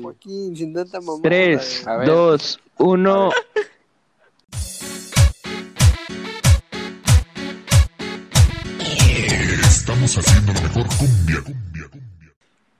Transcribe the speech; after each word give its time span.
Joaquín, 0.00 0.56
sin 0.56 0.72
tanta 0.72 1.02
mamá. 1.02 1.20
3, 1.22 1.86
A 1.86 1.96
ver. 1.98 2.08
2, 2.08 2.60
1. 2.78 3.30
Estamos 9.60 10.16
haciendo 10.16 10.54
la 10.54 10.60
mejor 10.62 10.86
cumbia, 10.96 11.42
cumbia, 11.44 11.88
cumbia. 11.90 12.32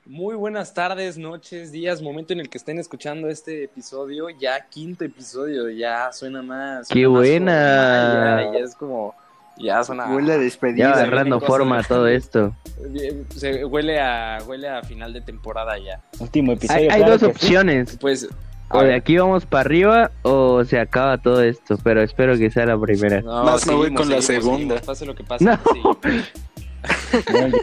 Muy 0.06 0.34
buenas 0.36 0.72
tardes, 0.72 1.18
noches, 1.18 1.70
días, 1.70 2.00
momento 2.00 2.32
en 2.32 2.40
el 2.40 2.48
que 2.48 2.56
estén 2.56 2.78
escuchando 2.78 3.28
este 3.28 3.64
episodio, 3.64 4.30
ya 4.30 4.66
quinto 4.70 5.04
episodio, 5.04 5.68
ya 5.68 6.10
suena 6.14 6.40
más. 6.42 6.88
¡Qué 6.88 7.02
suena 7.02 7.10
más 7.10 7.18
buena! 7.18 8.42
Ya, 8.44 8.58
ya 8.58 8.64
es 8.64 8.74
como, 8.74 9.14
ya 9.58 9.82
suena. 9.84 10.06
Huele 10.14 10.32
a 10.34 10.38
despedida. 10.38 10.92
agarrando 10.92 11.40
forma 11.40 11.78
de- 11.78 11.84
todo 11.84 12.06
esto. 12.08 12.54
Se 13.36 13.64
huele 13.64 14.00
a, 14.00 14.38
huele 14.46 14.68
a 14.68 14.82
final 14.82 15.12
de 15.12 15.20
temporada 15.20 15.78
ya. 15.78 16.00
Último 16.18 16.52
episodio. 16.52 16.90
hay 16.92 16.98
claro 17.00 17.12
dos 17.12 17.20
sí. 17.20 17.26
opciones. 17.26 17.96
Pues, 18.00 18.28
O 18.70 18.82
de 18.82 18.94
aquí 18.94 19.16
vamos 19.18 19.44
para 19.46 19.60
arriba 19.60 20.10
o 20.22 20.64
se 20.64 20.78
acaba 20.80 21.18
todo 21.18 21.42
esto. 21.42 21.76
Pero 21.84 22.02
espero 22.02 22.36
que 22.38 22.50
sea 22.50 22.64
la 22.66 22.78
primera. 22.78 23.20
no, 23.20 23.44
Más 23.44 23.66
me 23.66 23.74
voy 23.74 23.82
seguimos, 23.84 24.00
con 24.02 24.10
la 24.10 24.22
seguimos, 24.22 24.44
segunda. 24.44 24.74
seguimos, 24.76 24.86
pase 24.86 25.06
lo 25.06 25.14
que 25.14 25.24
pase. 25.24 25.44
No. 25.44 25.58
seguimos. 25.64 25.96
No, 27.32 27.48
ya, 27.48 27.58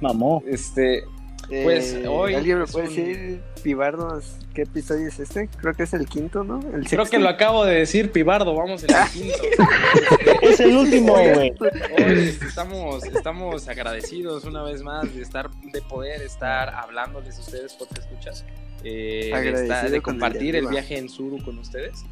mamó. 0.00 0.42
Este, 0.46 1.04
Eh, 1.50 1.62
Pues, 1.64 1.98
hoy 2.08 2.34
¿Alguien 2.34 2.60
me 2.60 2.66
puede 2.66 2.88
un- 2.88 2.94
decir, 2.94 3.40
Pibardos, 3.62 4.36
qué 4.54 4.62
episodio 4.62 5.08
es 5.08 5.18
este? 5.18 5.48
Creo 5.60 5.74
que 5.74 5.82
es 5.82 5.92
el 5.94 6.06
quinto, 6.06 6.44
¿no? 6.44 6.60
El 6.74 6.86
creo 6.88 7.04
que 7.06 7.18
lo 7.18 7.28
acabo 7.28 7.64
de 7.64 7.74
decir, 7.74 8.12
Pibardo, 8.12 8.54
vamos 8.54 8.84
en 8.84 8.90
el 8.94 9.08
quinto. 9.10 9.38
Es 10.42 10.60
el 10.60 10.76
último, 10.76 11.12
güey. 11.14 11.52
Hoy 11.98 12.38
estamos, 12.46 13.04
estamos 13.04 13.68
agradecidos 13.68 14.44
una 14.44 14.62
vez 14.62 14.82
más 14.82 15.12
de 15.14 15.22
estar, 15.22 15.50
de 15.50 15.82
poder 15.82 16.22
estar 16.22 16.68
hablándoles 16.70 17.36
a 17.38 17.40
ustedes 17.40 17.74
porque 17.74 18.00
escuchas, 18.00 18.44
eh, 18.84 19.30
de, 19.34 19.50
estar- 19.52 19.92
el 19.92 20.02
compartir 20.02 20.54
el, 20.56 20.66
viaje 20.68 20.98
en 20.98 21.08
Suru 21.08 21.42
con 21.44 21.58
ustedes. 21.58 22.04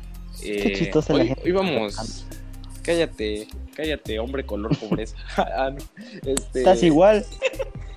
Eh, 0.43 0.63
Qué 0.63 0.73
chistosa 0.73 1.13
la 1.15 1.21
hoy, 1.21 1.29
gente. 1.29 1.43
hoy 1.45 1.53
vamos, 1.53 2.27
cállate, 2.83 3.49
cállate, 3.75 4.19
hombre 4.19 4.45
color 4.45 4.77
pobreza. 4.79 5.17
Ah, 5.37 5.71
este, 6.27 6.59
Estás 6.59 6.83
igual. 6.83 7.25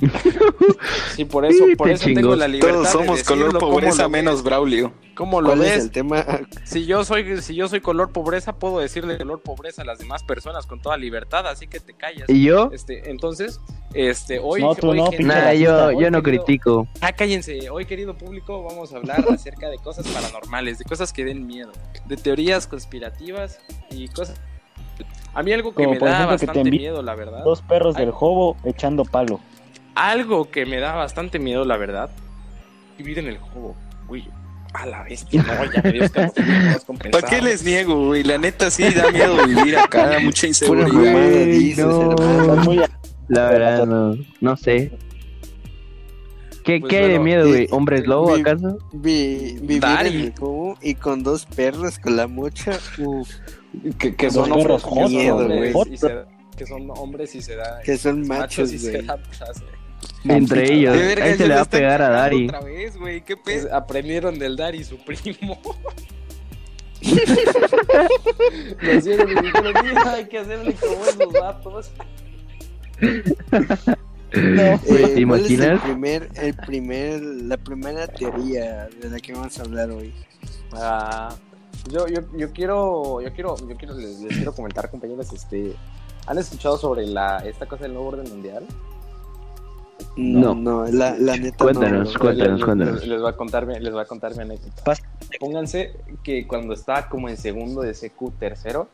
Sí, 1.16 1.26
por 1.26 1.46
eso, 1.46 1.66
por 1.78 1.90
eso 1.90 2.06
tengo 2.06 2.36
la 2.36 2.48
libertad. 2.48 2.74
Todos 2.74 2.86
de 2.88 2.92
somos 2.92 3.24
color 3.24 3.40
decirlo, 3.46 3.60
¿cómo 3.60 3.72
pobreza 3.74 4.08
menos 4.08 4.44
Braulio. 4.44 4.94
¿Cómo 5.16 5.42
lo 5.42 5.50
¿Cuál 5.50 5.62
es 5.64 5.76
ves? 5.76 5.84
el 5.84 5.92
tema? 5.92 6.26
Si 6.64 6.86
yo 6.86 7.04
soy, 7.04 7.42
si 7.42 7.54
yo 7.54 7.68
soy 7.68 7.82
color 7.82 8.12
pobreza, 8.12 8.54
puedo 8.54 8.80
decirle 8.80 9.18
color 9.18 9.42
pobreza 9.42 9.82
a 9.82 9.86
las 9.86 10.00
demás 10.00 10.24
personas 10.24 10.66
con 10.66 10.82
toda 10.82 10.98
libertad, 10.98 11.46
así 11.48 11.68
que 11.68 11.80
te 11.80 11.94
callas. 11.94 12.30
¿Y 12.30 12.44
yo? 12.44 12.70
Este, 12.74 13.10
entonces, 13.12 13.60
este, 13.94 14.40
hoy, 14.40 14.62
No, 14.62 14.74
tú 14.74 14.90
hoy, 14.92 14.98
no, 14.98 15.12
gente- 15.12 15.24
racista. 15.26 15.54
yo, 15.56 15.86
hoy, 15.88 16.04
yo 16.04 16.12
no 16.12 16.24
querido- 16.24 16.44
critico. 16.46 16.88
Ah, 17.02 17.12
cállense. 17.14 17.70
Hoy, 17.70 17.86
querido 17.86 18.18
público, 18.18 18.64
vamos 18.64 18.94
a 18.94 18.98
hablar 18.98 19.24
acerca 19.30 19.70
de 19.70 19.78
cosas 19.78 20.08
paranormales, 20.08 20.80
de 20.80 20.86
cosas 20.86 21.12
que 21.14 21.26
den 21.26 21.46
miedo, 21.46 21.72
de 22.06 22.16
teorías 22.18 22.66
conspirativas 22.68 23.60
y 23.92 24.08
cosas. 24.08 24.40
A 25.34 25.44
mí 25.44 25.54
algo 25.54 25.72
que 25.72 25.76
Como 25.84 25.92
me 25.94 26.00
por 26.00 26.10
da 26.10 26.16
ejemplo 26.16 26.36
que 26.38 26.40
te 26.42 26.46
bastante 26.48 26.72
miedo, 26.72 27.02
la 27.02 27.16
verdad. 27.16 27.44
Dos 27.44 27.62
perros 27.62 27.96
del 27.96 28.08
Ay. 28.10 28.14
jobo 28.16 28.58
echando 28.66 29.06
palo. 29.06 29.40
Algo 29.96 30.50
que 30.50 30.66
me 30.66 30.80
da 30.80 30.94
bastante 30.96 31.40
miedo, 31.40 31.66
la 31.66 31.78
verdad. 31.78 32.10
Vivir 32.98 33.20
en 33.20 33.28
el 33.28 33.38
juego, 33.38 33.76
güey. 34.08 34.26
A 34.74 34.86
la 34.86 35.04
bestia, 35.04 35.44
no, 35.44 35.70
ya 35.70 35.82
me 35.82 35.92
dio 35.92 36.10
¿Para 37.12 37.28
qué 37.30 37.42
les 37.42 37.62
niego, 37.66 38.06
güey? 38.08 38.24
La 38.24 38.38
neta 38.38 38.72
sí 38.72 38.90
da 38.94 39.12
miedo 39.12 39.46
vivir 39.46 39.76
acá, 39.78 40.18
mucha 40.24 40.48
inseguridad. 40.48 40.88
Güey, 40.90 41.46
dices, 41.48 41.86
no. 41.86 42.12
hermano. 42.12 42.42
Estás 42.54 42.66
muy 42.66 42.82
La 43.28 43.50
verdad, 43.50 43.86
no, 43.86 44.16
no 44.40 44.56
sé. 44.56 44.94
¿Qué, 46.64 46.80
Pues 46.80 46.90
qué 46.90 46.98
hay 47.00 47.10
de 47.10 47.20
miedo, 47.20 47.48
güey? 47.50 47.68
¿Hombres 47.72 48.08
lobo 48.08 48.34
vi- 48.36 48.42
acaso? 48.42 48.78
Vi- 48.94 49.58
vivir 49.62 49.84
en 50.06 50.06
el 50.22 50.34
cubo 50.34 50.78
y 50.82 50.96
con 50.96 51.22
dos 51.24 51.46
perros 51.48 52.00
con 52.00 52.16
la 52.16 52.28
mocha. 52.28 52.80
Uf, 53.00 53.30
que, 53.98 54.16
que 54.16 54.30
son 54.32 54.52
hombres, 54.54 54.84
que 54.84 54.90
son 54.90 54.94
jotos, 55.12 55.42
hombres 55.42 55.74
güey. 55.74 55.94
y 55.94 55.98
se- 55.98 56.24
que 56.56 56.66
son 56.66 56.90
hombres 56.92 57.36
y 57.36 57.42
se 57.42 57.56
da 57.56 57.82
que 57.84 57.98
son 57.98 58.28
machos, 58.28 58.72
y 58.72 58.78
se 58.78 59.00
placer. 59.00 59.81
Entre 60.24 60.74
ellos. 60.74 60.96
Verga, 60.96 61.26
Ahí 61.26 61.32
se 61.34 61.44
le 61.44 61.48
lo 61.50 61.56
va 61.56 61.62
a 61.62 61.66
pegar 61.66 62.02
a 62.02 62.10
Dari. 62.10 62.46
Otra 62.46 62.62
vez, 62.62 62.98
güey, 62.98 63.22
qué 63.24 63.36
Pues, 63.38 63.66
pedo. 63.66 63.76
aprendieron 63.76 64.38
del 64.40 64.56
Dari, 64.56 64.84
su 64.84 64.98
primo. 64.98 65.60
Nos 68.82 69.04
dieron 69.04 69.30
y 69.30 69.36
dijeron, 69.42 69.74
mira, 69.84 70.14
hay 70.14 70.26
que 70.26 70.38
hacerle 70.38 70.74
como 70.76 71.04
esos 71.06 71.34
vatos. 71.34 71.92
No. 73.02 73.10
Eh, 74.34 74.80
¿Te 74.84 74.88
¿Cuál 74.88 75.00
es 75.02 75.10
el 75.12 75.20
imaginas? 75.20 75.82
primer, 75.82 76.30
el 76.36 76.54
primer, 76.54 77.22
la 77.22 77.58
primera 77.58 78.08
teoría 78.08 78.88
de 79.02 79.10
la 79.10 79.20
que 79.20 79.34
vamos 79.34 79.58
a 79.60 79.64
hablar 79.64 79.92
hoy? 79.92 80.14
Ah, 80.74 81.36
yo, 81.90 82.08
yo, 82.08 82.22
yo 82.38 82.52
quiero, 82.54 83.20
yo 83.22 83.34
quiero, 83.34 83.58
yo 83.68 83.76
quiero, 83.76 83.96
les, 83.96 84.20
les 84.22 84.36
quiero 84.38 84.54
comentar, 84.54 84.90
compañeros, 84.90 85.34
este, 85.34 85.74
¿han 86.28 86.38
escuchado 86.38 86.78
sobre 86.78 87.06
la, 87.08 87.40
esta 87.46 87.66
cosa 87.66 87.84
del 87.84 87.94
nuevo 87.94 88.10
orden 88.10 88.30
mundial? 88.30 88.66
No, 90.16 90.54
No. 90.56 90.86
la, 90.86 91.16
la 91.18 91.38
neta 91.38 91.64
Cuéntanos, 91.66 92.14
no. 92.14 92.20
cuéntanos, 92.20 92.58
les, 92.60 92.66
cuéntanos. 92.66 93.00
Les, 93.02 93.08
les 93.08 93.22
voy 93.22 93.30
a 93.30 93.36
contar, 93.38 93.66
mi- 93.66 93.80
les 93.80 93.92
voy 93.94 94.02
a 94.02 94.06
contar 94.06 94.36
mi 94.36 94.42
anécdota. 94.44 94.94
Pónganse 95.40 95.94
que 96.24 96.46
cuando 96.48 96.74
estaba 96.74 97.08
como 97.10 97.30
en 97.30 97.38
segundo 97.38 97.82
de 97.82 97.94
CQ 97.94 98.32
tercero, 98.40 98.88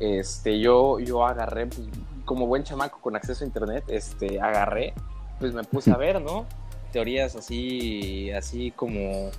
este, 0.00 0.58
yo, 0.60 0.98
yo 0.98 1.24
agarré, 1.26 1.66
pues, 1.66 1.82
como 2.24 2.46
buen 2.46 2.64
chamaco 2.64 2.98
con 3.00 3.14
acceso 3.16 3.44
a 3.44 3.46
internet, 3.46 3.84
este, 3.88 4.40
agarré, 4.40 4.92
pues 5.38 5.52
me 5.54 5.62
puse 5.64 5.90
a 5.92 5.96
ver, 5.98 6.20
¿no? 6.20 6.46
Teorías 6.92 7.34
así, 7.36 8.30
así 8.32 8.70
como, 8.72 9.30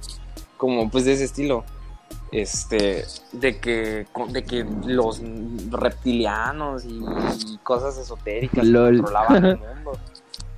como, 0.58 0.90
pues 0.90 1.06
de 1.06 1.14
ese 1.14 1.24
estilo. 1.26 1.64
Este, 2.32 3.06
de 3.34 3.60
que, 3.60 4.06
de 4.30 4.44
que 4.44 4.66
los 4.86 5.22
reptilianos 5.70 6.86
y, 6.86 7.00
y 7.54 7.58
cosas 7.60 7.98
esotéricas 7.98 8.66
Lol. 8.66 8.98
controlaban 8.98 9.46
el 9.46 9.58
mundo. 9.58 9.92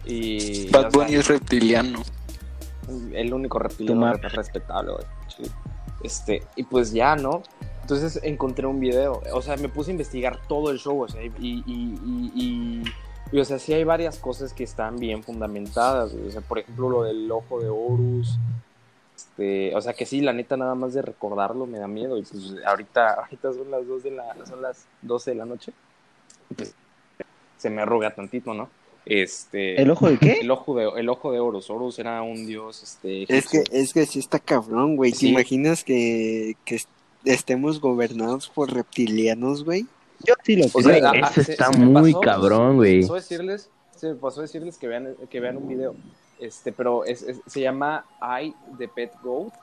Y, 0.08 0.70
Bad 0.70 0.92
Bunny 0.92 1.16
es 1.16 1.28
reptiliano. 1.28 2.02
el 3.14 3.34
único 3.34 3.60
reptiliano 3.60 4.14
respetable, 4.14 4.94
güey. 4.94 5.06
Sí. 5.36 5.44
Este, 6.04 6.44
y 6.56 6.64
pues 6.64 6.92
ya, 6.92 7.16
¿no? 7.16 7.44
Entonces 7.82 8.20
encontré 8.24 8.68
un 8.68 8.80
video, 8.80 9.22
o 9.34 9.42
sea, 9.42 9.56
me 9.58 9.70
puse 9.70 9.92
a 9.92 9.94
investigar 9.94 10.40
todo 10.48 10.72
el 10.72 10.78
show, 10.80 11.02
o 11.02 11.08
sea, 11.08 11.24
y, 11.24 11.32
y, 11.40 11.64
y, 11.66 12.32
y- 12.36 12.84
y, 13.32 13.40
o 13.40 13.46
sea, 13.46 13.60
sí 13.60 13.74
hay 13.74 13.84
varias 13.84 14.20
cosas 14.20 14.54
que 14.54 14.64
están 14.64 14.98
bien 14.98 15.22
fundamentadas, 15.24 16.14
o 16.14 16.32
sea, 16.32 16.40
por 16.42 16.60
ejemplo, 16.60 16.90
lo 16.90 17.04
del 17.04 17.30
ojo 17.32 17.60
de 17.60 17.68
Horus, 17.70 18.38
este, 19.16 19.76
o 19.76 19.82
sea, 19.82 19.94
que 19.94 20.06
sí, 20.06 20.22
la 20.22 20.32
neta, 20.34 20.56
nada 20.58 20.76
más 20.76 20.94
de 20.94 21.02
recordarlo 21.02 21.66
me 21.66 21.78
da 21.80 21.88
miedo, 21.88 22.18
y 22.18 22.22
pues 22.24 22.56
ahorita, 22.66 23.14
ahorita 23.22 23.54
son 23.54 23.70
las 23.72 23.86
dos 23.88 24.04
de 24.04 24.12
la, 24.12 24.34
son 24.46 24.62
las 24.62 24.86
12 25.02 25.32
de 25.32 25.36
la 25.38 25.46
noche, 25.46 25.74
pues 26.56 26.74
se 27.58 27.70
me 27.70 27.82
arruga 27.82 28.14
tantito, 28.16 28.54
¿no? 28.54 28.70
Este, 29.10 29.82
¿El 29.82 29.90
ojo 29.92 30.10
de 30.10 30.18
qué? 30.18 30.34
el 30.42 30.52
ojo 30.52 30.76
de, 30.76 30.90
el 31.00 31.08
ojo 31.10 31.32
de 31.32 31.40
Horus. 31.40 31.70
Horus 31.70 31.98
era 32.00 32.22
un 32.22 32.46
dios, 32.46 32.84
este. 32.84 33.24
Es 33.36 33.48
que, 33.48 33.64
es 33.72 33.94
que 33.94 34.06
sí 34.06 34.20
está 34.20 34.40
cabrón, 34.40 34.96
güey. 34.96 35.12
¿Te 35.14 35.28
imaginas 35.28 35.84
que, 35.84 36.56
que 36.66 36.76
est- 36.76 36.90
estemos 37.24 37.80
gobernados 37.80 38.50
por 38.50 38.74
reptilianos, 38.74 39.64
güey? 39.64 39.86
Yo 40.26 40.34
sí 40.44 40.56
lo 40.58 40.66
O 40.66 40.70
creo. 40.70 40.84
sea, 41.00 41.12
ah, 41.12 41.30
eso 41.32 41.44
se- 41.44 41.52
está 41.54 41.72
se 41.72 41.80
muy 41.80 42.12
pasó- 42.14 42.22
cabrón, 42.22 42.72
Se 42.72 42.76
güey. 42.76 43.02
pasó 43.02 43.14
decirles, 43.16 43.70
se 43.96 44.08
me 44.10 44.16
pasó 44.16 44.42
decirles 44.42 44.78
que 44.78 44.88
vean, 44.88 45.16
que 45.30 45.40
vean 45.40 45.58
un 45.58 45.68
video. 45.68 45.96
Este, 46.40 46.72
pero 46.72 47.06
es, 47.06 47.22
es- 47.24 47.40
se 47.48 47.62
llama 47.62 48.06
I 48.42 48.54
the 48.78 48.88
Pet 48.88 49.12
Goat. 49.24 49.54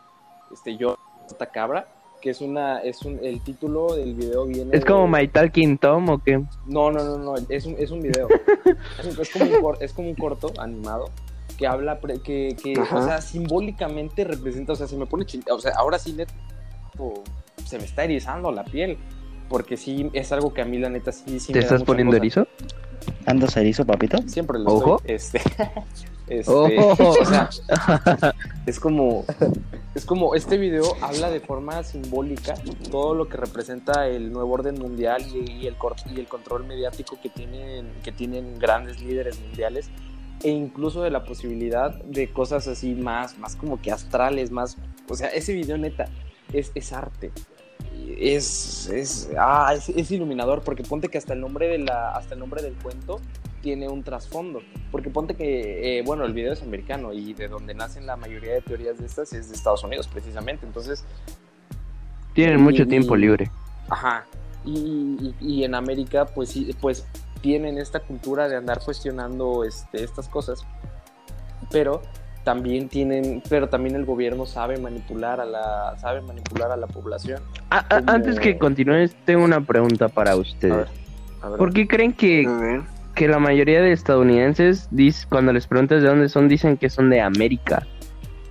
Este, 0.52 0.76
yo, 0.76 0.96
esta 1.26 1.46
cabra. 1.46 1.88
Que 2.24 2.30
es 2.30 2.40
una, 2.40 2.78
es 2.78 3.02
un, 3.02 3.20
el 3.22 3.42
título 3.42 3.94
del 3.96 4.14
video 4.14 4.46
viene. 4.46 4.74
¿Es 4.74 4.82
como 4.86 5.02
de- 5.02 5.08
My 5.22 5.28
Talking 5.28 5.76
Tom 5.76 6.08
o 6.08 6.18
qué? 6.22 6.38
No, 6.64 6.90
no, 6.90 7.04
no, 7.04 7.18
no, 7.18 7.34
es 7.50 7.66
un, 7.66 7.76
es 7.78 7.90
un 7.90 8.00
video. 8.00 8.28
es, 8.98 9.04
un- 9.04 9.20
es 9.20 9.30
como 9.30 9.44
un 9.44 9.60
cor- 9.60 9.76
es 9.82 9.92
como 9.92 10.08
un 10.08 10.14
corto 10.14 10.50
animado 10.56 11.10
que 11.58 11.66
habla, 11.66 12.00
pre- 12.00 12.20
que, 12.22 12.56
que 12.62 12.80
o 12.80 13.02
sea, 13.04 13.20
simbólicamente 13.20 14.24
representa, 14.24 14.72
o 14.72 14.76
sea, 14.76 14.86
se 14.86 14.96
me 14.96 15.04
pone 15.04 15.26
chin- 15.26 15.44
o 15.50 15.58
sea, 15.60 15.72
ahora 15.76 15.98
sí, 15.98 16.14
net, 16.14 16.30
se 17.66 17.76
me 17.76 17.84
está 17.84 18.04
erizando 18.04 18.50
la 18.50 18.64
piel, 18.64 18.96
porque 19.50 19.76
sí, 19.76 20.08
es 20.14 20.32
algo 20.32 20.54
que 20.54 20.62
a 20.62 20.64
mí 20.64 20.78
la 20.78 20.88
neta 20.88 21.12
sí, 21.12 21.38
sí 21.38 21.48
¿Te 21.52 21.58
me 21.58 21.66
da 21.66 21.66
estás 21.66 21.82
poniendo 21.84 22.12
cosa. 22.12 22.22
erizo? 22.22 22.46
¿Andas 23.26 23.54
erizo, 23.58 23.84
papito? 23.84 24.16
Siempre 24.26 24.58
lo 24.58 24.70
Ojo. 24.72 24.96
estoy, 25.04 25.14
este, 25.14 25.40
este, 26.26 26.52
Ojo. 26.52 27.10
o 27.20 27.24
sea, 27.24 27.50
es 28.66 28.80
como, 28.80 29.24
es 29.94 30.04
como, 30.04 30.34
este 30.34 30.56
video 30.56 30.96
habla 31.02 31.30
de 31.30 31.40
forma 31.40 31.82
simbólica 31.82 32.54
todo 32.90 33.14
lo 33.14 33.28
que 33.28 33.36
representa 33.36 34.08
el 34.08 34.32
nuevo 34.32 34.52
orden 34.54 34.76
mundial 34.76 35.22
y, 35.26 35.50
y 35.50 35.66
el, 35.66 35.76
y 36.14 36.20
el 36.20 36.26
control 36.26 36.64
mediático 36.64 37.18
que 37.22 37.28
tienen, 37.28 37.92
que 38.02 38.12
tienen 38.12 38.58
grandes 38.58 39.00
líderes 39.00 39.38
mundiales 39.40 39.90
e 40.42 40.50
incluso 40.50 41.02
de 41.02 41.10
la 41.10 41.24
posibilidad 41.24 41.94
de 42.04 42.32
cosas 42.32 42.68
así 42.68 42.94
más, 42.94 43.38
más 43.38 43.56
como 43.56 43.80
que 43.80 43.90
astrales, 43.90 44.50
más, 44.50 44.76
o 45.08 45.14
sea, 45.14 45.28
ese 45.28 45.52
video 45.52 45.78
neta 45.78 46.06
es, 46.52 46.72
es 46.74 46.92
arte. 46.92 47.32
Es, 48.18 48.88
es, 48.88 49.30
ah, 49.38 49.72
es, 49.76 49.88
es 49.88 50.10
iluminador 50.10 50.62
porque 50.62 50.82
ponte 50.82 51.08
que 51.08 51.18
hasta 51.18 51.32
el 51.32 51.40
nombre 51.40 51.68
de 51.68 51.78
la, 51.78 52.12
hasta 52.12 52.34
el 52.34 52.40
nombre 52.40 52.62
del 52.62 52.74
cuento 52.74 53.20
tiene 53.62 53.88
un 53.88 54.02
trasfondo. 54.04 54.60
Porque 54.92 55.10
ponte 55.10 55.34
que, 55.34 55.98
eh, 55.98 56.02
bueno, 56.02 56.24
el 56.24 56.32
video 56.32 56.52
es 56.52 56.62
americano 56.62 57.12
y 57.12 57.34
de 57.34 57.48
donde 57.48 57.74
nacen 57.74 58.06
la 58.06 58.16
mayoría 58.16 58.52
de 58.54 58.60
teorías 58.62 58.98
de 58.98 59.06
estas 59.06 59.32
es 59.32 59.48
de 59.48 59.56
Estados 59.56 59.82
Unidos, 59.84 60.06
precisamente. 60.08 60.66
Entonces, 60.66 61.04
Tienen 62.34 62.58
Y- 62.58 62.62
mucho 62.62 62.86
tiempo 62.88 63.16
y- 63.16 63.20
libre. 63.20 63.50
Ajá. 63.88 64.26
Y, 64.64 64.72
y- 64.80 65.34
y 65.40 65.64
en 65.64 65.74
América, 65.76 66.26
pues 66.26 66.48
sí, 66.50 66.74
pues 66.80 67.06
tienen 67.42 67.78
esta 67.78 68.00
cultura 68.00 68.48
de 68.48 68.56
andar 68.56 68.80
cuestionando 68.84 69.62
este, 69.62 70.02
estas 70.02 70.28
cosas. 70.28 70.64
Pero 71.70 72.02
también 72.44 72.88
tienen, 72.88 73.42
pero 73.48 73.68
también 73.68 73.96
el 73.96 74.04
gobierno 74.04 74.46
sabe 74.46 74.76
manipular 74.78 75.40
a 75.40 75.44
la, 75.46 75.94
sabe 75.98 76.20
manipular 76.20 76.70
a 76.70 76.76
la 76.76 76.86
población. 76.86 77.40
Como- 77.70 78.10
Antes 78.10 78.38
que 78.38 78.58
continúes, 78.58 79.16
tengo 79.24 79.42
una 79.44 79.60
pregunta 79.62 80.08
para 80.08 80.32
A 80.32 80.36
ustedes. 80.36 80.76
ver, 80.76 80.88
a 81.42 81.48
ver. 81.48 81.58
¿Por 81.58 81.72
qué 81.72 81.88
creen 81.88 82.12
que, 82.12 82.82
que 83.14 83.28
la 83.28 83.38
mayoría 83.38 83.80
de 83.80 83.92
estadounidenses, 83.92 84.88
cuando 85.28 85.52
les 85.52 85.66
preguntas 85.66 86.02
de 86.02 86.08
dónde 86.08 86.28
son, 86.28 86.48
dicen 86.48 86.76
que 86.76 86.90
son 86.90 87.10
de 87.10 87.20
América? 87.20 87.86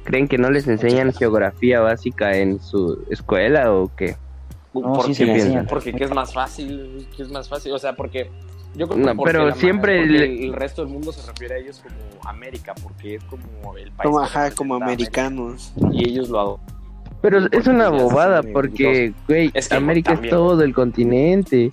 ¿Creen 0.04 0.28
que 0.28 0.38
no 0.38 0.50
les 0.50 0.68
enseñan 0.68 1.14
geografía 1.14 1.80
básica 1.80 2.36
en 2.36 2.60
su 2.60 3.06
escuela 3.10 3.72
o 3.72 3.90
qué? 3.96 4.18
No, 4.74 4.94
¿Por 4.94 5.14
sí 5.14 5.24
qué? 5.24 5.32
enseñan. 5.34 5.66
Porque 5.68 5.94
¿qué 5.94 6.04
es 6.04 6.12
más 6.14 6.34
fácil, 6.34 7.08
que 7.16 7.22
es 7.24 7.30
más 7.30 7.48
fácil, 7.48 7.72
o 7.74 7.80
sea, 7.80 7.94
porque 7.96 8.30
yo 8.76 8.88
creo 8.88 9.06
que 9.06 9.14
No, 9.14 9.24
pero 9.24 9.48
la 9.50 9.56
siempre 9.56 10.02
el, 10.02 10.16
el 10.16 10.54
resto 10.54 10.84
del 10.84 10.92
mundo 10.94 11.12
se 11.12 11.26
refiere 11.30 11.56
a 11.56 11.58
ellos 11.58 11.82
como 11.82 12.30
América, 12.30 12.74
porque 12.82 13.16
es 13.16 13.24
como 13.26 13.76
el 13.78 13.92
país 13.92 14.04
Como, 14.10 14.20
ajá, 14.20 14.52
como 14.52 14.76
americanos. 14.76 15.74
América, 15.78 15.98
y 16.00 16.10
ellos 16.10 16.30
lo 16.30 16.40
adoptan. 16.40 16.76
Pero 17.22 17.40
Porque 17.42 17.58
es 17.58 17.68
una 17.68 17.90
bobada 17.90 18.44
porque, 18.44 19.14
güey, 19.28 19.50
Es 19.54 19.70
que 19.70 19.76
América 19.76 20.14
es 20.14 20.30
todo 20.30 20.62
el 20.62 20.74
continente, 20.74 21.72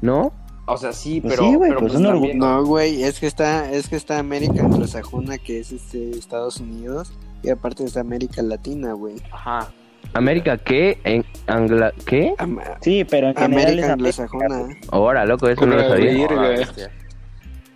¿no? 0.00 0.32
O 0.66 0.76
sea, 0.76 0.92
sí, 0.92 1.20
Pues 1.20 1.34
pero, 1.34 1.48
sí, 1.48 1.54
güey, 1.56 1.70
pero 1.70 1.80
pues 1.80 1.92
pues 1.92 2.04
también- 2.04 2.38
No, 2.38 2.64
güey, 2.64 3.02
es 3.02 3.20
que 3.20 3.26
está, 3.26 3.70
es 3.72 3.88
que 3.88 3.96
está 3.96 4.18
América 4.18 4.62
anglosajona, 4.62 5.36
que 5.38 5.58
es 5.58 5.72
este 5.72 6.10
Estados 6.12 6.58
Unidos, 6.58 7.12
y 7.42 7.50
aparte 7.50 7.84
está 7.84 8.00
América 8.00 8.40
Latina, 8.40 8.92
güey. 8.92 9.16
Ajá. 9.30 9.70
¿América 10.14 10.56
qué? 10.58 10.98
¿En 11.04 11.24
Angla 11.46 11.92
qué? 12.06 12.34
Am- 12.38 12.58
Sí, 12.80 13.04
pero 13.04 13.28
en 13.28 13.34
general 13.34 13.64
América 13.66 13.86
es 13.86 13.92
anglosajona. 13.92 14.68
Ahora, 14.90 15.24
loco, 15.26 15.48
eso 15.48 15.66
no 15.66 15.76
lo 15.76 15.88
sabía. 15.88 16.26
bestia. 16.48 16.90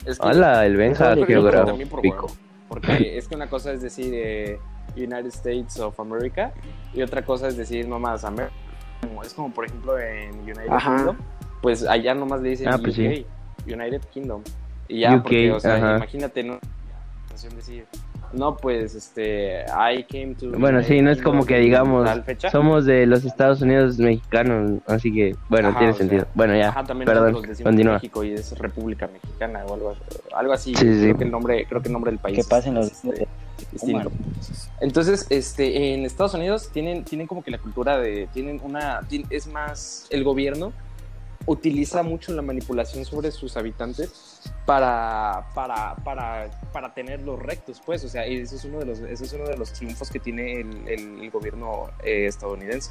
Es 0.07 0.19
que- 0.19 0.27
Hola, 0.27 0.65
el 0.65 0.77
Benja 0.77 1.15
geográfico. 1.17 2.29
Porque 2.69 3.19
es 3.19 3.29
que 3.29 3.35
una 3.35 3.49
cosa 3.49 3.73
es 3.73 3.83
decir 3.83 4.13
eh, 4.15 4.59
United 4.97 5.27
States 5.27 5.79
of 5.81 5.99
America 6.01 6.53
y 6.95 7.03
otra 7.03 7.23
cosa 7.25 7.49
es 7.49 7.57
decir 7.57 7.89
nomás 7.89 8.25
América. 8.25 8.53
Es 9.25 9.35
como 9.35 9.53
por 9.53 9.65
ejemplo 9.67 9.99
en 9.99 10.35
United 10.41 10.71
Ajá. 10.71 10.97
Kingdom, 10.97 11.17
pues 11.63 11.87
allá 11.87 12.15
nomás 12.15 12.41
le 12.43 12.51
dicen 12.51 12.69
Ah, 12.69 12.79
pues 12.79 12.97
UK, 12.99 13.27
United 13.67 14.03
Kingdom. 14.13 14.43
Y 14.89 15.01
ya, 15.01 15.15
UK, 15.17 15.23
porque, 15.23 15.53
o 15.53 15.61
sea, 15.61 15.75
ajá. 15.77 15.97
imagínate, 15.97 16.43
¿no? 16.43 16.59
decir, 17.55 17.87
no, 18.33 18.57
pues, 18.57 18.95
este, 18.95 19.65
I 19.65 20.05
came 20.05 20.35
to... 20.35 20.51
Bueno, 20.59 20.83
sí, 20.83 21.01
no 21.03 21.11
es 21.11 21.21
como 21.23 21.45
que 21.47 21.59
digamos. 21.59 22.09
Somos 22.51 22.85
de 22.85 23.07
los 23.07 23.25
Estados 23.25 23.63
Unidos 23.63 23.99
mexicanos, 23.99 24.81
así 24.87 25.13
que, 25.13 25.37
bueno, 25.49 25.69
Ajá, 25.69 25.79
tiene 25.79 25.93
sea, 25.95 25.99
sentido. 25.99 26.27
Bueno, 26.35 26.57
ya, 26.57 26.69
Ajá, 26.69 26.85
también 26.85 27.07
perdón, 27.07 27.43
continúa. 27.63 27.95
México 27.95 28.25
y 28.25 28.33
es 28.33 28.59
República 28.59 29.09
Mexicana 29.13 29.65
o 29.67 29.75
algo, 29.75 29.97
algo 30.35 30.53
así. 30.53 30.75
Sí, 30.75 30.81
sí, 30.81 30.85
creo, 30.87 31.13
sí. 31.13 31.19
Que 31.19 31.25
el 31.25 31.31
nombre, 31.31 31.67
creo 31.69 31.81
que 31.83 31.89
el 31.89 31.93
nombre 31.93 32.11
del 32.11 32.19
país 32.21 32.39
que 32.39 32.45
pasen 32.45 32.75
los 32.75 32.87
es, 32.87 33.05
este, 33.05 33.29
distinto. 33.73 34.11
Entonces, 34.81 35.27
este, 35.31 35.95
en 35.95 36.05
Estados 36.05 36.35
Unidos 36.35 36.71
tienen, 36.73 37.05
tienen 37.05 37.27
como 37.27 37.43
que 37.43 37.51
la 37.51 37.59
cultura 37.59 37.99
de, 37.99 38.29
tienen 38.33 38.61
una, 38.63 39.01
tien- 39.03 39.27
es 39.31 39.47
más, 39.47 40.07
el 40.11 40.25
gobierno 40.25 40.73
utiliza 41.49 42.03
mucho 42.03 42.33
la 42.33 42.43
manipulación 42.43 43.05
sobre 43.05 43.31
sus 43.31 43.57
habitantes 43.57 44.41
para, 44.67 45.47
para, 45.55 45.97
para, 46.05 46.51
para 46.73 46.93
tenerlos 46.95 47.39
rectos, 47.41 47.81
pues, 47.85 48.05
o 48.05 48.09
sea, 48.09 48.29
y 48.29 48.37
ese 48.37 48.57
es 48.57 48.65
uno 48.65 48.79
de 48.81 48.85
los, 48.85 48.99
ese 49.01 49.25
es 49.25 49.33
uno 49.33 49.49
de 49.49 49.57
los 49.57 49.73
triunfos 49.73 50.11
que 50.11 50.21
tiene 50.21 50.61
el, 50.61 50.87
el- 50.89 51.21
el 51.23 51.31
gobierno 51.31 51.91
eh, 52.05 52.27
estadounidense. 52.27 52.91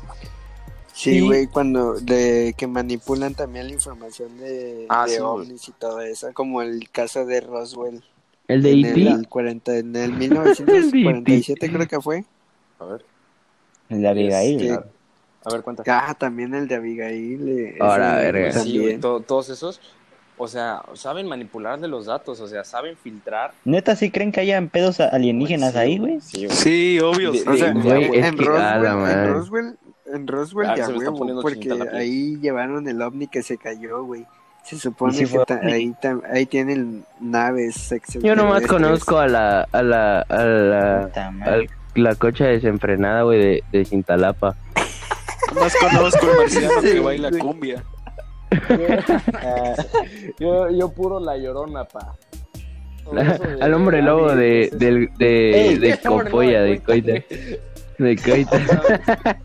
Sí, 0.92 1.18
Y- 1.18 1.22
güey, 1.22 1.48
cuando 1.48 1.94
de 2.00 2.56
que 2.58 2.66
manipulan 2.66 3.36
también 3.36 3.68
la 3.68 3.74
información 3.74 4.36
de, 4.40 4.88
Ah, 4.90 5.06
de 5.06 5.16
sí, 5.16 5.20
ovnis 5.22 5.68
y 5.70 5.72
todo 5.74 6.02
eso, 6.02 6.34
como 6.34 6.62
el 6.64 6.90
caso 6.90 7.26
de 7.26 7.42
Roswell. 7.42 8.04
El 8.48 8.64
de 8.64 8.72
E 8.72 8.74
en 8.74 9.08
el 9.08 9.28
40, 9.30 9.78
en 9.78 9.96
el 9.96 10.14
1947 10.14 11.72
creo 11.72 11.88
que 11.88 12.02
fue. 12.02 12.26
A 12.80 12.86
ver, 12.86 13.06
El 13.90 14.02
de 14.02 14.08
Abigail. 14.08 14.62
Este, 14.62 14.84
a 15.48 15.54
ver, 15.54 15.62
cuenta. 15.64 15.84
Ah, 15.88 16.14
también 16.14 16.54
el 16.54 16.68
de 16.68 16.76
Abigail. 16.76 17.48
eh, 17.50 17.78
Ahora, 17.80 18.16
verga. 18.18 18.52
Sí, 18.52 18.80
güey, 18.80 18.98
to- 19.00 19.22
todos 19.22 19.50
esos, 19.50 19.80
o 20.38 20.48
sea, 20.48 20.82
saben 20.94 21.28
manipular 21.28 21.80
de 21.80 21.88
los 21.88 22.06
datos, 22.06 22.40
o 22.40 22.48
sea, 22.48 22.64
saben 22.64 22.96
filtrar. 22.98 23.52
¿Neta 23.66 23.96
sí 23.96 24.12
creen 24.12 24.32
que 24.32 24.42
hayan 24.42 24.70
pedos 24.70 25.00
alienígenas 25.00 25.74
Sí, 25.74 25.78
ahí, 25.80 25.98
güey? 25.98 26.20
Sí, 26.22 26.46
güey. 26.46 26.58
Sí, 26.58 27.00
obvio. 27.00 27.32
De-. 27.32 27.44
O 27.50 27.56
sea, 27.58 27.72
Güey, 27.74 28.06
en, 28.20 28.48
a 28.50 28.78
la 28.78 28.94
Roswell, 28.94 29.16
en 29.26 29.34
Roswell, 29.34 29.78
en 30.14 30.28
Roswell 30.28 30.68
Ah, 30.70 30.74
a 30.74 30.90
huevo, 30.90 31.18
poniendo 31.18 31.42
porque 31.42 31.70
la 31.70 31.98
ahí 31.98 32.38
llevaron 32.42 32.88
el 32.88 33.02
ovni 33.02 33.28
que 33.28 33.42
se 33.44 33.58
cayó, 33.58 34.04
güey. 34.04 34.26
Se 34.64 34.78
supone 34.78 35.14
¿Y 35.14 35.26
si 35.26 35.34
que 35.34 35.54
ahí, 35.54 35.96
ahí 36.30 36.46
tienen 36.46 37.06
naves 37.22 37.90
Yo 38.22 38.36
nomás 38.36 38.68
conozco 38.68 39.18
a 39.18 39.26
la, 39.28 39.62
a 39.72 39.82
la, 39.82 40.20
a 40.22 40.44
la, 40.44 41.02
Puta 41.08 41.32
madre. 41.32 41.54
al- 41.54 41.70
la 41.96 42.14
cocha 42.16 42.46
desenfrenada, 42.46 43.24
güey, 43.24 43.40
de, 43.40 43.64
de 43.72 43.86
Cintalapa. 43.86 44.56
Más 45.56 45.76
conozco 45.76 46.30
el 46.32 46.38
marciano 46.38 46.82
que 46.82 47.00
baila 47.00 47.32
cumbia. 47.32 47.84
Ah, 49.34 49.74
Yo, 50.40 50.70
yo 50.72 50.90
puro 50.90 51.20
la 51.20 51.38
llorona, 51.38 51.86
pa. 51.86 52.16
De- 53.12 53.62
al 53.62 53.74
hombre 53.74 54.02
lobo 54.02 54.36
de, 54.36 54.70
del- 54.74 55.10
de, 55.18 55.70
Ey, 55.70 55.76
de 55.78 55.92
El 55.92 56.00
lobo 56.04 56.40
de 56.42 56.80
Coita. 56.82 57.12
De 57.98 58.16
Coita. 58.24 59.38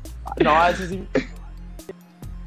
No, 0.43 0.69
ese 0.69 0.89
sí. 0.89 1.05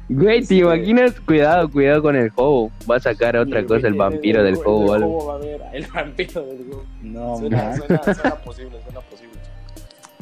Güey, 0.08 0.40
te 0.40 0.46
Sí, 0.46 0.62
güey. 0.62 0.76
imaginas, 0.78 1.18
cuidado, 1.20 1.68
cuidado 1.70 2.00
con 2.02 2.14
el 2.16 2.30
jobo. 2.30 2.70
Va 2.88 2.96
a 2.96 3.00
sacar 3.00 3.36
otra 3.36 3.64
cosa, 3.64 3.88
el 3.88 3.94
güey, 3.94 4.10
vampiro 4.10 4.42
del 4.44 4.54
jobo 4.56 4.92
o 4.92 4.94
El 4.96 5.02
algo. 5.02 5.20
jobo 5.20 5.26
va 5.26 5.34
a 5.34 5.38
ver, 5.38 5.62
el 5.72 5.86
vampiro 5.88 6.42
del 6.46 6.64
jobo. 6.70 6.84
no, 7.02 7.36
Suena, 7.38 7.76
suena, 7.76 8.02
suena 8.02 8.36
posible, 8.36 8.78
suena 8.84 9.00
posible. 9.00 9.05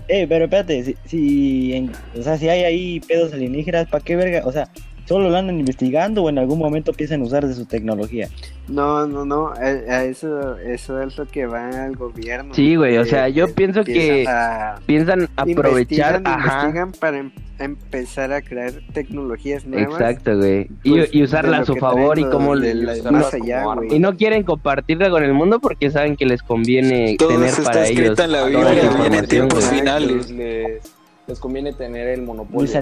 Eh, 0.08 0.26
pero 0.28 0.44
espérate, 0.44 0.84
si, 0.84 0.96
si, 1.06 1.74
en- 1.74 1.92
o 2.18 2.22
sea, 2.22 2.36
si 2.36 2.48
hay 2.48 2.64
ahí 2.64 3.00
pedos 3.00 3.32
alienígenas, 3.32 3.88
¿para 3.88 4.04
qué 4.04 4.16
verga? 4.16 4.42
O 4.44 4.52
sea, 4.52 4.68
¿solo 5.06 5.30
lo 5.30 5.36
andan 5.36 5.58
investigando 5.58 6.22
o 6.22 6.28
en 6.28 6.38
algún 6.38 6.58
momento 6.58 6.90
empiezan 6.90 7.22
a 7.22 7.24
usar 7.24 7.46
de 7.46 7.54
su 7.54 7.64
tecnología? 7.64 8.28
No, 8.68 9.06
no, 9.06 9.24
no, 9.24 9.48
a, 9.48 9.60
a 9.60 10.04
eso, 10.04 10.58
eso 10.58 11.00
es 11.02 11.16
lo 11.18 11.26
que 11.26 11.46
va 11.46 11.84
al 11.84 11.96
gobierno. 11.96 12.54
Sí, 12.54 12.76
güey, 12.76 12.96
o 12.98 13.02
Eh, 13.02 13.06
sea, 13.06 13.28
yo 13.28 13.46
eh, 13.46 13.52
pienso 13.54 13.82
que 13.84 14.26
a- 14.28 14.78
piensan 14.86 15.28
aprovechar, 15.36 16.16
investigan, 16.16 16.26
ajá. 16.26 16.38
investigan 16.68 16.92
para 16.92 17.18
em- 17.18 17.30
empezar 17.58 18.32
a 18.32 18.42
crear 18.42 18.72
tecnologías 18.92 19.64
nuevas. 19.64 20.00
Exacto, 20.00 20.36
güey. 20.36 20.68
Y, 20.82 20.90
pues, 20.90 21.14
y 21.14 21.22
usarla 21.22 21.58
a 21.58 21.64
su 21.64 21.76
favor 21.76 22.18
y 22.18 22.22
lo 22.22 22.30
como 22.30 22.56
de 22.56 22.74
usarlas 22.74 23.12
más 23.12 23.34
allá, 23.34 23.64
güey. 23.64 23.94
y 23.94 23.98
no 23.98 24.16
quieren 24.16 24.42
compartirla 24.42 25.10
con 25.10 25.22
el 25.22 25.32
mundo 25.32 25.60
porque 25.60 25.90
saben 25.90 26.16
que 26.16 26.26
les 26.26 26.42
conviene 26.42 27.16
Todo 27.18 27.28
tener 27.28 27.48
está 27.48 27.62
para 27.62 27.86
ellos 27.86 28.00
escrito 28.00 28.22
en 28.24 28.32
la 28.32 28.44
Biblia, 28.44 28.96
viene 29.00 29.18
en 29.18 29.26
tiempos 29.26 29.64
finales. 29.66 30.30
Les, 30.30 30.82
les, 31.28 31.38
conviene 31.40 31.72
tener 31.72 32.08
el 32.08 32.22
monopolio. 32.22 32.80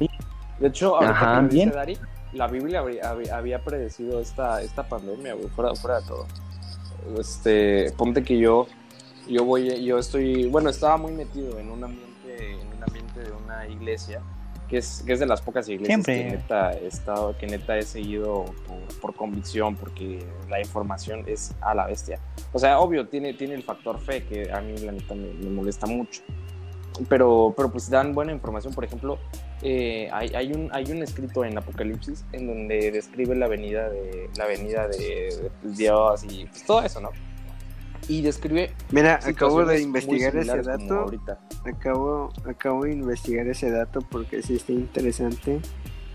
De 0.59 0.69
hecho, 0.69 0.97
ahorita 0.97 1.41
Bien. 1.51 1.71
Dari, 1.71 1.99
la 2.33 2.47
Biblia 2.47 2.81
habría- 2.81 3.11
había, 3.11 3.37
había 3.37 3.59
predecido 3.65 4.21
esta, 4.21 4.63
esta 4.63 4.89
pandemia, 4.89 5.35
güey, 5.35 5.49
fuera, 5.49 5.75
fuera 5.75 6.01
de 6.01 6.07
todo. 6.07 6.27
Este, 7.19 7.93
ponte 7.97 8.23
que 8.23 8.39
yo, 8.39 8.67
yo 9.29 9.45
voy, 9.45 9.85
yo 9.85 9.99
estoy, 9.99 10.47
bueno, 10.49 10.71
estaba 10.71 10.97
muy 10.97 11.13
metido 11.13 11.59
en 11.59 11.71
un 11.71 11.85
ambiente, 11.85 12.53
en 12.53 12.77
un 12.77 12.83
ambiente 12.83 13.21
de 13.21 13.33
una 13.33 13.67
iglesia, 13.69 14.21
que 14.69 14.79
es, 14.79 15.03
que 15.07 15.13
es 15.13 15.21
de 15.21 15.27
las 15.27 15.41
pocas 15.41 15.69
iglesias 15.69 16.05
Siempre. 16.05 16.17
que 16.17 16.37
neta 16.37 16.73
he 16.73 16.87
estado, 16.87 17.37
que 17.37 17.47
neta 17.47 17.77
he 17.77 17.83
seguido 17.83 18.45
por, 18.67 19.01
por 19.01 19.15
convicción, 19.15 19.77
porque 19.77 20.25
la 20.49 20.61
información 20.61 21.25
es 21.27 21.55
a 21.61 21.75
la 21.75 21.87
bestia. 21.87 22.19
O 22.53 22.59
sea, 22.59 22.79
obvio, 22.81 23.09
tiene, 23.09 23.35
tiene 23.35 23.55
el 23.55 23.63
factor 23.63 24.01
fe, 24.01 24.25
que 24.25 24.51
a 24.53 24.61
mí 24.61 24.77
la 24.79 24.93
neta 24.93 25.15
me, 25.15 25.33
me 25.35 25.51
molesta 25.51 25.87
mucho. 25.87 26.23
Pero, 27.09 27.55
pero 27.57 27.71
pues 27.71 27.89
dan 27.89 28.15
buena 28.15 28.33
información. 28.33 28.75
Por 28.75 28.85
ejemplo, 28.85 29.19
eh, 29.63 30.09
hay, 30.13 30.29
hay, 30.35 30.53
un, 30.53 30.69
hay 30.73 30.91
un 30.91 31.03
escrito 31.03 31.45
en 31.45 31.57
Apocalipsis 31.57 32.25
en 32.33 32.47
donde 32.47 32.91
describe 32.91 33.35
la 33.35 33.49
venida 33.49 33.89
de, 33.89 34.29
la 34.37 34.47
venida 34.47 34.89
de, 34.89 35.51
de 35.63 35.71
Dios 35.75 36.25
y 36.25 36.47
pues, 36.47 36.65
todo 36.65 36.83
eso, 36.83 37.01
¿no? 37.01 37.11
Y 38.09 38.21
describe. 38.23 38.73
Mira, 38.91 39.21
acabo 39.23 39.65
de 39.65 39.81
investigar 39.81 40.37
ese 40.37 40.63
dato. 40.63 40.95
ahorita. 41.01 41.39
Acabo, 41.65 42.31
acabo 42.45 42.85
de 42.85 42.93
investigar 42.93 43.47
ese 43.47 43.71
dato 43.71 44.01
porque 44.11 44.43
sí 44.43 44.55
está 44.57 44.73
interesante. 44.73 45.61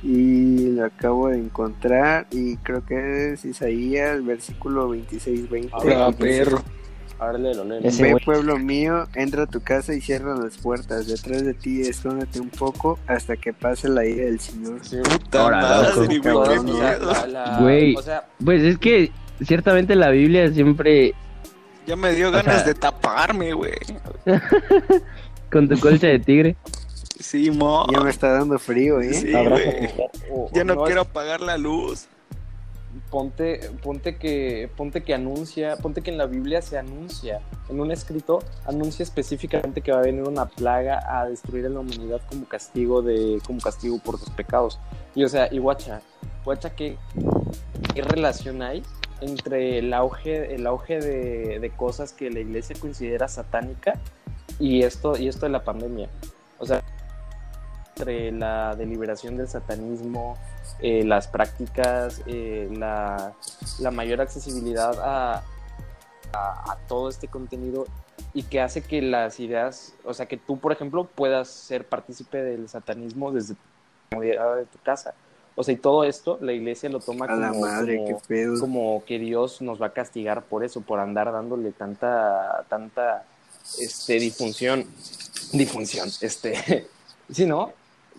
Y 0.03 0.69
lo 0.71 0.85
acabo 0.85 1.29
de 1.29 1.37
encontrar. 1.37 2.27
Y 2.31 2.57
creo 2.57 2.85
que 2.85 3.33
es 3.33 3.45
Isaías, 3.45 4.23
versículo 4.23 4.89
26-20. 4.93 5.69
Ah, 5.95 6.11
perro. 6.17 6.61
A 7.19 7.31
ver, 7.31 7.39
léelo, 7.39 7.63
léelo. 7.65 7.87
Ese 7.87 8.03
Ve, 8.03 8.11
güey. 8.11 8.23
pueblo 8.23 8.59
mío, 8.59 9.07
entra 9.15 9.43
a 9.43 9.47
tu 9.47 9.59
casa 9.61 9.95
y 9.95 10.01
cierra 10.01 10.35
las 10.35 10.57
puertas. 10.59 11.07
Detrás 11.07 11.43
de 11.43 11.55
ti 11.55 11.81
escóndete 11.81 12.39
un 12.39 12.49
poco 12.51 12.99
hasta 13.07 13.35
que 13.37 13.53
pase 13.53 13.89
la 13.89 14.05
ira 14.05 14.25
del 14.25 14.39
Señor. 14.39 14.79
Sí, 14.83 14.97
Puta 15.03 15.41
Ahora, 15.41 15.61
madre, 15.61 16.19
Güey. 17.59 17.95
o 17.95 18.01
sea, 18.03 18.23
Pues 18.45 18.61
es 18.61 18.77
que 18.77 19.09
ciertamente 19.41 19.95
la 19.95 20.11
Biblia 20.11 20.51
siempre 20.53 21.15
Ya 21.87 21.95
me 21.95 22.11
dio 22.13 22.29
ganas 22.31 22.65
de 22.65 22.73
taparme, 22.75 23.53
güey. 23.53 23.73
con 25.51 25.67
tu 25.69 25.79
colcha 25.79 26.07
de 26.07 26.19
tigre. 26.19 26.55
Sí, 27.19 27.49
mo. 27.49 27.87
Ya 27.91 28.01
me 28.01 28.09
está 28.09 28.31
dando 28.33 28.59
frío, 28.59 28.99
¿eh? 29.01 29.13
Sí. 29.13 29.33
O- 30.31 30.49
Ya 30.53 30.63
no 30.63 30.83
quiero 30.83 31.01
apagar 31.01 31.39
la 31.41 31.57
luz. 31.57 32.07
ponte, 33.09 33.71
ponte 33.81 34.17
que, 34.17 34.69
ponte 34.75 35.03
que 35.03 35.13
anuncia, 35.13 35.77
ponte 35.77 36.01
que 36.01 36.11
en 36.11 36.17
la 36.17 36.25
Biblia 36.25 36.61
se 36.61 36.77
anuncia, 36.77 37.39
en 37.69 37.79
un 37.79 37.91
escrito, 37.91 38.39
anuncia 38.65 39.03
específicamente 39.03 39.81
que 39.81 39.91
va 39.91 39.99
a 39.99 40.01
venir 40.01 40.23
una 40.23 40.45
plaga 40.47 40.99
a 41.07 41.25
destruir 41.27 41.65
a 41.67 41.69
la 41.69 41.79
humanidad 41.79 42.21
como 42.29 42.45
castigo 42.45 43.01
de, 43.01 43.39
como 43.45 43.61
castigo 43.61 43.97
por 43.99 44.19
sus 44.19 44.29
pecados. 44.31 44.79
Y 45.15 45.23
o 45.23 45.29
sea, 45.29 45.47
y 45.51 45.59
guacha, 45.59 46.01
guacha 46.43 46.75
que 46.75 46.97
qué 47.93 48.01
relación 48.01 48.61
hay 48.61 48.83
entre 49.21 49.79
el 49.79 49.93
auge, 49.93 50.53
el 50.55 50.67
auge 50.67 50.99
de, 50.99 51.59
de 51.59 51.69
cosas 51.71 52.13
que 52.13 52.29
la 52.29 52.39
iglesia 52.39 52.75
considera 52.79 53.27
satánica 53.27 53.93
y 54.59 54.83
esto, 54.83 55.17
y 55.17 55.27
esto 55.27 55.45
de 55.45 55.51
la 55.51 55.63
pandemia. 55.63 56.09
O 56.59 56.65
sea, 56.65 56.81
entre 57.97 58.31
la 58.31 58.75
deliberación 58.75 59.37
del 59.37 59.47
satanismo, 59.47 60.37
eh, 60.79 61.03
las 61.03 61.27
prácticas, 61.27 62.21
eh, 62.27 62.69
la, 62.71 63.33
la 63.79 63.91
mayor 63.91 64.21
accesibilidad 64.21 64.99
a, 64.99 65.43
a, 66.33 66.77
todo 66.87 67.09
este 67.09 67.27
contenido 67.27 67.85
y 68.33 68.43
que 68.43 68.61
hace 68.61 68.81
que 68.81 69.01
las 69.01 69.39
ideas, 69.39 69.95
o 70.03 70.13
sea, 70.13 70.27
que 70.27 70.37
tú, 70.37 70.59
por 70.59 70.71
ejemplo, 70.71 71.05
puedas 71.05 71.47
ser 71.47 71.87
partícipe 71.87 72.41
del 72.43 72.69
satanismo 72.69 73.31
desde 73.31 73.55
la 74.11 74.55
de 74.55 74.65
tu 74.65 74.77
casa. 74.83 75.13
O 75.59 75.63
sea, 75.63 75.73
y 75.73 75.77
todo 75.77 76.03
esto, 76.03 76.37
la 76.39 76.53
iglesia 76.53 76.87
lo 76.87 76.99
toma 76.99 77.25
A 77.25 77.35
la 77.35 77.49
como, 77.49 77.61
madre, 77.61 77.97
como- 77.97 78.07
qué 78.07 78.15
pedo. 78.27 78.59
como 78.59 79.03
que 79.07 79.17
Dios 79.17 79.59
nos 79.61 79.81
va 79.81 79.87
a 79.87 79.89
castigar 79.93 80.43
por 80.43 80.63
eso, 80.63 80.81
por 80.81 80.99
andar 80.99 81.31
dándole 81.31 81.71
tanta, 81.71 82.63
tanta, 82.69 83.23
este, 83.79 84.19
difunción, 84.19 84.85
difunción, 85.53 86.09
este, 86.21 86.87
sí, 87.31 87.45
¿no? 87.47 87.73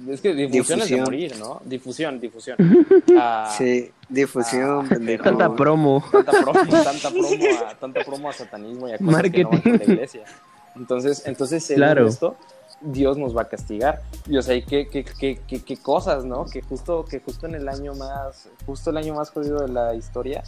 Es 0.09 0.21
que 0.21 0.33
difusión 0.35 0.80
es 0.80 0.90
de 0.90 0.97
morir, 1.00 1.37
¿no? 1.38 1.61
Difusión, 1.64 2.21
difusión. 2.21 2.57
Ah, 3.16 3.52
Sí, 3.57 3.90
difusión, 4.09 4.87
Ah, 4.87 4.88
pendejo. 4.88 5.25
Tanta 5.25 5.54
promo. 5.54 6.04
tanta 6.12 6.33
promo, 6.42 6.71
tanta 6.83 7.11
promo 7.11 7.28
a, 7.68 7.75
tanta 7.75 8.04
promo 8.04 8.30
a 8.30 8.33
satanismo 8.33 8.88
y 8.88 8.92
a 8.92 8.99
cosas 8.99 9.23
que 9.30 9.42
no 9.45 9.50
van 9.50 9.61
con 9.62 9.73
la 9.73 9.78
Marketing. 9.78 9.92
iglesia. 9.95 10.25
Entonces, 10.76 11.23
entonces 11.26 11.73
Claro. 11.75 12.07
esto, 12.07 12.37
Dios 12.81 13.17
nos 13.19 13.37
va 13.37 13.43
a 13.43 13.49
castigar. 13.49 14.03
Y 14.29 14.37
o 14.37 14.43
sea, 14.43 14.55
y 14.55 14.63
qué, 14.63 14.87
qué, 14.89 15.05
qué, 15.05 15.41
qué, 15.47 15.63
qué 15.65 15.77
cosas, 15.77 16.25
¿no? 16.25 16.47
Que 16.47 16.63
justo, 16.63 17.05
que 17.05 17.21
justo 17.21 17.47
en 17.47 17.55
el 17.57 17.69
año 17.69 17.95
más, 17.95 18.49
justo 18.67 18.91
el 18.91 18.97
año 18.99 19.15
más 19.15 19.31
jodido 19.31 19.61
de 19.61 19.69
la 19.69 19.95
historia, 19.95 20.43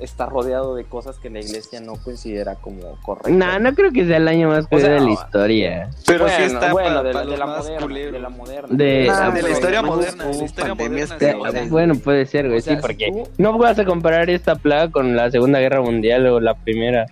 está 0.00 0.26
rodeado 0.26 0.74
de 0.76 0.84
cosas 0.84 1.18
que 1.18 1.28
la 1.28 1.40
iglesia 1.40 1.80
no 1.80 1.94
considera 1.96 2.54
como 2.56 2.80
correctas. 3.02 3.32
Nah, 3.32 3.58
no 3.58 3.74
creo 3.74 3.90
que 3.92 4.06
sea 4.06 4.16
el 4.18 4.28
año 4.28 4.48
más 4.48 4.64
O 4.64 4.68
jodido 4.68 4.86
sea, 4.86 4.94
de 4.94 5.00
la 5.00 5.06
no. 5.06 5.12
historia. 5.12 5.90
Pero 6.06 6.24
bueno, 6.24 6.36
sí 6.38 6.42
está 6.54 6.72
bueno, 6.72 7.02
de, 7.02 7.12
la 7.12 7.46
moderna, 7.46 7.86
de 7.88 8.18
la 8.20 8.28
moderna. 8.28 8.76
De- 8.76 9.04
Nah, 9.08 9.26
Ah, 9.26 9.30
de 9.30 9.42
la 9.42 9.50
historia 9.50 9.82
moderna, 9.82 10.24
de 10.26 10.38
la 10.38 10.44
historia 10.44 10.74
moderna. 10.74 11.18
peores. 11.18 11.70
Bueno, 11.70 11.94
puede 11.96 12.26
ser, 12.26 12.46
güey, 12.46 12.58
O 12.58 12.62
sea, 12.62 12.76
sí, 12.76 12.80
porque 12.82 13.08
tú- 13.10 13.28
no 13.38 13.56
vas 13.58 13.78
a 13.78 13.84
comparar 13.84 14.30
esta 14.30 14.54
plaga 14.56 14.90
con 14.90 15.16
la 15.16 15.30
Segunda 15.30 15.58
Guerra 15.60 15.80
Mundial 15.80 16.26
o 16.26 16.38
la 16.40 16.54
Primera. 16.54 17.06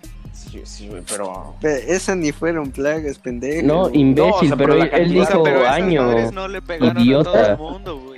Sí, 0.64 0.88
güey, 0.88 1.02
pero... 1.08 1.54
Pe- 1.60 1.92
Esas 1.94 2.16
ni 2.16 2.32
fueron 2.32 2.70
plagas, 2.70 3.18
pendejo. 3.18 3.66
No, 3.66 3.74
No, 3.74 3.82
o 3.84 3.90
imbécil, 3.94 4.48
sea, 4.48 4.56
pero 4.56 4.74
él, 4.74 5.08
dijo 5.12 5.42
pero 5.42 5.68
año. 5.68 6.30
no 6.32 6.48
le 6.48 6.62
pegaron 6.62 7.02
idiota. 7.02 7.30
a 7.30 7.32
todo 7.56 7.68
el 7.68 7.72
mundo, 7.74 7.98
güey. 8.00 8.16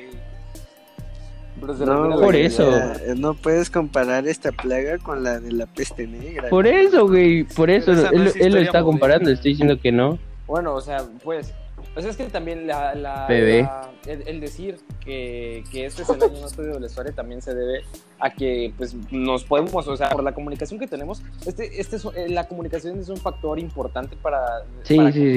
No, 1.60 2.10
Por 2.10 2.18
güey, 2.26 2.46
eso. 2.46 2.70
ya, 2.70 3.14
no 3.16 3.34
puedes 3.34 3.68
comparar 3.68 4.26
esta 4.28 4.52
plaga 4.52 4.96
con 4.98 5.24
la 5.24 5.40
de 5.40 5.50
la 5.52 5.66
peste 5.66 6.06
negra. 6.06 6.48
Por 6.48 6.66
eso, 6.68 7.08
güey, 7.08 7.42
por 7.44 7.68
eso. 7.68 7.90
Él, 8.12 8.28
es 8.28 8.36
él 8.36 8.52
lo 8.54 8.60
está 8.60 8.82
comparando, 8.82 9.28
estoy 9.30 9.50
diciendo 9.52 9.78
que 9.80 9.90
no. 9.90 10.18
Bueno, 10.46 10.74
o 10.74 10.80
sea, 10.80 11.02
pues, 11.24 11.52
o 11.96 12.00
sea, 12.00 12.10
es 12.10 12.16
que 12.16 12.24
también 12.24 12.66
la, 12.66 12.94
la- 12.94 13.26
la- 13.62 13.90
el, 14.06 14.26
el 14.28 14.40
decir 14.40 14.78
que, 15.04 15.64
que 15.72 15.86
este 15.86 16.02
es 16.02 16.08
el 16.10 16.22
año 16.22 16.40
más 16.40 16.54
jodido 16.54 16.74
de 16.74 16.80
la 16.80 16.86
historia 16.86 17.12
también 17.12 17.42
se 17.42 17.54
debe 17.54 17.82
a 18.20 18.30
que, 18.30 18.72
pues, 18.76 18.94
nos 19.10 19.44
podemos, 19.44 19.86
o 19.88 19.96
sea, 19.96 20.08
por 20.10 20.22
la 20.22 20.32
comunicación 20.32 20.78
que 20.78 20.86
tenemos, 20.86 21.22
este, 21.46 21.80
este 21.80 21.96
es, 21.96 22.04
eh, 22.16 22.28
la 22.28 22.46
comunicación 22.48 22.98
es 22.98 23.08
un 23.08 23.16
factor 23.16 23.58
importante 23.58 24.16
para, 24.16 24.64
Sí, 24.82 24.96
para 24.96 25.12
sí, 25.12 25.32
sí. 25.32 25.34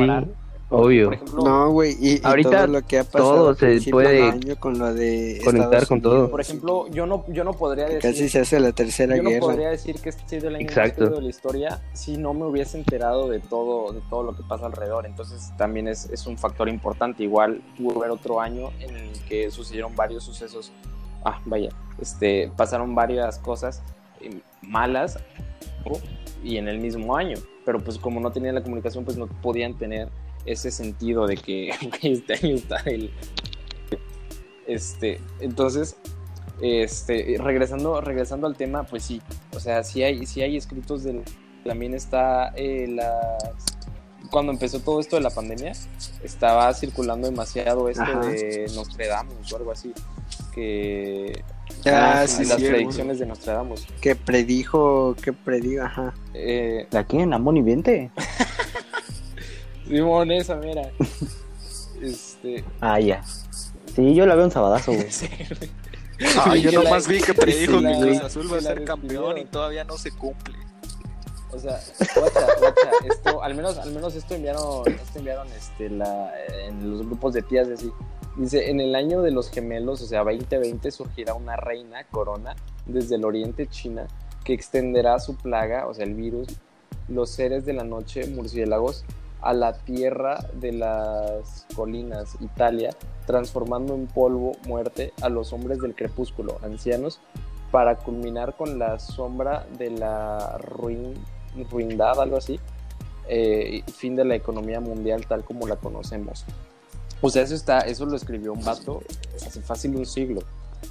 Obvio. 0.73 1.05
Por 1.07 1.13
ejemplo, 1.15 1.43
No, 1.43 1.69
güey, 1.71 1.97
y, 1.99 2.13
y 2.13 2.21
Ahorita 2.23 2.49
todo 2.49 2.67
lo 2.67 2.81
que 2.83 2.99
ha 2.99 3.03
pasado 3.03 3.35
todo 3.35 3.49
al 3.49 3.81
se 3.81 3.91
puede 3.91 4.13
del 4.13 4.29
año 4.29 4.55
con 4.57 4.79
lo 4.79 4.93
de 4.93 5.41
conectar 5.43 5.65
Estados 5.65 5.89
con 5.89 6.01
todo. 6.01 6.31
Por 6.31 6.39
ejemplo, 6.39 6.87
yo 6.87 7.05
no, 7.05 7.25
yo 7.27 7.43
no 7.43 7.51
podría 7.51 7.87
que 7.87 7.95
decir... 7.95 8.11
casi 8.11 8.29
se 8.29 8.39
hace 8.39 8.59
la 8.61 8.71
tercera 8.71 9.17
Yo 9.17 9.23
no 9.23 9.29
guerra. 9.29 9.41
podría 9.41 9.69
decir 9.69 9.99
que 9.99 10.09
este 10.09 10.23
ha 10.23 10.29
sido 10.29 10.47
el 10.47 10.55
año 10.55 10.67
más 10.73 10.97
de 10.97 11.21
la 11.21 11.29
historia 11.29 11.81
si 11.91 12.15
no 12.15 12.33
me 12.33 12.45
hubiese 12.45 12.77
enterado 12.77 13.27
de 13.27 13.41
todo, 13.41 13.91
de 13.91 13.99
todo 14.09 14.23
lo 14.23 14.33
que 14.35 14.43
pasa 14.43 14.65
alrededor. 14.65 15.05
Entonces 15.05 15.51
también 15.57 15.89
es, 15.89 16.09
es 16.09 16.25
un 16.25 16.37
factor 16.37 16.69
importante. 16.69 17.21
Igual 17.23 17.61
pudo 17.77 17.99
haber 17.99 18.11
otro 18.11 18.39
año 18.39 18.69
en 18.79 18.95
el 18.95 19.11
que 19.27 19.51
sucedieron 19.51 19.93
varios 19.93 20.23
sucesos. 20.23 20.71
Ah, 21.25 21.41
vaya, 21.45 21.69
este, 21.99 22.49
pasaron 22.55 22.95
varias 22.95 23.39
cosas 23.39 23.83
eh, 24.21 24.39
malas 24.61 25.19
¿no? 25.85 25.97
y 26.43 26.55
en 26.55 26.69
el 26.69 26.79
mismo 26.79 27.17
año. 27.17 27.37
Pero 27.65 27.79
pues 27.79 27.97
como 27.97 28.21
no 28.21 28.31
tenían 28.31 28.55
la 28.55 28.63
comunicación, 28.63 29.03
pues 29.03 29.17
no 29.17 29.27
podían 29.27 29.77
tener 29.77 30.07
ese 30.45 30.71
sentido 30.71 31.27
de 31.27 31.37
que 31.37 31.73
este 32.01 32.33
año 32.33 32.55
está 32.55 32.77
el... 32.85 33.11
Este, 34.67 35.19
entonces, 35.39 35.97
este, 36.61 37.35
regresando, 37.39 37.99
regresando 37.99 38.47
al 38.47 38.55
tema, 38.55 38.83
pues 38.83 39.03
sí, 39.03 39.21
o 39.53 39.59
sea, 39.59 39.83
sí 39.83 40.03
hay, 40.03 40.25
sí 40.25 40.41
hay 40.41 40.55
escritos 40.55 41.03
del, 41.03 41.23
también 41.65 41.93
está 41.93 42.53
eh, 42.55 42.87
las, 42.87 43.65
cuando 44.29 44.51
empezó 44.53 44.79
todo 44.79 44.99
esto 44.99 45.17
de 45.17 45.23
la 45.23 45.31
pandemia, 45.31 45.73
estaba 46.23 46.73
circulando 46.73 47.27
demasiado 47.27 47.89
esto 47.89 48.03
Ajá. 48.03 48.19
de 48.27 48.67
Nostradamus 48.75 49.51
o 49.51 49.57
algo 49.57 49.71
así, 49.71 49.91
que 50.53 51.43
Ah, 51.85 52.21
las, 52.21 52.31
sí, 52.31 52.45
las 52.45 52.59
sí, 52.59 52.67
predicciones 52.67 53.19
de 53.19 53.25
Nostradamus. 53.25 53.87
Que 54.01 54.15
predijo, 54.15 55.15
que 55.21 55.33
predijo, 55.33 55.83
ajá. 55.83 56.13
Eh, 56.33 56.87
¿La 56.91 57.03
quién? 57.05 57.31
¿La 57.31 57.39
Moni 57.39 57.61
Viente? 57.61 58.11
Simón, 59.91 60.31
esa 60.31 60.55
mira. 60.55 60.89
Este, 62.01 62.63
Ah, 62.79 62.99
ya. 62.99 63.23
Sí, 63.95 64.15
yo 64.15 64.25
la 64.25 64.33
veo 64.33 64.45
un 64.45 64.51
sabadazo, 64.51 64.91
güey. 64.91 65.11
sí, 65.11 65.29
Ay, 66.43 66.61
yo 66.61 66.71
nomás 66.71 67.07
vi 67.07 67.21
que 67.21 67.33
predijo 67.33 67.79
que 67.79 67.99
Cruz 67.99 68.21
Azul 68.21 68.51
va 68.51 68.57
a 68.57 68.61
ser 68.61 68.83
campeón 68.85 69.37
y 69.37 69.45
todavía 69.45 69.83
no 69.83 69.97
se 69.99 70.09
cumple. 70.11 70.55
O 71.51 71.59
sea, 71.59 71.79
guacha, 72.15 72.47
guacha, 72.59 72.89
esto, 73.07 73.43
al 73.43 73.53
menos, 73.53 73.77
al 73.77 73.91
menos 73.91 74.15
esto 74.15 74.33
enviaron, 74.33 74.87
esto 74.87 75.19
enviaron 75.19 75.47
este, 75.49 75.89
la, 75.89 76.33
en 76.65 76.89
los 76.89 77.05
grupos 77.05 77.33
de 77.33 77.43
tías 77.43 77.67
y 77.67 77.73
así. 77.73 77.91
Dice, 78.37 78.71
en 78.71 78.79
el 78.79 78.95
año 78.95 79.21
de 79.21 79.29
los 79.29 79.51
gemelos, 79.51 80.01
o 80.01 80.07
sea, 80.07 80.23
2020, 80.23 80.89
surgirá 80.89 81.35
una 81.35 81.55
reina 81.57 82.03
corona 82.05 82.55
desde 82.87 83.15
el 83.15 83.25
oriente 83.25 83.67
China 83.67 84.07
que 84.43 84.53
extenderá 84.53 85.19
su 85.19 85.35
plaga, 85.35 85.85
o 85.85 85.93
sea, 85.93 86.05
el 86.05 86.15
virus, 86.15 86.47
los 87.09 87.29
seres 87.29 87.65
de 87.65 87.73
la 87.73 87.83
noche, 87.83 88.25
murciélagos, 88.27 89.03
a 89.41 89.53
la 89.53 89.73
tierra 89.73 90.45
de 90.53 90.71
las 90.71 91.65
colinas, 91.75 92.35
Italia, 92.39 92.91
transformando 93.25 93.95
en 93.95 94.07
polvo, 94.07 94.53
muerte 94.67 95.13
a 95.21 95.29
los 95.29 95.53
hombres 95.53 95.79
del 95.79 95.95
crepúsculo, 95.95 96.57
ancianos, 96.63 97.19
para 97.71 97.97
culminar 97.97 98.55
con 98.55 98.77
la 98.77 98.99
sombra 98.99 99.65
de 99.77 99.91
la 99.91 100.57
ruin, 100.57 101.13
ruindad, 101.69 102.19
algo 102.19 102.37
así, 102.37 102.59
eh, 103.27 103.83
fin 103.93 104.15
de 104.15 104.25
la 104.25 104.35
economía 104.35 104.79
mundial 104.79 105.25
tal 105.25 105.43
como 105.43 105.67
la 105.67 105.77
conocemos. 105.77 106.45
O 107.21 107.29
sea, 107.29 107.43
eso 107.43 107.55
está, 107.55 107.79
eso 107.79 108.05
lo 108.05 108.15
escribió 108.15 108.51
un 108.51 108.63
vato 108.63 109.01
hace 109.45 109.61
fácil 109.61 109.95
un 109.95 110.05
siglo. 110.05 110.41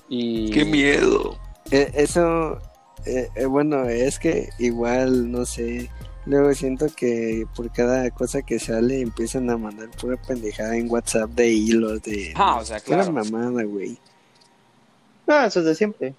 Y 0.09 0.51
¡Qué 0.53 0.65
miedo! 0.65 1.37
Eh, 1.71 1.91
eso, 1.95 2.59
eh, 3.05 3.29
eh, 3.35 3.47
bueno, 3.47 3.85
es 3.85 4.19
que 4.19 4.51
igual, 4.59 5.31
no 5.31 5.45
sé, 5.45 5.91
luego 6.27 6.53
siento 6.55 6.87
que 6.95 7.47
por 7.57 7.71
cada 7.73 8.11
cosa 8.11 8.43
que 8.43 8.59
sale 8.59 9.01
empiezan 9.01 9.49
a 9.51 9.57
mandar 9.57 9.89
pura 10.01 10.17
pendejada 10.17 10.77
en 10.77 10.91
WhatsApp 10.91 11.31
de 11.31 11.49
hilos, 11.49 12.03
de... 12.03 12.33
Ah, 12.37 12.59
o 12.61 12.65
sea, 12.65 12.79
pura 12.81 12.99
claro. 13.05 13.13
mamada, 13.13 13.63
güey. 13.65 13.99
Ah, 15.27 15.47
eso 15.47 15.61
es 15.61 15.67
de 15.67 15.75
siempre. 15.75 16.15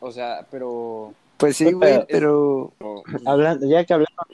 O 0.00 0.12
sea, 0.12 0.46
pero, 0.50 1.12
Pues 1.38 1.56
sí, 1.56 1.64
Pero 1.64 1.78
güey, 1.78 2.04
pero... 2.08 2.72
pero- 2.78 3.02
Hablando, 3.26 3.66
ya 3.68 3.84
que 3.84 3.94
hablamos 3.94 4.26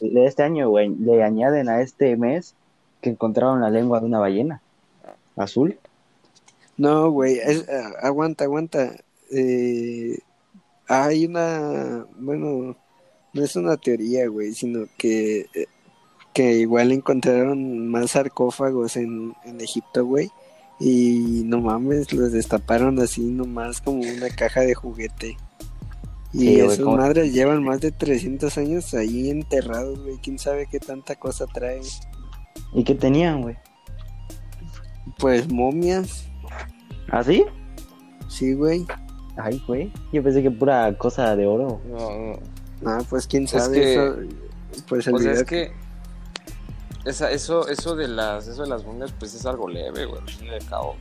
de, 0.00 0.08
de 0.08 0.26
este 0.26 0.42
año, 0.42 0.68
güey, 0.70 0.88
le 0.88 1.22
añaden 1.22 1.68
a 1.68 1.80
este 1.80 2.16
mes 2.16 2.54
que 3.02 3.10
encontraron 3.10 3.60
la 3.60 3.70
lengua 3.70 4.00
de 4.00 4.06
una 4.06 4.18
ballena 4.20 4.62
azul. 5.36 5.78
No, 6.78 7.10
güey, 7.10 7.38
es- 7.38 7.68
ah, 7.68 7.92
aguanta, 8.02 8.44
aguanta. 8.44 8.92
Eh, 9.30 10.18
hay 10.88 11.26
una, 11.26 12.06
bueno, 12.18 12.76
no 13.36 13.44
es 13.44 13.54
una 13.54 13.76
teoría, 13.76 14.26
güey, 14.28 14.54
sino 14.54 14.86
que, 14.96 15.46
eh, 15.54 15.66
que 16.32 16.54
igual 16.54 16.90
encontraron 16.90 17.88
más 17.88 18.12
sarcófagos 18.12 18.96
en, 18.96 19.34
en 19.44 19.60
Egipto, 19.60 20.04
güey. 20.04 20.30
Y 20.80 21.42
no 21.44 21.60
mames, 21.60 22.12
los 22.12 22.32
destaparon 22.32 22.98
así 23.00 23.22
nomás 23.22 23.80
como 23.80 24.00
una 24.00 24.28
caja 24.30 24.60
de 24.60 24.74
juguete. 24.74 25.36
Y 26.32 26.38
Sí, 26.38 26.60
esas 26.60 26.80
madres 26.80 27.32
llevan 27.32 27.62
más 27.62 27.80
de 27.80 27.92
300 27.92 28.58
años 28.58 28.92
ahí 28.94 29.30
enterrados, 29.30 30.02
güey. 30.02 30.16
¿Quién 30.18 30.38
sabe 30.38 30.66
qué 30.70 30.78
tanta 30.80 31.14
cosa 31.14 31.46
traen? 31.46 31.82
¿Y 32.74 32.84
qué 32.84 32.94
tenían, 32.94 33.42
güey? 33.42 33.56
Pues 35.18 35.50
momias, 35.50 36.26
¿Ah, 37.10 37.22
sí? 37.22 37.44
sí, 38.28 38.54
güey. 38.54 38.84
Ay, 39.36 39.62
güey. 39.66 39.92
Yo 40.12 40.22
pensé 40.22 40.42
que 40.42 40.50
pura 40.50 40.96
cosa 40.98 41.36
de 41.36 41.46
oro. 41.46 41.80
No, 41.88 41.98
no. 41.98 42.55
Ah, 42.84 43.00
pues 43.08 43.26
quién 43.26 43.44
Es 43.44 43.50
sabe 43.50 43.80
que- 43.80 43.92
eso. 43.94 44.16
Pues 44.88 45.06
el 45.06 45.14
video 45.14 45.32
es 45.32 45.44
que 45.44 45.72
esa, 47.04 47.30
eso, 47.30 47.68
eso 47.68 47.94
de 47.94 48.08
las, 48.08 48.46
eso 48.48 48.62
de 48.62 48.68
las 48.68 48.84
momias, 48.84 49.12
pues 49.18 49.32
es 49.34 49.46
algo 49.46 49.68
leve, 49.68 50.04
güey, 50.04 50.20
al 50.20 50.28
fin 50.28 50.48
y 50.48 50.50
al 50.50 50.66
cabo. 50.66 50.96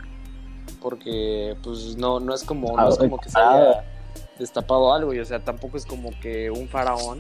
Porque, 0.82 1.58
pues, 1.64 1.98
no, 1.98 2.20
no 2.20 2.34
es 2.34 2.44
como, 2.44 2.78
no 2.78 2.90
es 2.90 2.98
como 2.98 3.18
que 3.18 3.30
se 3.30 3.40
haya 3.40 3.84
destapado 4.38 4.94
algo, 4.94 5.14
y 5.14 5.20
o 5.20 5.26
sea, 5.26 5.44
tampoco 5.44 5.78
es 5.78 5.86
como 5.86 6.12
que 6.22 6.52
un 6.52 6.68
faraón 6.70 7.18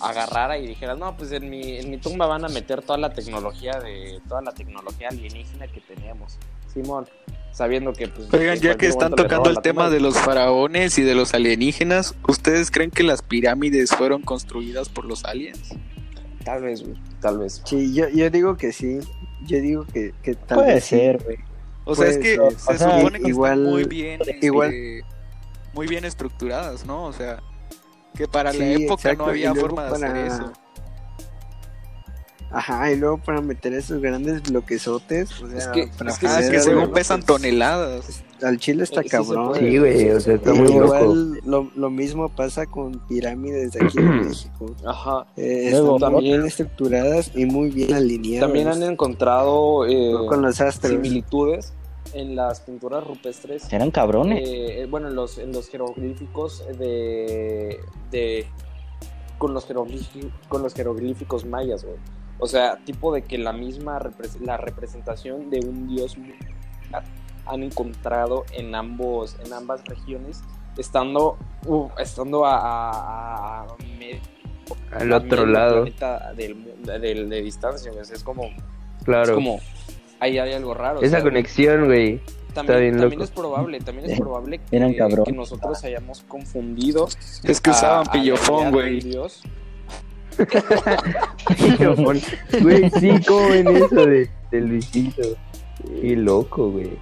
agarrara 0.00 0.58
y 0.58 0.66
dijera, 0.66 0.94
no, 0.94 1.16
pues 1.16 1.32
en 1.32 1.50
mi, 1.50 1.78
en 1.78 1.90
mi 1.90 1.98
tumba 1.98 2.26
van 2.26 2.44
a 2.44 2.48
meter 2.48 2.82
toda 2.82 2.98
la 2.98 3.10
tecnología 3.12 3.80
de, 3.80 4.20
toda 4.28 4.42
la 4.42 4.52
tecnología 4.52 5.08
alienígena 5.08 5.66
que 5.68 5.80
tenemos. 5.80 6.36
Simón, 6.72 7.06
sabiendo 7.52 7.92
que, 7.92 8.08
pues, 8.08 8.32
Oigan, 8.32 8.58
ya 8.58 8.76
que 8.76 8.86
están 8.86 9.12
tocando 9.14 9.50
el 9.50 9.60
tema 9.60 9.90
de 9.90 10.00
los 10.00 10.16
faraones 10.18 10.98
y 10.98 11.02
de 11.02 11.14
los 11.14 11.34
alienígenas, 11.34 12.14
¿ustedes 12.28 12.70
creen 12.70 12.90
que 12.90 13.02
las 13.02 13.22
pirámides 13.22 13.90
fueron 13.90 14.22
construidas 14.22 14.88
por 14.88 15.04
los 15.04 15.24
aliens? 15.24 15.74
Tal 16.44 16.62
vez, 16.62 16.82
güey, 16.82 16.96
tal 17.20 17.38
vez. 17.38 17.60
Sí, 17.64 17.92
yo, 17.94 18.08
yo 18.08 18.30
digo 18.30 18.56
que 18.56 18.72
sí. 18.72 18.98
Yo 19.46 19.58
digo 19.60 19.86
que, 19.92 20.12
que 20.22 20.34
tal 20.34 20.58
Puede 20.58 20.74
vez 20.74 20.84
ser, 20.84 21.22
güey. 21.22 21.38
O 21.84 21.94
sea, 21.94 22.08
es 22.08 22.18
que 22.18 22.36
ser. 22.36 22.52
se 22.58 22.72
O 22.74 22.78
sea, 22.78 22.98
supone 22.98 23.20
que 23.20 23.28
igual- 23.28 23.58
están 23.58 23.70
muy 23.72 23.84
bien, 23.84 24.20
igual- 24.42 24.72
este, 24.72 25.04
muy 25.74 25.86
bien 25.86 26.04
estructuradas, 26.04 26.84
¿no? 26.86 27.04
O 27.04 27.12
sea, 27.12 27.42
que 28.16 28.26
para 28.28 28.52
la 28.52 28.64
época 28.64 28.94
exacto, 29.10 29.24
no 29.24 29.30
había 29.30 29.54
forma 29.54 29.84
de 29.84 29.90
para- 29.90 30.06
hacer 30.12 30.26
eso. 30.26 30.52
Ajá, 32.52 32.90
y 32.90 32.96
luego 32.96 33.18
para 33.18 33.40
meter 33.40 33.72
esos 33.74 34.00
grandes 34.00 34.42
bloquesotes, 34.42 35.30
o 35.40 35.48
sea, 35.48 35.58
Es 35.58 35.68
que- 35.68 35.86
para 35.96 36.10
es 36.10 36.18
que 36.18 36.26
poner 36.26 36.50
que 36.50 36.58
sí, 36.60 36.64
según 36.64 36.90
pesan 36.92 37.20
pues, 37.22 37.26
toneladas. 37.40 38.22
Al 38.42 38.58
chile 38.58 38.84
está 38.84 39.02
Eh, 39.02 39.04
cabrón. 39.04 39.54
Sí, 39.56 39.78
güey, 39.78 40.10
o 40.10 40.18
sea, 40.20 40.34
está 40.34 40.52
muy 40.54 40.66
loco. 40.68 40.84
igual 40.86 41.40
lo, 41.44 41.70
lo 41.76 41.90
mismo 41.90 42.28
pasa 42.30 42.66
con 42.66 42.98
pirámides 43.06 43.72
de 43.72 43.84
aquí 43.84 43.98
en 43.98 44.20
México. 44.28 44.74
Ajá. 44.84 45.26
Eh, 45.36 45.68
Luego, 45.70 45.96
están 45.96 46.12
también- 46.14 46.36
bien 46.38 46.46
estructuradas 46.46 47.30
y 47.36 47.44
muy 47.46 47.70
bien 47.70 47.92
alineadas. 47.94 48.48
También 48.48 48.68
han 48.68 48.82
encontrado 48.82 49.86
eh, 49.86 50.12
con 50.28 50.42
los 50.42 50.60
astros. 50.60 50.90
similitudes 50.92 51.72
en 52.14 52.34
las 52.34 52.60
pinturas 52.62 53.06
rupestres. 53.06 53.62
Serán 53.62 53.90
cabrones. 53.92 54.42
eh, 54.44 54.86
bueno, 54.90 55.08
en 55.08 55.14
los, 55.14 55.38
en 55.38 55.52
los 55.52 55.68
jeroglíficos 55.68 56.64
de, 56.78 57.78
de 58.10 58.46
con 59.38 59.54
los 59.54 59.66
jeroglíficos, 59.66 60.30
con 60.48 60.62
los 60.62 60.74
jeroglíficos 60.74 61.44
mayas, 61.46 61.84
güey. 61.84 61.96
O 62.40 62.46
sea, 62.46 62.78
tipo 62.84 63.12
de 63.14 63.22
que 63.22 63.38
la 63.38 63.52
misma 63.52 63.98
repres- 63.98 64.40
la 64.40 64.56
representación 64.56 65.50
de 65.50 65.60
un 65.60 65.88
dios 65.88 66.16
han 67.46 67.62
encontrado 67.62 68.44
en 68.52 68.74
ambos 68.74 69.36
en 69.44 69.52
ambas 69.52 69.84
regiones 69.84 70.42
estando 70.76 71.36
uh, 71.66 71.88
estando 71.98 72.44
a, 72.46 72.56
a- 72.58 73.62
a 73.62 73.66
medio 73.98 74.20
Al 74.92 75.12
a 75.12 75.16
otro 75.16 75.42
medio 75.42 75.46
lado, 75.46 75.84
del, 76.36 76.74
del- 76.84 77.28
de 77.28 77.42
distancia, 77.42 77.90
güey. 77.90 78.02
O 78.02 78.04
sea, 78.04 78.16
es 78.16 78.22
como, 78.24 78.44
es 78.44 79.04
claro. 79.04 79.34
como, 79.34 79.58
ahí 80.20 80.38
hay 80.38 80.52
algo 80.52 80.74
raro. 80.74 81.00
o 81.00 81.02
Esa 81.02 81.16
sea, 81.16 81.22
conexión, 81.22 81.86
güey. 81.86 82.20
también, 82.54 82.78
bien 82.80 82.98
también 82.98 83.20
es 83.22 83.30
probable, 83.30 83.80
también 83.80 84.10
es 84.10 84.18
probable 84.20 84.60
que, 84.70 85.32
nosotros 85.32 85.82
hayamos 85.84 86.22
confundido. 86.22 87.08
Es 87.42 87.60
que 87.60 87.70
a- 87.70 87.72
usaban 87.72 88.06
pillofón, 88.12 88.70
güey. 88.70 89.00
Dios. 89.00 89.42
Güey, 92.62 92.90
sí, 92.90 93.10
¿cómo 93.26 93.48
ven 93.48 93.68
eso 93.68 94.06
de, 94.06 94.30
de 94.50 94.60
Luisito? 94.60 95.22
Qué 96.00 96.16
loco, 96.16 96.70
güey. 96.70 96.98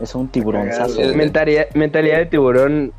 Es 0.00 0.14
un 0.14 0.28
tiburonzazo. 0.28 0.96
Güey. 0.96 1.14
Mentalidad, 1.14 1.66
mentalidad 1.74 2.18
de 2.18 2.26
tiburón. 2.26 2.92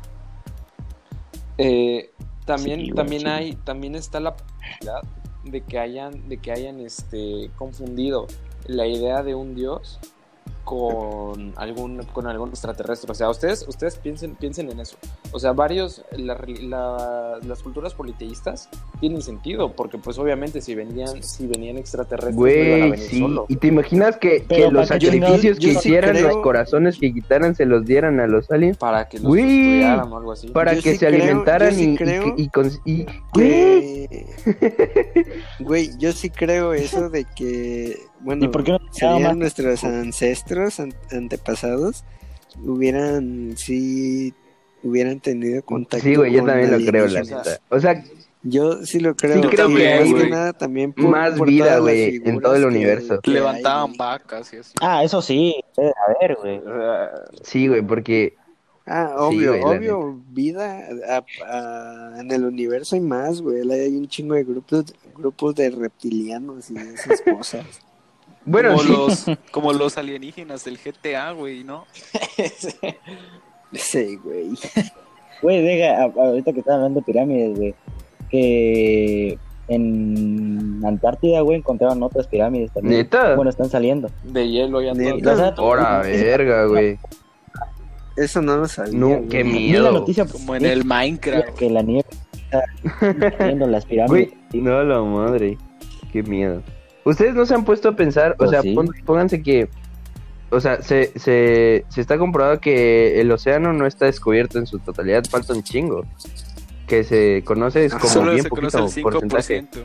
Eh, 1.58 2.10
también, 2.44 2.80
Sí, 2.80 2.90
también 2.92 3.22
sí. 3.22 3.28
hay, 3.28 3.52
también 3.56 3.94
está 3.94 4.20
la 4.20 4.34
posibilidad 4.36 5.02
de 5.44 5.60
que 5.60 5.78
hayan, 5.78 6.28
de 6.28 6.38
que 6.38 6.52
hayan 6.52 6.80
este 6.80 7.50
confundido 7.56 8.26
la 8.66 8.86
idea 8.86 9.22
de 9.22 9.34
un 9.34 9.54
dios 9.54 10.00
con 10.64 11.52
algún, 11.56 12.02
con 12.12 12.26
algún 12.26 12.48
extraterrestre. 12.48 13.12
O 13.12 13.14
sea, 13.14 13.28
ustedes, 13.30 13.66
ustedes 13.68 13.96
piensen, 13.96 14.34
piensen 14.34 14.70
en 14.70 14.80
eso. 14.80 14.96
O 15.32 15.38
sea, 15.38 15.52
varios, 15.52 16.02
la- 16.12 16.40
la- 16.62 17.38
las 17.46 17.62
culturas 17.62 17.94
politeístas 17.94 18.68
tienen 19.00 19.20
sentido, 19.22 19.72
porque 19.76 19.98
pues 19.98 20.18
obviamente 20.18 20.60
si 20.60 20.74
venían, 20.74 21.22
si 21.22 21.46
venían 21.46 21.76
extraterrestres 21.76 22.34
no 22.36 22.48
iban 22.48 22.72
a 22.72 22.76
Güey, 22.86 22.90
venir 22.92 23.06
sí. 23.08 23.18
solo. 23.20 23.46
¿Y 23.48 23.56
te 23.56 23.66
imaginas 23.66 24.16
que, 24.16 24.44
que 24.44 24.70
los 24.70 24.88
sacrificios 24.88 25.58
que 25.58 25.70
sí 25.72 25.76
hicieran, 25.78 26.12
creo- 26.16 26.28
los 26.28 26.36
corazones 26.38 26.98
que 26.98 27.12
quitaran, 27.12 27.54
se 27.54 27.66
los 27.66 27.84
dieran 27.84 28.18
a 28.20 28.26
los 28.26 28.50
aliens? 28.50 28.78
Para 28.78 29.08
que 29.08 29.18
los 29.18 29.28
Güey, 29.28 29.42
estudiaran 29.44 30.12
o 30.12 30.16
algo 30.16 30.32
así. 30.32 30.48
Para 30.48 30.72
Yo 30.74 30.82
que 30.82 30.92
sí 30.92 30.98
se 30.98 31.06
creo- 31.06 31.22
alimentaran 31.22 31.78
y, 31.78 31.82
y 31.84 31.96
creo 31.96 32.34
y, 32.36 32.48
cons- 32.48 32.80
y- 32.84 33.04
güey, 33.34 34.08
Que- 34.08 34.26
Güey, 35.60 35.90
yo 35.98 36.12
sí 36.12 36.30
creo 36.30 36.72
eso 36.72 37.10
de 37.10 37.24
que, 37.24 37.98
bueno, 38.24 38.44
¿Y 38.44 38.48
por 38.48 38.64
qué 38.64 38.72
no 38.72 38.80
serían 38.90 39.22
más? 39.22 39.36
nuestros 39.36 39.84
ancestros, 39.84 40.80
an- 40.80 40.94
antepasados, 41.12 42.04
hubieran, 42.64 43.54
sí, 43.56 44.34
hubieran 44.82 45.20
tenido 45.20 45.62
contacto 45.62 46.04
Sí, 46.06 46.14
güey, 46.14 46.32
yo 46.32 46.40
con 46.40 46.48
también 46.48 46.70
lo 46.72 46.90
creo, 46.90 47.06
la 47.08 47.22
neta. 47.22 47.60
O 47.68 47.80
sea, 47.80 48.02
Yo 48.46 48.84
sí 48.84 49.00
lo 49.00 49.16
creo. 49.16 49.42
Sí 49.42 49.48
creo 49.48 49.70
y 49.70 49.74
que 49.74 49.84
más 49.90 50.00
hay, 50.00 50.04
que 50.08 50.18
güey. 50.18 50.30
nada 50.30 50.52
también 50.52 50.92
por, 50.92 51.06
Más 51.08 51.32
por 51.32 51.48
vida, 51.48 51.78
güey, 51.78 52.16
en 52.24 52.40
todo 52.40 52.54
el 52.56 52.60
que- 52.62 52.68
universo. 52.68 53.20
que 53.22 53.30
hay, 53.30 53.34
Levantaban 53.36 53.86
güey. 53.86 53.98
vacas 53.98 54.52
y 54.52 54.56
así. 54.58 54.74
Ah, 54.82 55.02
eso 55.02 55.22
sí, 55.22 55.54
de 55.78 55.92
haber, 56.06 56.36
güey. 56.36 56.60
sí, 57.42 57.68
güey, 57.68 57.80
porque 57.82 58.34
Ah, 58.86 59.14
Sí, 59.16 59.36
obvio, 59.38 59.48
güey, 59.52 59.60
la 59.62 59.66
obvio, 59.96 60.20
vida 60.28 60.78
a- 61.08 61.24
a- 61.46 62.20
en 62.20 62.30
el 62.30 62.44
universo 62.44 62.96
hay 62.96 63.00
más, 63.00 63.40
güey. 63.40 63.62
Hay 63.72 63.96
un 63.96 64.06
chingo 64.08 64.34
de 64.34 64.44
grupos, 64.44 64.94
grupos 65.16 65.54
de 65.54 65.70
reptilianos 65.70 66.70
y 66.70 66.76
esas 66.76 67.22
cosas. 67.38 67.64
Bueno, 68.46 68.70
como, 68.76 68.82
sí, 68.82 68.88
los, 69.26 69.38
como 69.50 69.72
los 69.72 69.98
alienígenas 69.98 70.64
del 70.64 70.78
GTA, 70.78 71.32
güey, 71.32 71.64
¿no? 71.64 71.86
Sí, 73.72 74.16
güey. 74.22 74.50
Güey, 75.42 75.62
deja, 75.62 76.04
ahorita 76.04 76.54
que 76.54 76.60
están 76.60 76.76
hablando 76.76 77.00
de 77.00 77.04
pirámides, 77.06 77.58
güey, 77.58 77.74
que 78.30 79.38
en 79.68 80.80
Antártida, 80.86 81.40
güey, 81.42 81.58
encontraron 81.58 82.02
otras 82.02 82.26
pirámides 82.28 82.72
también. 82.72 82.98
neta. 82.98 83.34
Bueno, 83.34 83.50
están 83.50 83.68
saliendo. 83.68 84.08
De 84.22 84.48
hielo 84.48 84.80
ya 84.80 84.94
Neta. 84.94 85.18
todo. 85.22 85.34
O 85.34 85.36
sea, 85.36 85.54
Hora, 85.58 85.98
verga, 86.00 86.64
güey. 86.66 86.98
Eso 88.16 88.40
no 88.40 88.56
lo 88.56 88.68
sabía. 88.68 88.98
No, 88.98 89.08
güey. 89.08 89.28
qué 89.28 89.42
vi 89.42 89.72
la 89.72 89.80
miedo. 89.80 89.92
noticia 89.92 90.24
Como 90.24 90.54
en 90.54 90.64
el 90.64 90.84
Minecraft. 90.84 91.50
que 91.58 91.68
la 91.68 91.82
nieve 91.82 92.08
está 92.34 92.64
las 93.66 93.84
pirámides. 93.84 94.32
Güey, 94.50 94.62
no, 94.62 94.82
la 94.82 95.02
madre. 95.02 95.58
Qué 96.12 96.22
miedo. 96.22 96.62
Ustedes 97.04 97.34
no 97.34 97.44
se 97.46 97.54
han 97.54 97.64
puesto 97.64 97.88
a 97.90 97.92
pensar, 97.96 98.32
o 98.32 98.36
Pues 98.38 98.50
sea, 98.50 98.62
sí. 98.62 98.74
pon- 98.74 98.88
pónganse 99.04 99.42
que, 99.42 99.68
o 100.50 100.60
sea, 100.60 100.80
se, 100.82 101.12
se, 101.18 101.84
se 101.88 102.00
está 102.00 102.16
comprobado 102.18 102.60
que 102.60 103.20
el 103.20 103.30
océano 103.30 103.72
no 103.72 103.86
está 103.86 104.06
descubierto 104.06 104.58
en 104.58 104.66
su 104.66 104.78
totalidad, 104.78 105.24
falta 105.30 105.52
un 105.52 105.62
chingo. 105.62 106.04
Que 106.86 107.02
se 107.04 107.42
conoce 107.46 107.86
es 107.86 107.94
como 107.94 108.12
Solo 108.12 108.30
bien 108.32 108.42
se 108.42 108.48
conoce 108.50 108.78
poquito 108.78 108.98
el 108.98 109.02
porcentaje. 109.28 109.64
5%. 109.72 109.84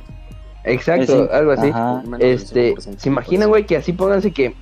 Exacto, 0.66 1.24
Sí. 1.24 1.30
algo 1.32 1.52
así. 1.52 1.70
Ajá. 1.70 2.04
Este, 2.20 2.74
5%, 2.76 2.98
se 3.00 3.10
imaginan, 3.10 3.50
güey, 3.50 3.66
que 3.66 3.78
así 3.78 3.94
pónganse 3.94 4.32
que, 4.32 4.54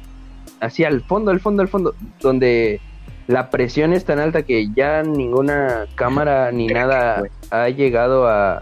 así 0.59 0.83
al 0.83 1.01
fondo, 1.01 1.31
al 1.31 1.39
fondo, 1.39 1.61
al 1.63 1.67
fondo, 1.67 1.95
donde 2.21 2.79
la 3.25 3.49
presión 3.49 3.91
es 3.93 4.05
tan 4.05 4.19
alta 4.19 4.43
que 4.43 4.69
ya 4.75 5.01
ninguna 5.03 5.85
cámara 5.95 6.51
ni 6.51 6.67
nada 6.67 7.23
ha 7.49 7.69
llegado 7.69 8.27
a, 8.27 8.61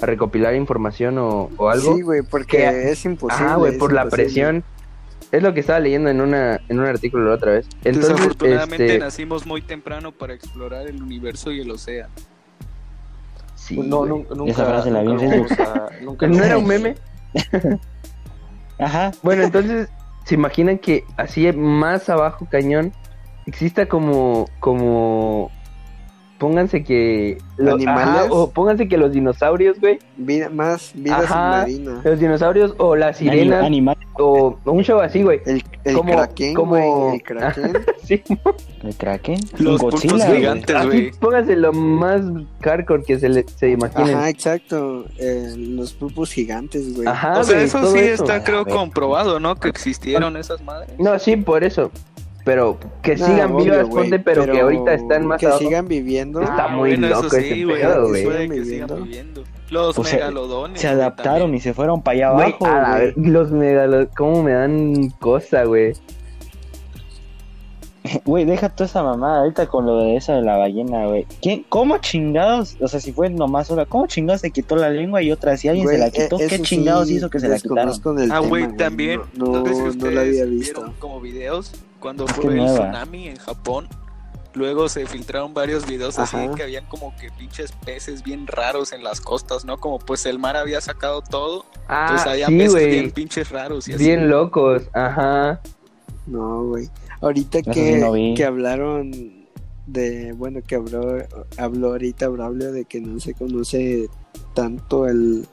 a 0.00 0.06
recopilar 0.06 0.54
información 0.54 1.18
o, 1.18 1.50
o 1.56 1.68
algo. 1.68 1.94
Sí, 1.96 2.02
güey, 2.02 2.22
porque 2.22 2.58
Que- 2.58 2.90
es 2.92 3.04
imposible. 3.04 3.46
Ah, 3.48 3.56
güey, 3.56 3.76
por 3.78 3.92
la 3.92 4.02
imposible. 4.02 4.24
presión. 4.24 4.64
Es 5.32 5.42
lo 5.44 5.54
que 5.54 5.60
estaba 5.60 5.78
leyendo 5.78 6.10
en 6.10 6.20
una 6.20 6.60
en 6.68 6.80
un 6.80 6.86
artículo 6.86 7.28
la 7.28 7.34
otra 7.36 7.52
vez. 7.52 7.66
Entonces, 7.84 8.10
Desafortunadamente 8.14 8.86
este, 8.86 8.98
nacimos 8.98 9.46
muy 9.46 9.62
temprano 9.62 10.10
para 10.10 10.34
explorar 10.34 10.88
el 10.88 11.00
universo 11.02 11.52
y 11.52 11.60
el 11.60 11.70
océano. 11.70 12.12
sí, 13.54 13.78
No, 13.78 14.04
nunca, 14.06 14.34
Esa 14.46 14.64
frase 14.64 14.90
la 14.90 15.02
vi 15.02 15.10
en 15.12 15.36
nunca 15.38 15.88
nunca 16.02 16.26
¿No 16.26 16.42
era 16.42 16.58
un 16.58 16.66
meme? 16.66 16.96
Ajá. 18.78 19.12
Bueno, 19.22 19.42
entonces, 19.42 19.88
¿se 20.24 20.34
imaginan 20.34 20.78
que 20.78 21.04
así 21.16 21.50
más 21.52 22.08
abajo, 22.08 22.48
cañón, 22.50 22.92
exista 23.46 23.86
como, 23.86 24.48
como 24.58 25.50
pónganse 26.40 26.82
que... 26.82 27.36
lo- 27.58 27.74
¿Animales? 27.74 28.04
ajá, 28.08 28.24
o 28.32 28.50
pónganse 28.50 28.88
que 28.88 28.96
los 28.96 29.12
dinosaurios, 29.12 29.78
güey. 29.78 29.98
Vida, 30.16 30.48
más 30.48 30.90
vida 30.94 31.18
Ajá. 31.18 31.66
submarina. 31.66 32.00
Los 32.02 32.18
dinosaurios 32.18 32.74
o 32.78 32.96
las 32.96 33.18
sirenas. 33.18 33.62
Animal, 33.64 33.96
o 34.18 34.58
un 34.64 34.82
show 34.82 35.00
así, 35.00 35.22
güey. 35.22 35.40
El, 35.44 35.62
el 35.84 35.94
Como- 35.94 36.12
kraken, 36.14 36.54
como- 36.54 36.70
güey, 37.06 37.14
el 37.16 37.22
kraken. 37.24 37.72
Sí, 38.02 38.22
el 38.82 38.96
Kraken, 38.96 39.38
Los 39.58 39.80
Godzilla, 39.80 40.34
gigantes, 40.34 40.86
güey. 40.86 41.10
pónganse 41.12 41.54
lo 41.56 41.72
más 41.74 42.22
hardcore 42.62 43.02
que 43.04 43.18
se, 43.18 43.28
le, 43.28 43.44
se 43.46 43.70
imaginen. 43.70 44.16
Ajá, 44.16 44.28
exacto. 44.30 45.04
eh, 45.18 45.54
los 45.56 45.92
pulpos 45.92 46.32
gigantes, 46.32 46.96
güey. 46.96 47.06
Ajá, 47.06 47.38
O 47.38 47.44
sea, 47.44 47.60
eso 47.60 47.92
sí 47.92 47.98
eso. 47.98 48.24
está, 48.24 48.42
creo, 48.42 48.64
comprobado, 48.64 49.38
¿no? 49.38 49.54
Que 49.56 49.68
existieron 49.68 50.36
esas 50.38 50.62
madres. 50.62 50.98
No, 50.98 51.18
sí, 51.18 51.36
por 51.36 51.62
eso. 51.62 51.90
Pero 52.52 52.78
que 53.00 53.14
No, 53.14 53.26
sigan 53.26 53.52
obvio, 53.52 53.64
vivas, 53.74 53.88
ponte, 53.88 54.18
pero, 54.18 54.44
que 54.44 54.60
ahorita 54.60 54.92
están 54.94 55.24
más 55.24 55.38
Que 55.38 55.46
abajo. 55.46 55.60
sigan 55.60 55.86
viviendo. 55.86 56.42
Está 56.42 56.66
muy 56.66 56.90
bueno, 56.90 57.08
loco 57.08 57.26
eso 57.28 57.36
ese 57.36 57.54
sí, 57.54 57.62
güey. 57.62 57.80
pedo, 57.80 57.94
que 57.94 58.24
güey. 58.24 58.48
que 58.48 58.64
Sigan 58.64 59.04
viviendo. 59.04 59.44
Los 59.70 59.94
se- 59.94 60.16
megalodones. 60.16 60.80
Se 60.80 60.88
adaptaron 60.88 61.42
también. 61.42 61.54
y 61.54 61.60
se 61.60 61.74
fueron 61.74 62.02
para 62.02 62.16
allá 62.16 62.28
abajo, 62.30 62.66
a 62.66 62.90
güey. 62.96 63.00
ver- 63.04 63.14
los 63.18 63.52
megalos, 63.52 64.08
cómo 64.16 64.42
me 64.42 64.50
dan 64.50 65.10
cosa, 65.20 65.62
güey. 65.62 65.92
Güey, 68.24 68.46
deja 68.46 68.70
toda 68.70 68.86
esa 68.88 69.02
mamada 69.02 69.40
ahorita 69.42 69.66
con 69.66 69.84
lo 69.86 69.98
de 69.98 70.16
esa 70.16 70.32
de 70.34 70.42
la 70.42 70.56
ballena, 70.56 71.06
güey. 71.06 71.26
¿Quién, 71.42 71.64
¿Cómo 71.68 71.98
chingados? 71.98 72.76
O 72.80 72.88
sea, 72.88 72.98
si 72.98 73.12
fue 73.12 73.28
nomás 73.30 73.70
una, 73.70 73.84
¿cómo 73.84 74.06
chingados 74.06 74.40
se 74.40 74.50
quitó 74.50 74.74
la 74.74 74.88
lengua 74.90 75.22
y 75.22 75.30
otra? 75.30 75.56
Si 75.56 75.68
alguien 75.68 75.86
se 75.86 75.98
la 75.98 76.10
quitó, 76.10 76.40
eh, 76.40 76.46
¿qué 76.48 76.60
chingados 76.62 77.08
sí, 77.08 77.16
hizo 77.16 77.28
que 77.30 77.38
se 77.38 77.46
la 77.48 77.58
quitaron? 77.58 77.92
Ah, 78.32 78.38
güey, 78.40 78.74
también. 78.76 79.20
No, 79.36 79.46
No, 79.46 79.62
no, 79.64 79.84
ustedes 79.84 80.14
la 80.14 80.22
había 80.22 80.44
visto. 80.46 80.92
como 80.98 81.20
videos 81.20 81.72
cuando 82.00 82.24
Es 82.24 82.32
fue 82.32 82.46
el 82.52 82.56
nueva. 82.56 82.72
tsunami 82.74 83.28
en 83.28 83.36
Japón. 83.36 83.88
Luego 84.52 84.88
se 84.88 85.06
filtraron 85.06 85.54
varios 85.54 85.86
videos 85.86 86.18
así 86.18 86.36
Ajá. 86.36 86.52
que 86.56 86.64
habían 86.64 86.84
como 86.86 87.14
que 87.16 87.30
pinches 87.30 87.70
peces 87.84 88.24
bien 88.24 88.48
raros 88.48 88.92
en 88.92 89.04
las 89.04 89.20
costas, 89.20 89.64
¿no? 89.64 89.78
Como 89.78 90.00
pues 90.00 90.26
el 90.26 90.40
mar 90.40 90.56
había 90.56 90.80
sacado 90.80 91.22
todo. 91.22 91.64
Ah, 91.86 92.06
Entonces 92.08 92.26
había 92.32 92.46
sí, 92.48 92.56
peces 92.58 92.72
güey. 92.72 92.90
bien 92.90 93.10
pinches 93.12 93.50
raros 93.50 93.86
y 93.88 93.92
así. 93.92 94.02
Bien 94.04 94.28
locos, 94.28 94.82
ajá. 94.92 95.60
No, 96.26 96.64
güey. 96.64 96.88
Ahorita 97.20 97.62
que, 97.62 97.72
sí 97.94 98.00
no 98.00 98.10
vi. 98.12 98.34
que 98.34 98.44
hablaron 98.44 99.12
de, 99.86 100.32
bueno, 100.32 100.60
que 100.66 100.74
habló, 100.74 101.18
habló 101.56 101.88
ahorita 101.90 102.28
Braulio 102.28 102.72
de 102.72 102.84
que 102.86 103.00
no 103.00 103.20
se 103.20 103.34
conoce 103.34 104.08
tanto 104.54 105.06
el, 105.06 105.46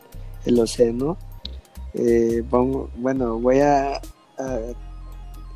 el 0.46 0.60
océano. 0.60 1.18
Eh, 1.94 2.44
vamos, 2.50 2.90
bueno, 2.96 3.38
voy 3.40 3.60
a, 3.60 3.98
a, 3.98 4.60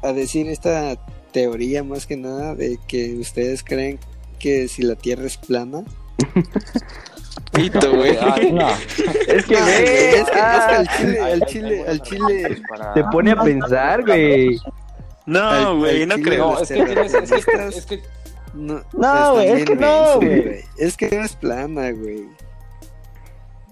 a 0.03 0.13
decir 0.13 0.47
esta 0.49 0.95
teoría 1.31 1.83
más 1.83 2.05
que 2.07 2.17
nada 2.17 2.55
de 2.55 2.77
que 2.87 3.15
ustedes 3.15 3.63
creen 3.63 3.99
que 4.39 4.67
si 4.67 4.81
la 4.83 4.95
Tierra 4.95 5.25
es 5.25 5.37
plana. 5.37 5.83
Pito, 7.53 7.95
güey. 7.95 8.17
No, 8.53 8.69
Es 9.27 9.45
que, 9.45 9.55
güey, 9.55 9.83
es 10.15 10.29
que, 10.29 10.39
ah, 10.39 10.57
es 10.57 10.67
que 10.69 10.75
al 10.75 10.87
chile, 10.97 11.21
Hay- 11.21 11.31
al 11.33 11.41
chile, 11.45 11.85
al 11.87 12.01
chile, 12.01 12.61
te 12.93 13.03
pone 13.05 13.31
a 13.31 13.41
pensar, 13.41 14.03
güey. 14.05 14.57
No, 15.25 15.77
güey, 15.77 16.05
no 16.05 16.15
chile 16.15 16.29
creo. 16.29 16.51
No, 16.53 16.59
es 16.59 16.67
que 16.69 16.83
tienes, 16.85 17.13
es 17.13 17.45
que, 17.45 17.67
es 17.67 17.85
que 17.85 18.01
no, 18.53 18.81
No, 18.93 19.33
güey, 19.33 19.47
es 19.49 19.65
que 19.65 19.75
no, 19.75 20.15
güey. 20.15 20.59
Es 20.77 20.97
que 20.97 21.09
no 21.09 21.23
es 21.25 21.35
plana, 21.35 21.91
güey. 21.91 22.25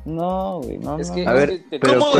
no, 0.05 0.61
güey, 0.61 0.77
no, 0.77 0.99
Es 0.99 1.09
que- 1.11 1.25
A 1.27 1.33
ver, 1.33 1.61
pero 1.69 2.13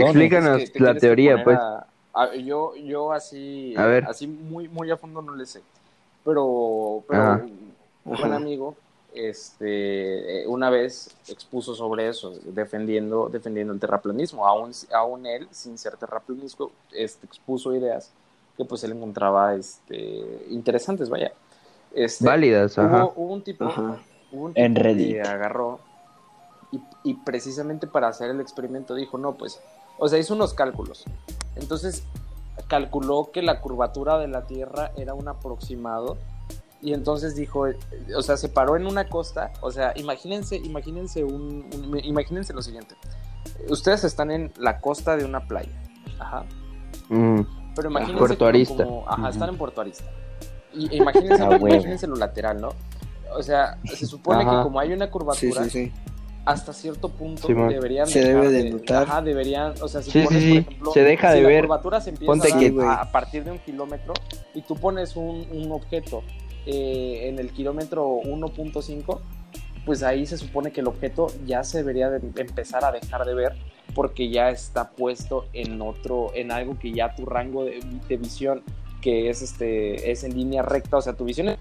explícanos 0.00 0.62
Es 0.62 0.70
que 0.70 0.78
te 0.78 0.84
la 0.84 0.94
teoría, 0.94 1.42
pues. 1.44 1.58
a- 1.58 1.86
a- 2.22 2.34
yo, 2.34 2.74
yo 2.76 3.12
así, 3.12 3.74
A 3.76 3.86
ver. 3.86 4.04
así 4.06 4.26
muy, 4.26 4.68
muy 4.68 4.90
a 4.90 4.96
fondo 4.96 5.22
no 5.22 5.34
le 5.34 5.46
sé. 5.46 5.62
Pero, 6.24 7.02
pero 7.08 7.22
Ajá. 7.22 7.42
un 8.04 8.16
buen 8.18 8.32
amigo, 8.32 8.74
este, 9.14 10.42
eh, 10.42 10.46
una 10.46 10.70
vez 10.70 11.14
expuso 11.28 11.74
sobre 11.74 12.08
eso, 12.08 12.34
defendiendo, 12.44 13.28
defendiendo 13.28 13.72
el 13.72 13.80
terraplanismo. 13.80 14.46
Aún, 14.46 14.72
aún 14.92 15.26
él, 15.26 15.48
sin 15.50 15.78
ser 15.78 15.96
terraplanismo, 15.96 16.70
este, 16.92 17.26
expuso 17.26 17.74
ideas 17.74 18.10
que 18.56 18.64
pues 18.64 18.82
él 18.84 18.92
encontraba, 18.92 19.54
este, 19.54 20.44
interesantes, 20.50 21.08
vaya. 21.08 21.32
Este, 21.94 22.24
Válidas, 22.26 22.78
ajá. 22.78 23.04
Hubo, 23.06 23.12
hubo 23.16 23.32
un 23.34 23.42
tipo, 23.42 23.64
Ajá. 23.64 23.98
hubo 24.30 24.44
un 24.46 24.52
tipo 24.54 24.64
En 24.64 24.74
Reddit. 24.74 25.12
que 25.14 25.22
agarró 25.22 25.78
y, 26.70 26.80
y 27.02 27.14
precisamente 27.14 27.86
para 27.86 28.08
hacer 28.08 28.30
el 28.30 28.40
experimento 28.40 28.94
dijo, 28.94 29.16
no, 29.16 29.34
pues, 29.34 29.60
o 29.98 30.08
sea, 30.08 30.18
hizo 30.18 30.34
unos 30.34 30.54
cálculos. 30.54 31.04
Entonces, 31.56 32.04
calculó 32.68 33.30
que 33.32 33.42
la 33.42 33.60
curvatura 33.60 34.18
de 34.18 34.28
la 34.28 34.46
Tierra 34.46 34.92
era 34.96 35.14
un 35.14 35.28
aproximado 35.28 36.16
y 36.80 36.92
entonces 36.92 37.34
dijo, 37.34 37.66
eh, 37.66 37.76
o 38.16 38.22
sea, 38.22 38.36
se 38.36 38.48
paró 38.48 38.76
en 38.76 38.86
una 38.86 39.08
costa, 39.08 39.52
o 39.60 39.70
sea, 39.70 39.92
imagínense, 39.96 40.56
imagínense 40.56 41.24
un, 41.24 41.68
un- 41.74 41.98
imagínense 42.04 42.52
lo 42.52 42.62
siguiente. 42.62 42.94
Ustedes 43.68 44.04
están 44.04 44.30
en 44.30 44.52
la 44.58 44.80
costa 44.80 45.16
de 45.16 45.24
una 45.24 45.46
playa. 45.48 45.72
Ajá. 46.20 46.44
Mm, 47.08 47.40
Pero 47.74 47.90
imagínense 47.90 48.18
Puerto 48.18 48.38
como- 48.38 48.48
Arista. 48.48 48.84
como- 48.84 49.04
ajá, 49.08 49.28
están 49.30 49.48
en 49.48 49.56
Puerto 49.58 49.80
Arista. 49.80 50.04
Y 50.74 50.94
imagínense, 50.96 51.42
Ah, 51.42 51.48
huevo. 51.48 51.66
imagínense 51.68 52.06
lo 52.06 52.16
lateral, 52.16 52.60
¿no? 52.60 52.70
O 53.36 53.42
sea, 53.42 53.78
se 53.84 54.06
supone 54.06 54.42
Ajá. 54.42 54.58
que 54.58 54.62
como 54.64 54.78
hay 54.78 54.92
una 54.92 55.06
Sí, 55.06 55.10
curvatura, 55.10 55.64
sí, 55.64 55.70
sí. 55.70 55.92
Hasta 56.52 56.72
cierto 56.72 57.08
punto 57.10 57.46
Simón. 57.46 57.68
deberían 57.68 58.06
Se 58.06 58.20
debe 58.24 58.48
de 58.50 58.70
notar. 58.70 59.02
Ajá, 59.04 59.22
deberían, 59.22 59.74
o 59.80 59.88
sea, 59.88 60.02
si 60.02 60.10
Sí, 60.10 60.22
pones, 60.24 60.42
sí, 60.42 60.48
sí, 60.52 60.60
por 60.60 60.68
ejemplo, 60.72 60.92
se 60.92 61.02
deja 61.02 61.30
si 61.32 61.36
de 61.38 61.42
la 61.42 61.48
ver. 61.48 61.60
curvatura 61.62 62.00
se 62.00 62.10
empieza 62.10 62.32
Ponte 62.32 62.82
a, 62.82 62.90
a, 62.90 63.00
a 63.02 63.12
partir 63.12 63.44
de 63.44 63.50
un 63.52 63.58
kilómetro 63.58 64.14
y 64.54 64.62
tú 64.62 64.74
pones 64.76 65.16
un, 65.16 65.46
un 65.50 65.70
objeto 65.72 66.22
eh, 66.66 67.28
en 67.28 67.38
el 67.38 67.50
kilómetro 67.52 68.06
1.5, 68.24 69.20
pues 69.86 70.02
ahí 70.02 70.26
se 70.26 70.36
supone 70.36 70.70
que 70.72 70.80
el 70.80 70.86
objeto 70.88 71.28
ya 71.46 71.64
se 71.64 71.78
debería 71.78 72.10
de 72.10 72.20
empezar 72.40 72.84
a 72.84 72.92
dejar 72.92 73.24
de 73.24 73.34
ver 73.34 73.54
porque 73.94 74.28
ya 74.28 74.50
está 74.50 74.90
puesto 74.90 75.46
en 75.54 75.80
otro, 75.80 76.30
en 76.34 76.52
algo 76.52 76.78
que 76.78 76.92
ya 76.92 77.14
tu 77.14 77.24
rango 77.24 77.64
de, 77.64 77.80
de 78.08 78.16
visión 78.16 78.62
que 79.00 79.30
es 79.30 79.42
este 79.42 80.10
es 80.10 80.24
en 80.24 80.36
línea 80.36 80.62
recta, 80.62 80.96
o 80.98 81.00
sea, 81.00 81.12
tu 81.14 81.24
visión 81.24 81.48
es- 81.48 81.58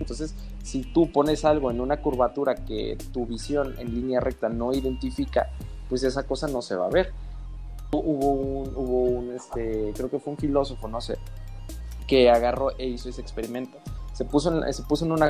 entonces 0.00 0.34
si 0.62 0.82
tú 0.82 1.10
pones 1.12 1.44
algo 1.44 1.70
en 1.70 1.80
una 1.80 1.98
curvatura 2.02 2.54
que 2.54 2.96
tu 3.12 3.26
visión 3.26 3.74
en 3.78 3.94
línea 3.94 4.20
recta 4.20 4.48
no 4.48 4.72
identifica, 4.72 5.50
pues 5.88 6.02
esa 6.02 6.24
cosa 6.24 6.46
no 6.48 6.62
se 6.62 6.76
va 6.76 6.86
a 6.86 6.90
ver. 6.90 7.12
Hubo 7.90 8.30
un, 8.32 8.72
hubo 8.76 9.02
un 9.04 9.34
este, 9.34 9.92
creo 9.96 10.10
que 10.10 10.18
fue 10.18 10.32
un 10.34 10.38
filósofo, 10.38 10.88
no 10.88 11.00
sé, 11.00 11.16
que 12.06 12.30
agarró 12.30 12.76
e 12.76 12.86
hizo 12.86 13.08
ese 13.08 13.20
experimento. 13.22 13.78
Se 14.12 14.24
puso 14.24 14.54
en, 14.64 14.72
se 14.74 14.82
puso 14.82 15.06
en 15.06 15.12
una 15.12 15.28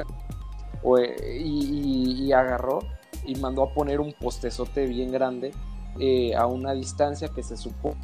eh, 0.98 1.40
y, 1.44 1.64
y- 1.64 2.24
y 2.24 2.32
agarró 2.32 2.80
y 3.26 3.34
mandó 3.36 3.62
a 3.64 3.72
poner 3.74 4.00
un 4.00 4.12
postezote 4.12 4.86
bien 4.86 5.12
grande 5.12 5.52
eh, 6.00 6.34
a 6.34 6.46
una 6.46 6.72
distancia 6.72 7.28
que 7.28 7.42
se 7.42 7.56
supone 7.56 7.96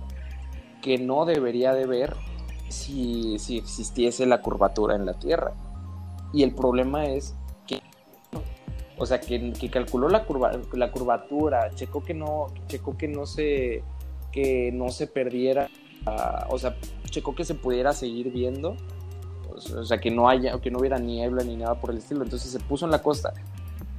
que 0.83 0.99
no 0.99 1.25
debería 1.25 1.73
de 1.73 1.87
ver 1.87 2.15
si, 2.69 3.39
si 3.39 3.57
existiese 3.57 4.27
la 4.27 4.43
curvatura 4.43 4.95
en 4.97 5.07
la 5.07 5.15
Tierra. 5.15 5.53
Y 6.35 6.43
el 6.43 6.55
problema 6.55 7.07
es 7.07 7.35
que, 7.67 7.81
o 8.99 9.07
sea, 9.07 9.21
que, 9.21 9.53
que 9.53 9.71
calculó 9.71 10.09
la, 10.09 10.25
curva, 10.27 10.53
la 10.73 10.91
curvatura, 10.91 11.71
checó 11.75 12.03
que 12.03 12.13
no, 12.15 12.47
checó 12.67 12.97
que 12.97 13.07
no 13.09 13.25
se, 13.25 13.83
que 14.33 14.71
no 14.73 14.89
se 14.91 15.07
perdiera, 15.07 15.69
ah, 16.07 16.47
o 16.51 16.59
sea, 16.59 16.77
checó 17.09 17.35
que 17.35 17.45
se 17.45 17.55
pudiera 17.55 17.93
seguir 17.93 18.33
viendo, 18.33 18.77
o 19.55 19.61
sea, 19.61 19.79
o 19.81 19.85
sea, 19.85 19.99
que 19.99 20.11
no 20.11 20.29
haya, 20.29 20.59
que 20.61 20.71
no 20.71 20.81
hubiera 20.81 20.99
niebla 20.99 21.45
ni 21.45 21.57
nada 21.57 21.81
por 21.81 21.91
el 21.91 21.99
estilo. 21.99 22.25
Entonces 22.25 22.51
se 22.51 22.59
puso 22.59 22.85
en 22.85 22.91
la 22.91 23.01
costa 23.03 23.33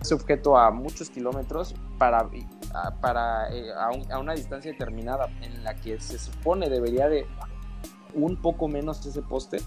ese 0.01 0.13
objeto 0.13 0.57
a 0.57 0.69
muchos 0.71 1.09
kilómetros 1.09 1.73
para, 1.97 2.29
a- 2.73 2.91
para 2.99 3.49
eh, 3.55 3.69
a, 3.79 3.89
un- 3.91 4.11
a 4.11 4.19
una 4.19 4.33
distancia 4.33 4.71
determinada 4.71 5.29
en 5.41 5.63
la 5.63 5.73
que 5.75 5.99
se 6.01 6.19
supone 6.19 6.69
debería 6.69 7.07
de 7.07 7.25
un 8.13 8.35
poco 8.41 8.67
menos 8.67 9.05
ese 9.05 9.21
poste 9.21 9.57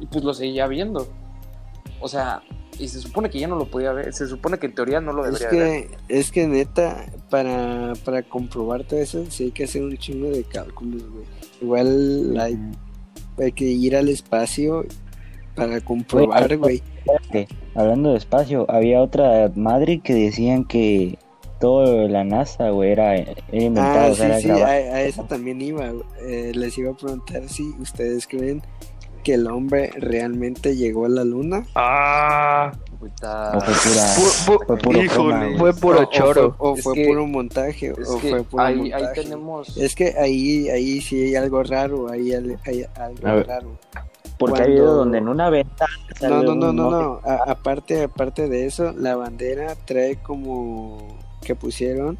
y 0.00 0.06
pues 0.06 0.24
lo 0.24 0.34
seguía 0.34 0.66
viendo. 0.66 1.06
O 2.02 2.08
sea, 2.08 2.42
y 2.78 2.88
se 2.88 3.00
supone 3.00 3.30
que 3.30 3.38
ya 3.38 3.48
no 3.48 3.56
lo 3.56 3.66
podía 3.66 3.92
ver, 3.92 4.12
se 4.12 4.26
supone 4.26 4.58
que 4.58 4.66
en 4.66 4.74
teoría 4.74 5.00
no 5.00 5.12
lo 5.12 5.24
Es 5.26 5.38
debería 5.38 5.62
ver. 5.62 5.86
que, 5.86 6.18
es 6.18 6.30
que 6.32 6.46
neta, 6.46 7.06
para, 7.30 7.92
para 8.04 8.22
comprobar 8.22 8.84
todo 8.84 9.00
eso, 9.00 9.24
sí 9.30 9.44
hay 9.44 9.50
que 9.52 9.64
hacer 9.64 9.82
un 9.82 9.96
chingo 9.96 10.28
de 10.30 10.42
cálculos, 10.44 11.02
güey. 11.10 11.24
Igual 11.60 12.36
hay, 12.40 12.58
hay 13.38 13.52
que 13.52 13.64
ir 13.64 13.96
al 13.96 14.08
espacio 14.08 14.84
para 15.54 15.80
comprobar, 15.80 16.56
güey. 16.56 16.82
Hablando 17.74 18.10
de 18.10 18.18
espacio, 18.18 18.66
había 18.70 19.00
otra 19.00 19.50
madre 19.54 20.00
que 20.00 20.14
decían 20.14 20.64
que 20.64 21.18
todo 21.60 22.08
la 22.08 22.24
NASA, 22.24 22.70
güey, 22.70 22.90
era, 22.90 23.14
era 23.16 23.34
inventado, 23.52 24.14
Ah, 24.18 24.24
era 24.26 24.36
sí, 24.40 24.42
sí, 24.44 24.50
a, 24.50 24.66
a 24.66 25.02
eso 25.02 25.22
también 25.24 25.60
iba. 25.60 25.92
Eh, 26.26 26.52
les 26.54 26.76
iba 26.78 26.90
a 26.90 26.96
preguntar 26.96 27.48
si 27.48 27.62
ustedes 27.80 28.26
creen 28.26 28.62
que 29.22 29.34
el 29.34 29.46
hombre 29.46 29.90
realmente 29.96 30.76
llegó 30.76 31.06
a 31.06 31.08
la 31.08 31.24
luna. 31.24 31.64
Ah, 31.74 32.72
Puta- 32.98 33.56
O 33.56 33.60
fue 33.60 33.74
pura, 33.74 34.04
pu- 34.14 34.46
pu- 34.46 34.66
fue 34.66 34.76
puro 34.78 35.02
Híjole. 35.02 35.58
fue 35.58 35.74
puro 35.74 35.98
O- 35.98 36.02
o 36.02 36.10
choro. 36.10 36.54
fue- 36.56 36.68
O 36.70 36.76
fue 36.76 36.94
que- 36.94 37.06
puro 37.08 37.26
montaje. 37.26 37.92
Es 37.98 38.08
o 38.08 38.18
que 38.20 38.30
fue 38.30 38.42
puro 38.44 38.62
ahí, 38.62 38.76
montaje. 38.76 39.04
ahí 39.06 39.12
tenemos... 39.14 39.76
Es 39.76 39.94
que 39.96 40.14
ahí, 40.18 40.68
ahí 40.68 41.00
sí 41.00 41.20
hay 41.20 41.34
algo 41.34 41.62
raro, 41.64 42.08
ahí 42.10 42.32
hay, 42.32 42.56
hay 42.64 42.84
algo 42.94 43.26
A 43.28 43.34
ver. 43.34 43.46
raro. 43.48 43.78
Porque 44.38 44.54
hay 44.62 44.66
Cuando- 44.68 44.72
videos 44.74 44.96
donde 44.96 45.18
en 45.18 45.28
una 45.28 45.50
ventana 45.50 45.92
No, 46.20 46.42
no, 46.42 46.54
no, 46.54 46.72
no, 46.72 46.90
no. 46.90 47.20
A- 47.24 47.50
aparte, 47.50 48.04
aparte 48.04 48.48
de 48.48 48.66
eso, 48.66 48.92
la 48.92 49.16
bandera 49.16 49.74
trae 49.84 50.16
como 50.22 50.98
que 51.44 51.56
pusieron, 51.56 52.16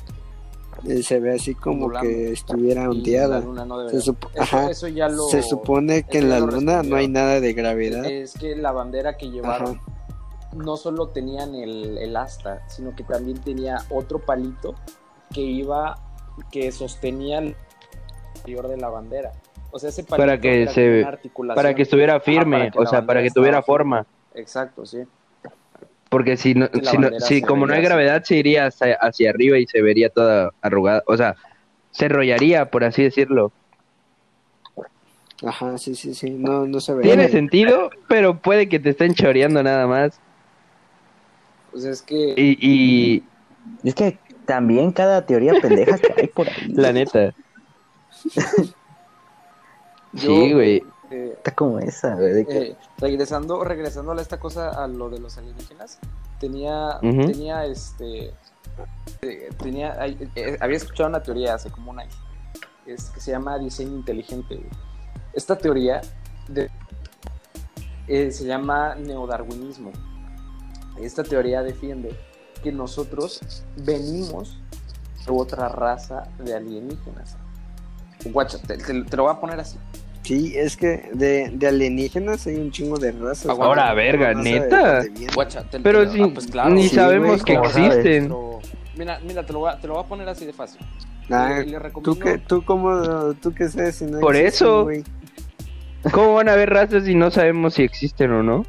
eh, 0.86 1.02
se 1.02 1.20
ve 1.20 1.34
así 1.34 1.54
como 1.54 1.90
que 1.90 2.32
estuviera 2.32 2.88
ondeada. 2.90 3.40
luna 3.40 3.64
no 3.64 3.76
Se, 3.76 3.84
debería. 3.96 4.00
sup- 4.00 4.28
Eso, 4.34 4.42
ajá, 4.42 4.70
eso 4.70 4.88
ya 4.88 5.08
lo. 5.08 5.24
se 5.28 5.42
supone 5.42 6.02
que 6.04 6.18
en 6.18 6.28
la 6.30 6.40
luna 6.40 6.82
no 6.82 6.96
hay 6.96 7.08
nada 7.08 7.40
de 7.40 7.52
gravedad. 7.52 8.04
Es 8.04 8.34
que 8.34 8.56
la 8.56 8.72
bandera 8.72 9.16
que 9.16 9.30
llevaron 9.30 9.76
Ajá. 9.80 10.52
no 10.56 10.76
solo 10.76 11.08
tenían 11.08 11.54
el, 11.54 11.98
el 11.98 12.16
asta, 12.16 12.62
sino 12.68 12.94
que 12.96 13.04
también 13.04 13.38
tenía 13.40 13.78
otro 13.90 14.18
palito 14.18 14.74
que 15.32 15.40
iba, 15.40 15.98
que 16.50 16.72
sostenía 16.72 17.38
el 17.38 17.56
interior 18.36 18.68
de 18.68 18.76
la 18.76 18.88
bandera. 18.88 19.32
O 19.70 19.78
sea, 19.78 19.88
ese 19.88 20.02
palito 20.04 20.22
Para 20.26 20.40
que 20.40 20.66
se- 20.68 20.84
como 20.86 20.98
una 20.98 21.08
articulación. 21.08 21.56
Para 21.62 21.74
que 21.74 21.82
estuviera 21.82 22.14
Ajá, 22.16 22.24
firme, 22.24 22.58
para 22.58 22.70
que 22.70 22.78
o 22.78 22.86
sea, 22.86 23.06
para 23.06 23.22
que 23.22 23.30
tuviera 23.30 23.62
forma. 23.62 24.04
Exacto, 24.34 24.84
sí. 24.84 24.98
Porque 26.12 26.36
si, 26.36 26.52
no, 26.52 26.68
si, 26.84 26.98
no- 26.98 27.10
si 27.20 27.40
como 27.40 27.66
no 27.66 27.72
hay 27.72 27.80
gravedad, 27.80 28.22
se 28.22 28.36
iría 28.36 28.66
hacia, 28.66 28.96
hacia 29.00 29.30
arriba 29.30 29.58
y 29.58 29.66
se 29.66 29.80
vería 29.80 30.10
toda 30.10 30.50
arrugada. 30.60 31.02
O 31.06 31.16
sea, 31.16 31.34
se 31.90 32.04
enrollaría, 32.04 32.66
por 32.70 32.84
así 32.84 33.02
decirlo. 33.02 33.50
Ajá, 35.42 35.78
sí, 35.78 35.94
sí, 35.94 36.14
sí. 36.14 36.28
No, 36.28 36.66
no 36.66 36.80
se 36.80 36.92
ve. 36.92 37.02
Tiene 37.02 37.30
sentido, 37.30 37.88
pero 38.08 38.36
puede 38.36 38.68
que 38.68 38.78
te 38.78 38.90
estén 38.90 39.14
choreando 39.14 39.62
nada 39.62 39.86
más. 39.86 40.20
O 41.72 41.78
sea, 41.78 41.92
es 41.92 42.02
que 42.02 42.34
Y, 42.36 42.58
y 42.60 43.22
Es 43.82 43.94
que 43.94 44.18
también 44.44 44.92
cada 44.92 45.24
teoría 45.24 45.54
pendeja 45.54 45.96
que 45.96 46.12
hay 46.20 46.28
por 46.28 46.46
ahí. 46.46 46.72
la 46.74 46.92
neta. 46.92 47.32
yo, 50.12 50.20
Sí, 50.20 50.52
güey. 50.52 50.82
Eh, 51.12 51.32
Está 51.36 51.54
como 51.54 51.78
esa, 51.78 52.14
güey. 52.14 52.32
de 52.32 52.46
que- 52.46 52.58
Eh, 52.58 52.76
regresando, 52.98 53.62
regresando 53.64 54.12
a 54.12 54.20
esta 54.20 54.38
cosa, 54.40 54.70
a 54.70 54.86
lo 54.86 55.10
de 55.10 55.18
los 55.20 55.36
alienígenas, 55.38 55.98
tenía, 56.40 56.98
tenía 57.26 57.64
este, 57.66 58.32
eh, 59.22 59.50
tenía, 59.62 59.96
había 60.60 60.76
escuchado 60.76 61.08
una 61.08 61.22
teoría 61.22 61.54
hace 61.54 61.70
como 61.70 61.90
un 61.90 62.00
año, 62.00 62.10
es 62.86 63.10
que 63.10 63.20
se 63.20 63.30
llama 63.30 63.58
diseño 63.58 63.92
inteligente. 63.96 64.56
güey. 64.56 64.68
Esta 65.34 65.56
teoría 65.56 66.00
de- 66.48 66.70
eh, 68.08 68.30
se 68.32 68.44
llama 68.44 68.94
neodarwinismo. 68.96 69.92
Esta 71.00 71.22
teoría 71.22 71.62
defiende 71.62 72.14
que 72.62 72.70
nosotros 72.72 73.40
venimos 73.76 74.58
de 75.26 75.32
otra 75.32 75.68
raza 75.68 76.24
de 76.38 76.54
alienígenas. 76.54 77.36
Guacha, 78.24 78.58
te- 78.58 78.76
te- 78.78 79.02
te 79.04 79.16
lo 79.16 79.24
voy 79.24 79.32
a 79.32 79.40
poner 79.40 79.58
así. 79.60 79.78
Sí, 80.22 80.52
es 80.56 80.76
que 80.76 81.10
de, 81.12 81.50
de 81.52 81.66
alienígenas 81.66 82.46
hay 82.46 82.54
un 82.56 82.70
chingo 82.70 82.96
de 82.96 83.10
razas. 83.12 83.46
Ahora, 83.48 83.92
verga, 83.94 84.34
no 84.34 84.42
¿neta? 84.42 85.02
Guacha, 85.34 85.64
te- 85.64 85.80
Pero 85.80 86.04
te- 86.06 86.12
si 86.12 86.22
ah, 86.22 86.30
pues 86.32 86.46
claro. 86.46 86.70
ni 86.70 86.84
Sí, 86.88 86.94
sabemos 86.94 87.42
güey, 87.42 87.44
que 87.44 87.54
existen. 87.54 88.22
Pero, 88.28 88.60
mira, 88.96 89.20
mira, 89.26 89.44
te 89.44 89.52
lo, 89.52 89.58
voy 89.60 89.72
a, 89.72 89.80
te 89.80 89.86
lo 89.88 89.94
voy 89.94 90.04
a 90.04 90.06
poner 90.06 90.28
así 90.28 90.46
de 90.46 90.52
fácil. 90.52 90.80
Ah, 91.30 91.56
Le- 91.58 91.66
le 91.66 91.72
¿Tú 91.72 91.78
recomiendo- 91.80 92.24
qué, 92.24 92.38
tú 92.38 92.64
cómo, 92.64 93.34
tú 93.42 93.52
qué 93.52 93.68
sabes 93.68 93.96
si 93.96 94.04
no 94.04 94.20
Por 94.20 94.36
existen, 94.36 94.66
eso. 94.68 94.82
güey? 94.84 95.04
¿Cómo 96.12 96.34
van 96.34 96.48
a 96.48 96.52
haber 96.52 96.70
razas 96.70 97.04
si 97.04 97.14
no 97.14 97.30
sabemos 97.30 97.74
si 97.74 97.82
existen 97.82 98.32
o 98.32 98.42
no? 98.42 98.64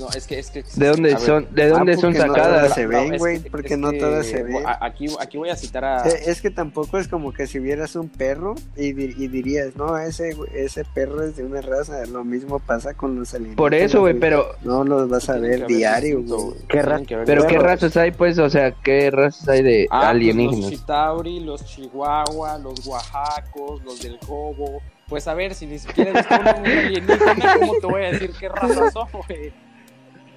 No, 0.00 0.08
es 0.16 0.26
que, 0.26 0.38
es 0.38 0.50
que 0.50 0.62
¿De 0.76 0.86
dónde 0.88 1.10
ver, 1.10 1.18
son, 1.18 1.46
de 1.54 1.68
dónde 1.68 1.92
Ah, 1.92 1.96
son 1.98 2.12
no 2.14 2.18
sacadas? 2.20 2.60
todas 2.62 2.74
se 2.74 2.86
ven, 2.86 3.18
güey, 3.18 3.40
que- 3.42 3.50
porque 3.50 3.76
no 3.76 3.90
que- 3.90 3.98
todas 3.98 4.26
se 4.26 4.42
ven. 4.42 4.62
Aquí, 4.80 5.06
aquí 5.20 5.36
voy 5.38 5.50
a 5.50 5.56
citar 5.56 5.84
a. 5.84 6.08
Eh, 6.08 6.22
Es 6.26 6.40
que 6.40 6.50
tampoco 6.50 6.98
es 6.98 7.08
como 7.08 7.32
que 7.32 7.46
si 7.46 7.58
vieras 7.58 7.94
un 7.94 8.08
perro 8.08 8.54
y, 8.76 8.92
di- 8.92 9.14
y 9.16 9.28
dirías, 9.28 9.76
no, 9.76 9.96
ese, 9.98 10.34
güey- 10.34 10.50
ese 10.54 10.84
perro 10.84 11.22
es 11.22 11.36
de 11.36 11.44
una 11.44 11.60
raza. 11.60 12.04
Lo 12.06 12.24
mismo 12.24 12.58
pasa 12.58 12.94
con 12.94 13.16
los 13.18 13.34
alienígenas. 13.34 13.56
Por 13.58 13.74
eso, 13.74 14.00
güey, 14.00 14.18
pero 14.18 14.46
No 14.62 14.82
los 14.82 15.08
vas 15.08 15.28
a 15.28 15.36
ver 15.38 15.66
diario, 15.66 16.22
güey. 16.22 16.52
¿Qué 16.68 16.78
pero 16.80 16.96
qué 17.06 17.16
distinto. 17.34 17.58
razas 17.62 17.96
hay, 17.96 18.12
pues, 18.12 18.38
o 18.38 18.48
sea, 18.48 18.72
qué 18.72 19.10
razas 19.10 19.46
hay 19.48 19.62
de 19.62 19.88
Ah, 19.90 19.98
pues, 20.00 20.10
alienígenas. 20.10 20.60
los 20.60 20.70
Chitauri, 20.70 21.40
los 21.40 21.64
Chihuahua, 21.66 22.58
los 22.58 22.86
Oaxacos, 22.86 23.82
los 23.84 24.00
del 24.00 24.18
Cobo. 24.20 24.80
Pues 25.08 25.28
a 25.28 25.34
ver, 25.34 25.54
si 25.54 25.66
ni 25.66 25.78
siquiera 25.78 26.10
eres 26.10 26.26
un 26.30 26.48
alienígena, 26.48 27.18
¿cómo 27.58 27.74
te 27.74 27.86
voy 27.86 28.02
a 28.04 28.12
decir 28.12 28.30
qué 28.40 28.48
raza 28.48 28.90
son, 28.90 29.06
güey? 29.28 29.52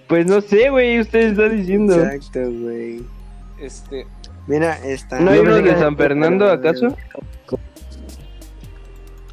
Pues 0.07 0.25
no 0.27 0.41
sé, 0.41 0.69
güey, 0.69 0.99
usted 0.99 1.31
está 1.31 1.49
diciendo. 1.49 1.95
Exacto, 1.95 2.39
güey. 2.51 3.01
Este, 3.59 4.05
Mira, 4.47 4.77
están. 4.85 5.25
¿No 5.25 5.31
hay 5.31 5.39
pensé 5.41 5.61
de 5.63 5.79
San 5.79 5.97
Fernando, 5.97 6.49
acaso? 6.51 6.95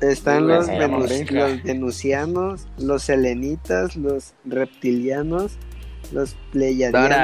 Están 0.00 0.48
los, 0.48 0.66
venus- 0.68 1.30
los 1.30 1.62
venusianos, 1.62 2.66
los 2.78 3.02
selenitas, 3.04 3.94
los 3.94 4.32
reptilianos, 4.44 5.52
los 6.12 6.34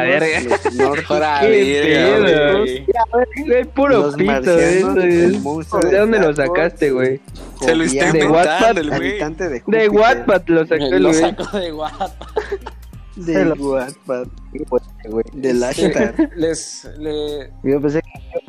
verga. 0.04 0.40
los 0.42 0.74
nórdicos. 0.76 1.08
Güey, 3.46 3.64
puro 3.64 3.98
los 3.98 4.14
pito 4.14 4.58
eso. 4.58 4.94
¿De 4.94 5.98
dónde 5.98 6.18
lo 6.20 6.32
sacaste, 6.36 6.92
güey? 6.92 7.20
Se 7.60 7.74
lo 7.74 7.82
está 7.82 8.12
De 8.12 8.26
Wattpad, 8.28 8.78
el 8.78 8.88
güey. 8.90 9.00
habitante 9.10 9.48
de 9.48 9.88
Wattpad 9.88 10.42
lo 10.46 10.66
sacó 10.66 10.84
el 10.84 11.02
lo 11.02 11.08
güey. 11.08 11.20
saco 11.20 11.58
de 11.58 11.72
WhatsApp. 11.72 12.12
De 13.24 13.52
Wattpad, 13.52 14.26
Pues, 14.68 14.82
güey. 15.08 15.24
de 15.32 15.54
Lashtar. 15.54 16.30
Les, 16.36 16.84
le- 16.98 17.52
Yo 17.62 17.80
pensé 17.80 18.00
que 18.02 18.40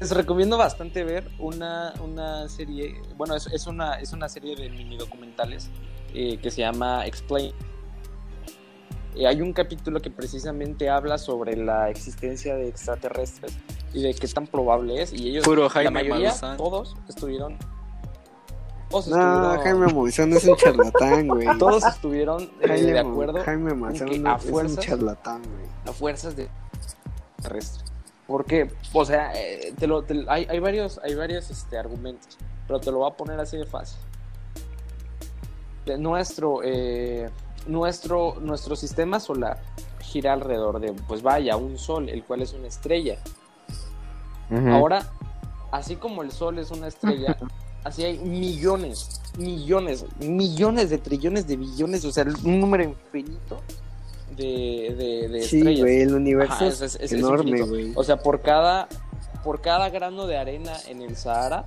Les 0.00 0.10
recomiendo 0.10 0.58
bastante 0.58 1.04
ver 1.04 1.30
una, 1.38 1.94
una 2.02 2.48
serie, 2.48 2.94
bueno, 3.16 3.34
es, 3.36 3.46
es 3.46 3.66
una, 3.66 3.94
es 4.00 4.12
una 4.12 4.28
serie 4.28 4.54
de 4.56 4.68
mini 4.70 4.96
documentales 4.98 5.70
eh, 6.12 6.36
que 6.38 6.50
se 6.50 6.60
llama 6.60 7.06
Explain. 7.06 7.52
Eh, 9.16 9.26
hay 9.26 9.40
un 9.40 9.52
capítulo 9.52 10.00
que 10.00 10.10
precisamente 10.10 10.90
habla 10.90 11.18
sobre 11.18 11.56
la 11.56 11.88
existencia 11.88 12.56
de 12.56 12.68
extraterrestres 12.68 13.56
y 13.92 14.02
de 14.02 14.12
qué 14.12 14.26
tan 14.26 14.46
probable 14.46 15.00
es. 15.00 15.12
Y 15.12 15.28
ellos, 15.30 15.44
Puro 15.44 15.68
la 15.72 15.90
mayoría, 15.90 16.34
todos 16.56 16.96
estuvieron. 17.08 17.56
Todos 18.90 19.08
No, 19.08 19.16
estuvieron, 19.16 19.58
Jaime 19.60 19.92
Maussan 19.92 20.32
es 20.34 20.44
un 20.44 20.56
charlatán, 20.56 21.28
güey. 21.28 21.58
todos 21.58 21.84
estuvieron 21.84 22.42
eh, 22.60 22.68
Jaime, 22.68 22.92
de 22.92 22.98
acuerdo 23.00 23.42
Jaime 23.44 23.74
Maussan 23.74 24.08
que 24.08 24.18
no- 24.18 24.30
a 24.32 24.36
es 24.36 24.44
un 24.44 24.50
fuerzas- 24.50 24.84
charlatán, 24.84 25.42
güey. 25.42 25.66
a 25.86 25.92
fuerzas 25.92 26.36
de 26.36 26.48
terrestre. 27.42 27.84
Porque, 28.26 28.70
o 28.92 29.04
sea, 29.04 29.32
eh, 29.34 29.74
te 29.78 29.86
lo, 29.86 30.02
te- 30.02 30.24
hay, 30.28 30.46
hay 30.48 30.58
varios, 30.58 30.98
hay 31.02 31.14
varios 31.14 31.50
este, 31.50 31.76
argumentos, 31.76 32.38
pero 32.66 32.80
te 32.80 32.90
lo 32.90 32.98
voy 32.98 33.10
a 33.10 33.14
poner 33.16 33.38
así 33.40 33.56
de 33.56 33.66
fácil. 33.66 33.98
Nuestro, 35.98 36.60
eh, 36.64 37.28
nuestro, 37.66 38.36
nuestro 38.40 38.74
sistema 38.76 39.20
solar 39.20 39.60
gira 40.00 40.32
alrededor 40.32 40.80
de, 40.80 40.92
pues 41.06 41.22
vaya, 41.22 41.56
un 41.56 41.76
sol, 41.78 42.08
el 42.08 42.24
cual 42.24 42.40
es 42.42 42.54
una 42.54 42.68
estrella. 42.68 43.18
Ahora, 44.70 45.02
así 45.72 45.96
como 45.96 46.22
el 46.22 46.30
sol 46.30 46.58
es 46.58 46.70
una 46.70 46.86
estrella, 46.86 47.36
así 47.84 48.04
hay 48.04 48.18
millones, 48.18 49.20
millones, 49.38 50.04
millones 50.18 50.90
de 50.90 50.98
trillones 50.98 51.46
de 51.46 51.56
billones, 51.56 52.04
o 52.04 52.12
sea, 52.12 52.24
un 52.44 52.60
número 52.60 52.82
infinito 52.84 53.60
de, 54.36 54.94
de, 54.96 55.28
de 55.28 55.42
Sí, 55.42 55.58
estrellas. 55.58 55.80
güey, 55.80 56.00
el 56.02 56.14
universo 56.14 56.52
Ajá, 56.54 56.66
es, 56.66 56.80
es- 56.80 56.94
es- 56.96 57.00
es 57.02 57.12
enorme, 57.12 57.62
güey. 57.62 57.92
O 57.94 58.02
sea, 58.02 58.16
por 58.16 58.40
cada, 58.42 58.88
por 59.44 59.60
cada 59.60 59.90
grano 59.90 60.26
de 60.26 60.36
arena 60.36 60.72
en 60.88 61.02
el 61.02 61.16
Sahara, 61.16 61.66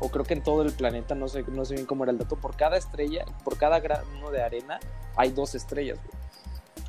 o 0.00 0.08
creo 0.10 0.24
que 0.24 0.34
en 0.34 0.42
todo 0.44 0.62
el 0.62 0.72
planeta, 0.72 1.16
no 1.16 1.26
sé, 1.26 1.42
no 1.48 1.64
sé 1.64 1.74
bien 1.74 1.86
cómo 1.86 2.04
era 2.04 2.12
el 2.12 2.18
dato, 2.18 2.36
por 2.36 2.54
cada 2.56 2.76
estrella, 2.76 3.24
por 3.42 3.56
cada 3.58 3.80
grano 3.80 4.30
de 4.30 4.40
arena 4.42 4.78
hay 5.16 5.30
dos 5.32 5.56
estrellas, 5.56 5.98
güey. 6.04 6.18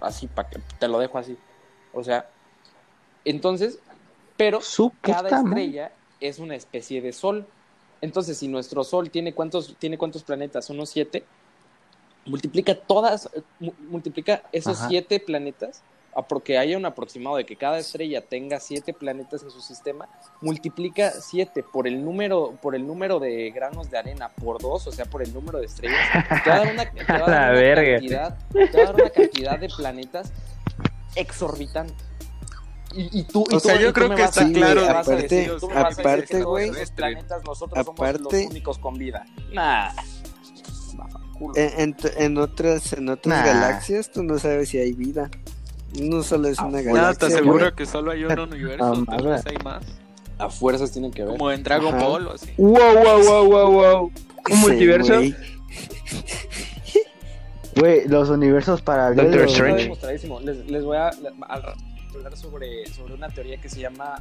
Así, 0.01 0.27
para 0.27 0.47
que 0.49 0.59
te 0.79 0.87
lo 0.87 0.99
dejo 0.99 1.17
así. 1.17 1.35
O 1.91 2.03
sea, 2.03 2.29
entonces, 3.25 3.79
pero 4.37 4.61
Su 4.61 4.91
cada 5.01 5.27
estrella 5.39 5.91
es 6.21 6.37
una 6.39 6.55
especie 6.55 7.01
de 7.01 7.11
sol. 7.13 7.47
Entonces, 8.01 8.37
si 8.37 8.47
nuestro 8.47 8.83
sol 8.83 9.09
tiene 9.09 9.33
cuántos, 9.33 9.75
tiene 9.77 9.97
cuántos 9.97 10.23
planetas, 10.23 10.69
unos 10.69 10.89
siete, 10.89 11.25
multiplica 12.25 12.75
todas, 12.75 13.29
mu- 13.59 13.73
multiplica 13.89 14.43
esos 14.51 14.77
Ajá. 14.77 14.87
siete 14.87 15.19
planetas, 15.19 15.81
a 16.15 16.23
porque 16.23 16.57
haya 16.57 16.75
un 16.77 16.85
aproximado 16.85 17.35
de 17.35 17.45
que 17.45 17.55
cada 17.55 17.77
estrella 17.77 18.21
tenga 18.21 18.59
siete 18.59 18.93
planetas 18.93 19.43
en 19.43 19.51
su 19.51 19.61
sistema, 19.61 20.07
multiplica 20.41 21.11
siete 21.11 21.61
por 21.63 21.87
el 21.87 22.03
número, 22.03 22.57
por 22.61 22.75
el 22.75 22.85
número 22.87 23.19
de 23.19 23.51
granos 23.51 23.91
de 23.91 23.97
arena 23.99 24.29
por 24.29 24.59
dos, 24.59 24.87
o 24.87 24.91
sea, 24.91 25.05
por 25.05 25.21
el 25.21 25.31
número 25.33 25.59
de 25.59 25.65
estrellas, 25.67 25.99
te 26.43 26.49
va 26.49 26.55
a 26.55 26.59
dar 26.59 26.73
una, 26.73 26.89
te 26.89 27.03
va 27.03 27.27
a 27.27 27.29
dar 27.29 27.29
La 27.29 27.51
una 27.51 27.59
verga. 27.59 27.91
cantidad, 27.91 28.37
te 28.71 28.77
va 28.77 28.83
a 28.83 28.85
dar 28.87 28.95
una 28.95 29.09
cantidad 29.11 29.59
de 29.59 29.69
planetas 29.69 30.31
exorbitante. 31.15 31.93
Y, 32.95 33.19
y 33.19 33.23
tú, 33.23 33.45
y 33.49 33.55
O 33.55 33.59
tú- 33.59 33.67
sea, 33.67 33.75
y 33.75 33.81
yo 33.83 33.87
tú 33.89 33.93
creo 33.93 34.15
que 34.15 34.23
está 34.23 34.41
a- 34.45 34.51
claro 34.51 34.81
decir- 34.81 35.51
aparte, 35.77 36.27
todos 36.39 36.45
güey, 36.45 36.71
planetas 36.95 37.43
nosotros 37.45 37.85
somos 37.85 37.99
aparte- 37.99 38.43
los 38.43 38.49
únicos 38.51 38.79
con 38.79 38.95
vida. 38.95 39.25
Nah. 39.53 39.91
En, 41.55 41.79
en, 41.79 41.95
en 42.17 42.37
otras, 42.37 42.93
en 42.93 43.07
otras 43.09 43.39
Nah. 43.39 43.45
galaxias 43.45 44.11
tú 44.11 44.23
no 44.23 44.37
sabes 44.39 44.69
si 44.69 44.77
hay 44.77 44.91
vida. 44.93 45.29
No 45.99 46.21
solo 46.23 46.47
es 46.49 46.59
una 46.59 46.79
Ah, 46.79 46.81
galaxia. 46.81 46.93
Nada, 46.93 47.13
te 47.13 47.25
güey. 47.27 47.33
aseguro 47.37 47.75
que 47.75 47.85
solo 47.85 48.11
hay 48.11 48.23
un 48.25 48.39
universo, 48.39 48.85
Ah, 49.07 49.15
tal 49.17 49.27
vez 49.27 49.45
hay 49.45 49.57
más. 49.63 49.83
A 50.37 50.49
fuerzas 50.49 50.91
tienen 50.91 51.11
que 51.11 51.23
ver. 51.23 51.31
Como 51.37 51.51
en 51.51 51.63
Dragon 51.63 51.95
Ajá. 51.95 52.05
Ball 52.05 52.27
o 52.27 52.33
así. 52.33 52.51
Wow, 52.57 52.73
wow, 52.75 53.23
wow, 53.23 53.45
wow, 53.45 53.71
wow. 53.71 54.03
¿Un 54.05 54.55
Sí, 54.55 54.61
multiverso? 54.61 55.15
güey. 55.15 55.35
Güey, 57.75 58.07
los 58.07 58.29
universos 58.29 58.81
paralelos. 58.81 59.31
Doctor 59.31 59.47
Strange. 59.49 60.43
Les, 60.43 60.65
les 60.69 60.83
voy 60.83 60.97
a 60.97 61.09
al 61.09 61.73
hablar 62.17 62.35
sobre, 62.37 62.85
sobre 62.87 63.13
una 63.13 63.29
teoría 63.29 63.59
que 63.61 63.69
se 63.69 63.79
llama 63.79 64.15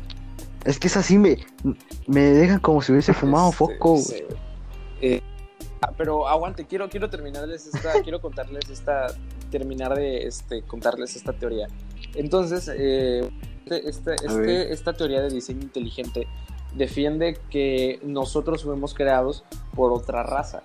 Es 0.64 0.78
que 0.78 0.88
es 0.88 0.96
así, 0.96 1.18
me, 1.18 1.38
me 2.06 2.20
dejan 2.20 2.60
como 2.60 2.82
si 2.82 2.92
hubiese 2.92 3.12
fumado 3.14 3.50
Este, 3.50 3.56
foco. 3.58 3.96
sí. 3.98 4.16
Eh, 5.00 5.20
ah, 5.82 5.92
pero 5.96 6.26
aguante, 6.28 6.66
quiero, 6.66 6.88
quiero 6.88 7.08
terminarles 7.10 7.66
esta, 7.66 7.92
quiero 8.02 8.20
contarles 8.20 8.68
esta, 8.70 9.06
terminar 9.50 9.94
de 9.94 10.26
este, 10.26 10.62
contarles 10.62 11.16
esta 11.16 11.32
teoría. 11.32 11.68
Entonces, 12.14 12.70
eh, 12.74 13.28
este, 13.66 13.88
este- 13.88 14.14
este- 14.26 14.72
esta 14.72 14.92
teoría 14.92 15.20
de 15.20 15.30
diseño 15.30 15.62
inteligente 15.62 16.26
defiende 16.74 17.38
que 17.50 17.98
nosotros 18.02 18.64
fuimos 18.64 18.94
creados 18.94 19.44
por 19.74 19.92
otra 19.92 20.22
raza. 20.22 20.62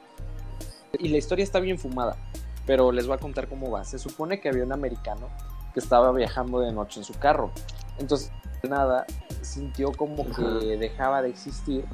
Y 1.00 1.08
la 1.10 1.18
historia 1.18 1.44
está 1.44 1.60
bien 1.60 1.80
fumada, 1.80 2.18
pero 2.66 2.92
les 2.92 3.08
voy 3.08 3.16
a 3.16 3.20
contar 3.20 3.48
cómo 3.48 3.72
va. 3.72 3.84
Se 3.84 3.98
supone 4.00 4.40
que 4.40 4.50
había 4.50 4.64
un 4.64 4.74
americano 4.74 5.28
que 5.74 5.80
estaba 5.80 6.12
viajando 6.12 6.60
de 6.60 6.72
noche 6.72 7.00
en 7.00 7.06
su 7.06 7.14
carro. 7.14 7.52
Entonces, 7.98 8.32
nada, 8.68 9.06
sintió 9.42 9.92
como 9.92 10.26
que 10.26 10.78
dejaba 10.78 11.22
de 11.22 11.30
existir 11.30 11.86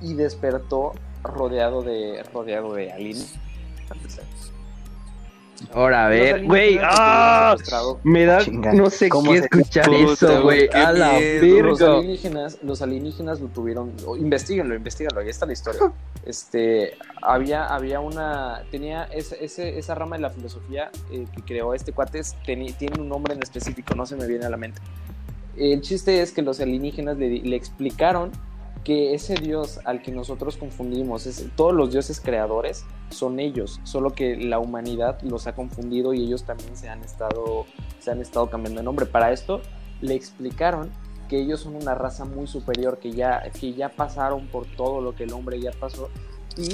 y 0.00 0.14
despertó 0.14 0.92
rodeado 1.22 1.82
de 1.82 2.22
rodeado 2.32 2.74
de 2.74 2.92
aliens. 2.92 3.34
Ahora 5.72 6.06
a 6.06 6.08
ver, 6.08 6.44
güey. 6.44 6.78
¡Ah! 6.82 7.56
Me 8.02 8.24
da, 8.26 8.40
Chinga, 8.44 8.72
no 8.72 8.90
sé 8.90 9.08
¿cómo 9.08 9.30
qué 9.32 9.38
escuchar 9.38 9.86
Puta, 9.86 10.12
eso, 10.12 10.42
güey. 10.42 10.68
A 10.74 10.92
la 10.92 11.12
miedo. 11.12 11.62
Los 11.62 11.78
virgo. 11.78 11.96
alienígenas, 11.98 12.58
los 12.62 12.82
alienígenas 12.82 13.40
lo 13.40 13.46
tuvieron, 13.48 13.92
o, 14.04 14.16
investíguenlo, 14.16 14.74
investíguenlo, 14.74 15.20
ahí 15.20 15.28
está 15.28 15.46
la 15.46 15.52
historia. 15.52 15.80
Este, 16.26 16.94
había, 17.20 17.66
había 17.66 18.00
una, 18.00 18.62
tenía 18.70 19.04
ese, 19.04 19.44
ese- 19.44 19.78
esa 19.78 19.94
rama 19.94 20.16
de 20.16 20.22
la 20.22 20.30
filosofía 20.30 20.90
eh, 21.12 21.26
que 21.34 21.42
creó 21.42 21.74
este 21.74 21.92
cuate, 21.92 22.18
es- 22.18 22.34
teni- 22.46 22.74
tiene 22.76 23.00
un 23.00 23.08
nombre 23.08 23.34
en 23.34 23.42
específico, 23.42 23.94
no 23.94 24.04
se 24.06 24.16
me 24.16 24.26
viene 24.26 24.46
a 24.46 24.50
la 24.50 24.56
mente. 24.56 24.80
El 25.56 25.80
chiste 25.82 26.22
es 26.22 26.32
que 26.32 26.42
los 26.42 26.58
alienígenas 26.60 27.16
le 27.18 27.54
explicaron 27.56 28.32
que 28.84 29.14
ese 29.14 29.34
dios 29.34 29.78
al 29.84 30.02
que 30.02 30.10
nosotros 30.10 30.56
confundimos, 30.56 31.26
es, 31.26 31.46
todos 31.56 31.72
los 31.72 31.92
dioses 31.92 32.20
creadores 32.20 32.84
son 33.10 33.38
ellos, 33.38 33.80
solo 33.84 34.10
que 34.10 34.36
la 34.36 34.58
humanidad 34.58 35.20
los 35.22 35.46
ha 35.46 35.54
confundido 35.54 36.12
y 36.14 36.24
ellos 36.24 36.42
también 36.44 36.76
se 36.76 36.88
han 36.88 37.02
estado, 37.02 37.64
se 38.00 38.10
han 38.10 38.20
estado 38.20 38.50
cambiando 38.50 38.80
de 38.80 38.84
nombre. 38.84 39.06
Para 39.06 39.30
esto 39.32 39.60
le 40.00 40.14
explicaron 40.14 40.90
que 41.28 41.40
ellos 41.40 41.60
son 41.60 41.76
una 41.76 41.94
raza 41.94 42.24
muy 42.24 42.46
superior, 42.46 42.98
que 42.98 43.12
ya, 43.12 43.42
que 43.58 43.72
ya 43.72 43.88
pasaron 43.88 44.48
por 44.48 44.66
todo 44.66 45.00
lo 45.00 45.14
que 45.14 45.24
el 45.24 45.32
hombre 45.32 45.60
ya 45.60 45.70
pasó 45.78 46.10
y 46.56 46.68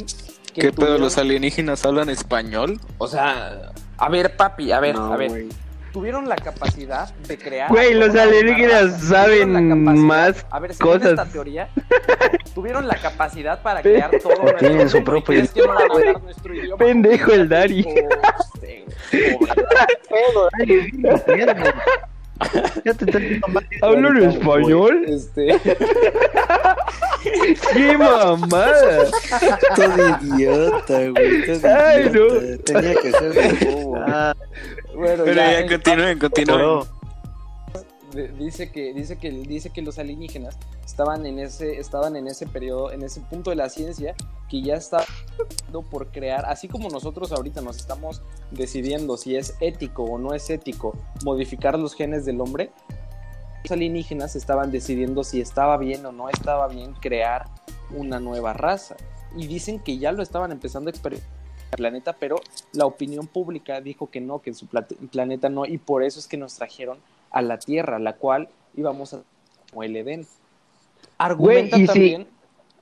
que 0.52 0.62
¿Qué 0.62 0.72
pedo? 0.72 0.86
tuvieron- 0.86 1.00
¿Los 1.02 1.18
alienígenas 1.18 1.84
hablan 1.84 2.08
español? 2.08 2.80
O 2.96 3.06
sea, 3.06 3.72
a 3.98 4.08
ver, 4.08 4.34
papi, 4.36 4.72
a 4.72 4.80
ver, 4.80 4.94
No, 4.96 5.12
a 5.12 5.16
ver. 5.16 5.46
Tuvieron 5.98 6.28
la 6.28 6.36
capacidad 6.36 7.12
de 7.12 7.36
crear. 7.36 7.68
Güey, 7.68 7.92
los 7.94 8.14
alienígenas 8.14 9.02
saben 9.02 9.82
más 10.04 10.46
a 10.48 10.60
ver, 10.60 10.72
según 10.72 10.92
cosas. 10.92 11.10
esta 11.10 11.24
teoría, 11.24 11.68
tuvieron 12.54 12.86
la 12.86 12.94
capacidad 12.94 13.60
para 13.62 13.82
crear 13.82 14.08
todo 14.22 14.54
tienen 14.60 14.88
su 14.88 14.98
mundo, 14.98 15.16
¿y 15.16 15.22
propio 15.22 15.24
crees 15.24 15.50
que 15.50 15.60
no 15.60 16.54
idioma? 16.54 16.76
Pendejo 16.78 17.32
el 17.32 17.48
Dari. 17.48 17.80
Este, 17.80 18.86
pobre. 20.08 20.92
Ya 22.84 22.94
te 22.94 23.40
mal. 23.48 23.66
¿Hablan 23.82 24.16
español? 24.22 25.04
Este, 25.06 25.58
¡Qué 27.74 27.98
mamada! 27.98 29.06
Todo 29.74 30.18
idiota, 30.22 30.98
güey. 31.10 31.46
Todo 31.46 31.76
Ay, 31.76 32.06
idiota. 32.06 32.62
Tenía 32.64 32.94
que 32.94 33.12
ser 33.12 33.32
de 33.32 33.66
bobo. 33.66 33.96
Ah, 34.06 34.34
bueno, 34.94 35.24
Pero 35.24 35.36
ya, 35.36 35.52
ya, 35.52 35.60
eh, 35.60 35.66
continúen, 35.68 36.18
continúen. 36.18 36.97
Dice 38.38 38.70
que 38.70 38.92
dice 38.92 39.18
que 39.18 39.30
dice 39.30 39.70
que 39.70 39.82
los 39.82 39.98
alienígenas 39.98 40.58
estaban 40.84 41.26
en 41.26 41.38
ese 41.38 41.78
estaban 41.78 42.16
en 42.16 42.26
ese 42.26 42.46
periodo 42.46 42.90
en 42.90 43.02
ese 43.02 43.20
punto 43.20 43.50
de 43.50 43.56
la 43.56 43.68
ciencia 43.68 44.14
que 44.48 44.62
ya 44.62 44.74
está 44.74 45.04
por 45.90 46.08
crear 46.10 46.46
así 46.46 46.68
como 46.68 46.88
nosotros 46.88 47.32
ahorita 47.32 47.60
nos 47.60 47.76
estamos 47.76 48.22
decidiendo 48.50 49.16
si 49.16 49.36
es 49.36 49.56
ético 49.60 50.04
o 50.04 50.18
no 50.18 50.34
es 50.34 50.48
ético 50.50 50.96
modificar 51.24 51.78
los 51.78 51.94
genes 51.94 52.24
del 52.24 52.40
hombre 52.40 52.70
los 53.64 53.72
alienígenas 53.72 54.36
estaban 54.36 54.70
decidiendo 54.70 55.24
si 55.24 55.40
estaba 55.40 55.76
bien 55.76 56.04
o 56.06 56.12
no 56.12 56.28
estaba 56.28 56.68
bien 56.68 56.94
crear 56.94 57.46
una 57.90 58.20
nueva 58.20 58.52
raza. 58.52 58.96
Y 59.36 59.46
dicen 59.46 59.80
que 59.80 59.98
ya 59.98 60.12
lo 60.12 60.22
estaban 60.22 60.52
empezando 60.52 60.88
a 60.88 60.92
experimentar 60.92 61.38
planeta 61.76 62.16
pero 62.18 62.36
la 62.72 62.86
opinión 62.86 63.26
pública 63.26 63.82
dijo 63.82 64.10
que 64.10 64.22
no 64.22 64.40
que 64.40 64.50
en 64.50 64.56
su 64.56 64.66
planeta 64.66 65.50
no 65.50 65.66
y 65.66 65.76
por 65.76 66.02
eso 66.02 66.18
es 66.18 66.26
que 66.26 66.38
nos 66.38 66.54
trajeron 66.54 66.98
a 67.30 67.42
la 67.42 67.58
tierra, 67.58 67.98
la 67.98 68.14
cual 68.16 68.48
íbamos 68.76 69.14
a 69.14 69.20
como 69.70 69.82
el 69.82 69.96
Edén. 69.96 70.26
Argumenta 71.18 71.76
Güey, 71.76 71.84
y 71.84 71.86
si- 71.86 71.92
también. 71.92 72.26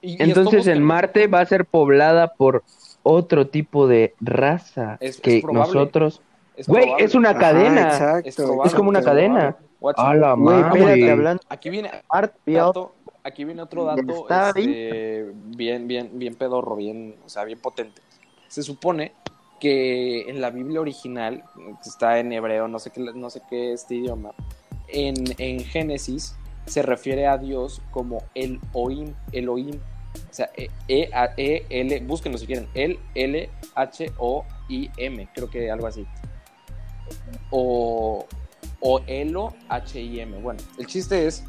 y- 0.02 0.10
y 0.12 0.22
Entonces 0.22 0.56
búsquenlo. 0.58 0.72
en 0.78 0.82
Marte 0.82 1.26
va 1.26 1.40
a 1.40 1.46
ser 1.46 1.64
poblada 1.64 2.34
por 2.34 2.62
otro 3.02 3.46
tipo 3.48 3.86
de 3.88 4.14
raza 4.20 4.96
Es- 5.00 5.16
es 5.16 5.20
que 5.20 5.40
probable. 5.40 5.72
nosotros... 5.72 6.22
Es 6.56 6.66
Güey, 6.66 6.82
probable. 6.84 7.04
es 7.04 7.14
una 7.14 7.30
Ajá, 7.30 7.38
cadena. 7.38 7.82
exacto. 7.88 8.28
Es 8.28 8.36
probable, 8.36 8.62
es 8.68 8.74
como 8.74 8.88
una 8.88 8.98
es 9.00 9.04
cadena. 9.04 9.56
A 9.96 10.14
la 10.14 10.32
Güey, 10.32 10.62
madre. 10.62 11.10
hablando. 11.10 11.42
Aquí 11.48 11.68
viene 11.70 11.90
dato, 12.46 12.92
aquí 13.22 13.44
viene 13.44 13.60
otro 13.62 13.84
dato 13.84 14.00
Está 14.22 14.48
este, 14.50 15.32
bien, 15.48 15.86
bien, 15.86 16.10
bien 16.14 16.34
pedorro, 16.34 16.76
bien, 16.76 17.14
o 17.24 17.28
sea, 17.28 17.44
bien 17.44 17.58
potente. 17.60 18.00
Se 18.48 18.62
supone 18.62 19.12
que 19.58 20.28
en 20.28 20.40
la 20.40 20.50
Biblia 20.50 20.80
original, 20.80 21.44
que 21.82 21.88
está 21.88 22.18
en 22.18 22.32
hebreo, 22.32 22.68
no 22.68 22.78
sé 22.78 22.90
qué, 22.90 23.00
no 23.00 23.30
sé 23.30 23.42
qué 23.48 23.72
este 23.72 23.96
idioma, 23.96 24.32
en, 24.88 25.14
en 25.38 25.60
Génesis 25.60 26.36
se 26.66 26.82
refiere 26.82 27.26
a 27.26 27.38
Dios 27.38 27.80
como 27.90 28.22
el 28.34 28.60
Oim, 28.72 29.14
Elohim. 29.32 29.78
O 30.30 30.32
sea, 30.32 30.50
E, 30.56 30.70
e, 30.88 31.10
A, 31.12 31.30
E, 31.36 31.66
L, 31.68 32.00
búsquenlo 32.00 32.38
si 32.38 32.46
quieren, 32.46 32.68
el 32.74 32.98
L, 33.14 33.48
H, 33.74 34.12
O, 34.18 34.44
I, 34.68 34.90
M, 34.96 35.28
creo 35.34 35.50
que 35.50 35.70
algo 35.70 35.86
así. 35.86 36.06
O, 37.50 38.26
o 38.80 39.00
Elo, 39.06 39.54
H, 39.68 40.00
I, 40.00 40.20
M. 40.20 40.38
Bueno, 40.40 40.60
el 40.78 40.86
chiste 40.86 41.26
es 41.26 41.44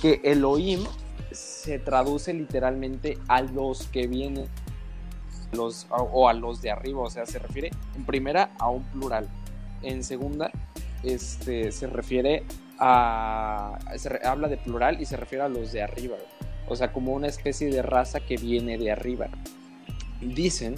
que 0.00 0.20
Elohim 0.24 0.84
se 1.30 1.78
traduce 1.78 2.32
literalmente 2.32 3.18
a 3.28 3.42
los 3.42 3.86
que 3.88 4.06
vienen 4.06 4.46
o 5.58 6.28
a 6.28 6.32
los 6.32 6.60
de 6.62 6.70
arriba, 6.70 7.00
o 7.02 7.10
sea, 7.10 7.26
se 7.26 7.38
refiere 7.38 7.70
en 7.94 8.04
primera 8.04 8.50
a 8.58 8.68
un 8.70 8.82
plural, 8.84 9.28
en 9.82 10.02
segunda 10.04 10.50
este, 11.02 11.70
se 11.72 11.86
refiere 11.86 12.44
a, 12.78 13.78
se 13.96 14.20
habla 14.26 14.48
de 14.48 14.56
plural 14.56 15.00
y 15.00 15.06
se 15.06 15.16
refiere 15.16 15.44
a 15.44 15.48
los 15.48 15.72
de 15.72 15.82
arriba, 15.82 16.16
o 16.68 16.76
sea, 16.76 16.92
como 16.92 17.12
una 17.12 17.28
especie 17.28 17.70
de 17.70 17.82
raza 17.82 18.20
que 18.20 18.36
viene 18.36 18.76
de 18.78 18.90
arriba. 18.90 19.28
Dicen 20.20 20.74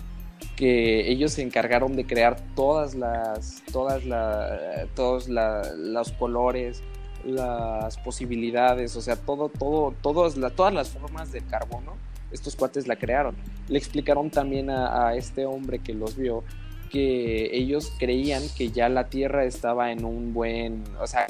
que 0.56 1.08
ellos 1.10 1.32
se 1.32 1.42
encargaron 1.42 1.94
de 1.96 2.04
crear 2.06 2.36
todas 2.56 2.94
las, 2.94 3.62
todas 3.72 4.04
la, 4.04 4.86
todos 4.94 5.28
la- 5.28 5.62
los 5.76 6.12
colores, 6.12 6.82
las 7.24 7.96
posibilidades, 7.98 8.96
o 8.96 9.00
sea, 9.00 9.16
todo, 9.16 9.48
todo, 9.48 9.94
todos 10.02 10.36
la- 10.36 10.50
todas 10.50 10.74
las 10.74 10.88
formas 10.90 11.30
del 11.32 11.46
carbono, 11.46 11.94
estos 12.32 12.56
cuates 12.56 12.86
la 12.86 12.96
crearon. 12.96 13.36
Le 13.68 13.78
explicaron 13.78 14.30
también 14.30 14.70
a, 14.70 15.14
este 15.14 15.46
hombre 15.46 15.78
que 15.78 15.94
los 15.94 16.16
vio 16.16 16.44
que 16.90 17.54
ellos 17.54 17.92
creían 17.98 18.42
que 18.56 18.70
ya 18.70 18.88
la 18.88 19.08
Tierra 19.08 19.44
estaba 19.44 19.92
en 19.92 20.06
un 20.06 20.32
buen, 20.32 20.84
o 20.98 21.06
sea, 21.06 21.26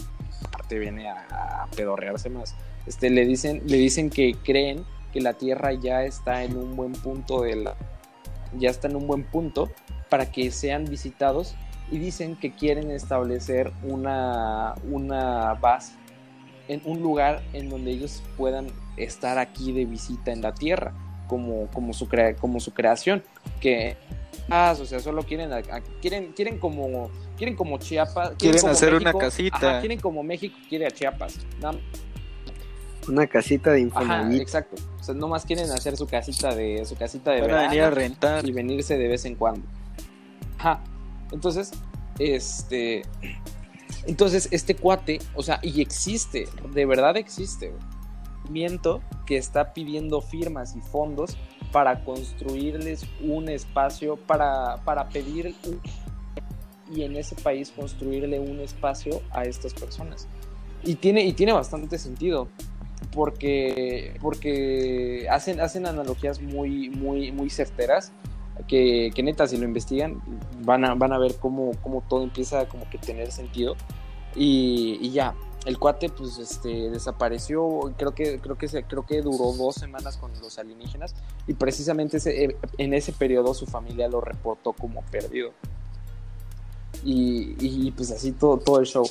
aparte 0.47 0.79
viene 0.79 1.09
a, 1.09 1.65
a 1.65 1.67
pedorrearse 1.75 2.31
más. 2.31 2.55
Este, 2.87 3.11
le 3.11 3.27
dicen, 3.27 3.63
le 3.67 3.77
dicen 3.77 4.09
que 4.09 4.35
creen 4.45 4.85
que 5.13 5.21
la 5.21 5.35
Tierra 5.35 5.73
ya 5.73 6.05
está 6.05 6.45
en 6.45 6.57
un 6.57 6.77
buen 6.77 6.93
punto 6.93 7.43
de 7.43 7.57
la, 7.57 7.75
ya 8.57 8.71
está 8.71 8.89
en 8.89 8.97
un 8.97 9.07
buen 9.07 9.25
punto 9.25 9.71
para 10.09 10.31
que 10.31 10.51
sean 10.51 10.85
visitados 10.85 11.55
y 11.91 11.99
dicen 11.99 12.37
que 12.37 12.53
quieren 12.53 12.91
establecer 12.91 13.73
una, 13.83 14.75
una 14.91 15.55
base 15.55 15.95
en 16.69 16.83
un 16.85 17.01
lugar 17.01 17.43
en 17.53 17.69
donde 17.69 17.91
ellos 17.91 18.23
puedan 18.37 18.69
estar 19.05 19.39
aquí 19.39 19.73
de 19.73 19.85
visita 19.85 20.33
en 20.33 20.43
la 20.43 20.55
tierra 20.55 20.93
como, 21.27 21.67
como, 21.69 21.93
su, 21.93 22.09
crea- 22.09 22.35
como 22.37 22.59
su 22.61 22.73
creación 22.73 23.23
que 23.61 23.97
ah, 24.49 24.75
o 24.81 24.85
sea 24.87 24.99
solo 25.01 25.23
quieren 25.25 25.51
quieren 26.01 26.33
quieren 26.33 26.59
como 26.59 27.11
quieren 27.37 27.55
como 27.55 27.79
Chiapas 27.79 28.33
Quieren 28.39 28.61
como 28.61 28.73
hacer 28.73 28.95
una 28.95 29.13
casita. 29.13 29.57
ajá, 29.57 29.81
quieren 29.81 30.01
como 30.01 30.23
México 30.23 30.57
quiere 30.69 30.87
a 30.87 30.91
Chiapas 30.91 31.39
Una 33.09 33.27
casita 33.27 33.73
de 33.73 33.81
Infonavit. 33.81 34.41
exacto 34.41 34.77
o 35.01 35.03
sea 35.03 35.15
nomás 35.15 35.45
quieren 35.45 35.71
hacer 35.71 35.97
su 35.97 36.07
casita 36.07 36.55
de 36.55 36.85
su 36.87 36.95
casita 36.97 37.31
de 37.33 37.41
Van 37.43 37.51
a 37.51 37.53
verano 37.55 37.69
venir 37.71 37.83
a 37.83 37.91
rentar. 37.91 38.47
y 38.49 38.53
venirse 38.53 38.97
de 38.99 39.09
vez 39.09 39.25
en 39.25 39.35
cuando. 39.35 39.67
Ajá. 40.59 40.81
Entonces, 41.33 41.71
este. 42.19 43.03
Entonces, 44.07 44.49
este 44.51 44.75
cuate, 44.75 45.19
o 45.35 45.43
sea, 45.43 45.61
y 45.63 45.81
existe, 45.83 46.49
de 46.73 46.87
verdad 46.87 47.17
existe, 47.17 47.69
güey, 47.69 47.81
movimiento 48.49 49.03
que 49.27 49.37
está 49.37 49.73
pidiendo 49.75 50.21
firmas 50.21 50.75
y 50.75 50.81
fondos 50.81 51.37
para 51.71 52.03
construirles 52.05 53.07
un 53.21 53.49
espacio, 53.49 54.17
para, 54.17 54.77
para 54.85 55.09
pedir 55.11 55.55
y 56.91 57.03
en 57.03 57.17
ese 57.17 57.35
país 57.37 57.71
construirle 57.71 58.41
un 58.41 58.61
espacio 58.61 59.21
a 59.31 59.45
estas 59.45 59.75
personas. 59.75 60.27
Y 60.83 60.95
tiene, 60.95 61.25
y 61.25 61.35
tiene 61.35 61.53
bastante 61.53 61.99
sentido, 61.99 62.49
porque, 63.13 64.17
porque 64.23 65.27
hacen, 65.31 65.61
hacen 65.61 65.87
analogías 65.87 66.41
muy, 66.41 66.89
muy, 66.89 67.31
muy 67.31 67.51
certeras, 67.51 68.13
que, 68.67 69.11
que 69.15 69.23
neta, 69.23 69.47
si 69.47 69.59
lo 69.59 69.65
investigan, 69.65 70.23
van 70.65 70.85
a, 70.85 70.95
van 70.95 71.13
a 71.13 71.19
ver 71.19 71.37
cómo, 71.37 71.73
cómo 71.83 72.03
todo 72.09 72.25
empieza 72.25 72.67
como 72.67 72.89
que 72.89 72.97
tener 72.99 73.31
sentido. 73.31 73.77
Y, 74.35 74.99
y 75.01 75.11
ya, 75.11 75.35
el 75.67 75.79
cuate 75.79 76.09
pues 76.09 76.39
este 76.39 76.89
desapareció 76.91 77.93
creo 77.97 78.15
que 78.15 78.39
creo 78.39 78.57
que 78.57 78.69
se, 78.69 78.85
creo 78.85 79.05
que 79.05 79.21
duró 79.23 79.53
dos 79.53 79.75
semanas 79.75 80.17
con 80.17 80.31
los 80.41 80.59
alienígenas 80.59 81.15
y 81.47 81.55
precisamente 81.55 82.19
ese- 82.19 82.45
eh, 82.45 82.57
en 82.79 82.95
ese 82.95 83.13
periodo 83.13 83.53
su 83.55 83.67
familia 83.67 84.09
lo 84.09 84.21
reportó 84.21 84.73
como 84.73 85.03
perdido. 85.11 85.51
Y, 87.05 87.55
y, 87.61 87.91
pues 87.93 88.11
así 88.11 88.33
todo 88.33 88.59
todo 88.59 88.81
el 88.81 88.87
show. 88.87 89.07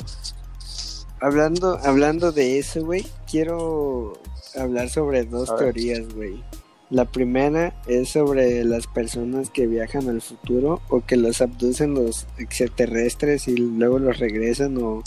Hablando, 1.22 1.78
hablando 1.84 2.32
de 2.32 2.60
eso, 2.60 2.84
güey, 2.86 3.06
quiero 3.30 4.14
hablar 4.58 4.90
sobre 4.90 5.24
dos 5.26 5.50
teorías, 5.58 6.14
güey. 6.14 6.44
La 6.90 7.04
primera 7.04 7.74
es 7.88 8.10
sobre 8.10 8.64
las 8.64 8.88
personas 8.88 9.50
que 9.50 9.68
viajan 9.68 10.08
al 10.08 10.22
futuro 10.22 10.82
o 10.90 11.02
que 11.06 11.18
los 11.18 11.42
abducen 11.42 11.94
los 11.94 12.28
extraterrestres 12.38 13.48
y 13.50 13.58
luego 13.58 14.00
los 14.00 14.18
regresan 14.20 14.78
o, 14.78 15.04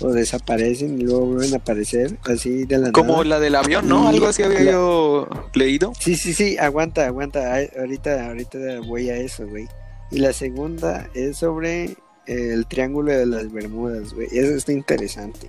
o 0.00 0.08
desaparecen 0.12 1.00
y 1.00 1.02
luego 1.04 1.26
vuelven 1.26 1.54
a 1.54 1.56
aparecer 1.56 2.18
así 2.24 2.66
de 2.66 2.78
la 2.78 2.92
Como 2.92 3.14
nada. 3.14 3.24
la 3.24 3.40
del 3.40 3.56
avión, 3.56 3.88
¿no? 3.88 4.06
Algo 4.08 4.26
así 4.26 4.44
había 4.44 4.60
la- 4.60 4.70
yo 4.72 5.28
leído. 5.54 5.92
Sí, 5.98 6.14
sí, 6.14 6.34
sí, 6.34 6.56
aguanta, 6.56 7.06
aguanta. 7.06 7.52
Ahorita, 7.78 8.28
ahorita 8.28 8.58
voy 8.86 9.10
a 9.10 9.16
eso, 9.16 9.44
güey. 9.48 9.66
Y 10.12 10.18
la 10.20 10.32
segunda 10.32 11.08
es 11.14 11.38
sobre 11.38 11.96
el 12.26 12.66
triángulo 12.66 13.10
de 13.10 13.26
las 13.26 13.50
Bermudas, 13.50 14.14
güey. 14.14 14.28
Eso 14.30 14.54
está 14.54 14.72
interesante. 14.72 15.48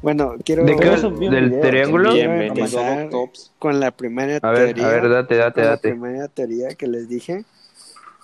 Bueno, 0.00 0.36
quiero 0.44 0.64
¿De 0.64 0.76
qué? 0.76 0.90
¿Del 0.90 1.50
video, 1.50 1.60
triángulo? 1.60 2.14
Empezar 2.14 3.08
con 3.58 3.80
la 3.80 3.90
primera 3.90 4.38
A 4.42 4.50
ver, 4.52 4.74
teoría. 4.74 4.86
a 4.86 4.90
ver, 4.92 5.08
date, 5.08 5.36
date, 5.36 5.54
con 5.54 5.64
la 5.64 5.70
date. 5.70 5.88
primera 5.88 6.28
teoría 6.28 6.68
que 6.74 6.86
les 6.86 7.08
dije, 7.08 7.44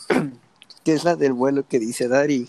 que 0.84 0.92
es 0.92 1.04
la 1.04 1.16
del 1.16 1.32
vuelo 1.32 1.66
que 1.68 1.78
dice 1.78 2.08
Dari. 2.08 2.48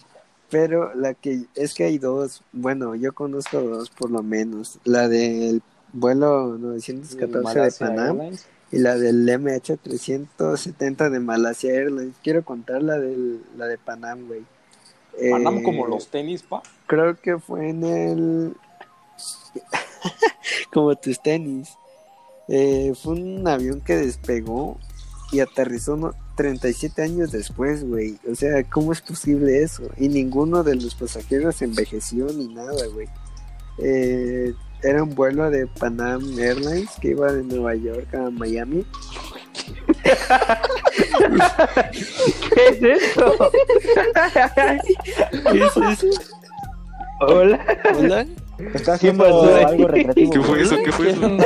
Pero 0.50 0.94
la 0.94 1.16
que 1.16 1.46
es 1.56 1.74
que 1.74 1.86
hay 1.86 1.98
dos, 1.98 2.44
bueno, 2.52 2.94
yo 2.96 3.14
conozco 3.14 3.60
dos 3.62 3.90
por 3.90 4.12
lo 4.12 4.22
menos. 4.22 4.80
La 4.84 5.08
del 5.10 5.64
vuelo 5.92 6.58
914 6.60 7.28
de 7.28 7.42
Malasia 7.42 7.88
Panam 7.88 8.22
Airlines. 8.22 8.46
y 8.72 8.78
la 8.80 8.96
del 8.96 9.28
MH370 9.28 11.10
de 11.10 11.20
Malasia 11.20 11.72
Airlines. 11.74 12.16
Quiero 12.24 12.44
contar 12.46 12.84
la, 12.84 13.00
del, 13.00 13.42
la 13.58 13.66
de 13.66 13.78
Panam, 13.80 14.28
güey. 14.28 14.44
Panam 15.32 15.58
Eh, 15.60 15.64
como 15.64 15.88
los 15.88 16.10
tenis 16.10 16.44
pa 16.44 16.62
Creo 16.86 17.20
que 17.20 17.40
fue 17.40 17.70
en 17.70 17.84
el... 17.84 18.56
como 20.74 20.96
tus 20.96 21.22
tenis. 21.22 21.70
Eh, 22.48 22.94
fue 23.02 23.14
un 23.14 23.48
avión 23.48 23.82
que 23.82 23.96
despegó 23.96 24.78
y 25.32 25.40
aterrizó 25.40 25.96
no- 25.98 26.14
37 26.36 27.02
años 27.02 27.32
después, 27.32 27.88
güey. 27.88 28.20
O 28.30 28.36
sea, 28.36 28.64
¿cómo 28.64 28.92
es 28.92 29.02
posible 29.02 29.64
eso? 29.64 29.84
Y 29.98 30.10
ninguno 30.10 30.64
de 30.64 30.76
los 30.76 30.94
pasajeros 30.96 31.62
envejeció 31.62 32.28
ni 32.28 32.48
nada, 32.54 32.86
güey. 32.94 33.08
Eh, 33.80 34.54
era 34.84 35.02
un 35.04 35.16
vuelo 35.16 35.50
de 35.50 35.66
Panam 35.68 36.38
Airlines 36.38 36.92
que 37.02 37.10
iba 37.10 37.32
de 37.32 37.44
Nueva 37.44 37.74
York 37.76 38.14
a 38.14 38.30
Miami. 38.30 38.86
¿Qué 42.54 42.68
es 42.70 42.84
esto? 42.84 43.52
¿Qué 45.52 45.64
es 45.64 45.78
eso? 46.04 46.22
Hola. 47.22 47.66
¿Hola? 47.98 48.26
Está 48.74 48.94
haciendo 48.94 49.26
algo 49.26 49.88
recreativo. 49.88 50.32
¿Qué 50.32 50.42
fue 50.42 50.62
eso? 50.62 50.76
¿Qué 50.84 50.92
fue 50.92 51.10
eso? 51.12 51.38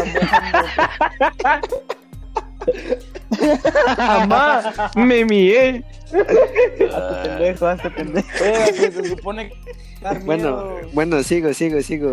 Mamá, 3.97 4.91
me 4.95 5.25
mié. 5.25 5.83
Hazte 6.11 7.29
pendejo, 7.29 7.67
hazte 7.67 7.89
pendejo. 7.91 8.27
Espérate, 8.33 8.91
se 8.91 9.09
supone 9.09 9.49
que 9.49 9.55
dar 10.01 10.23
Bueno, 10.23 10.77
bueno, 10.93 11.23
sigo, 11.23 11.53
sigo, 11.53 11.81
sigo. 11.81 12.11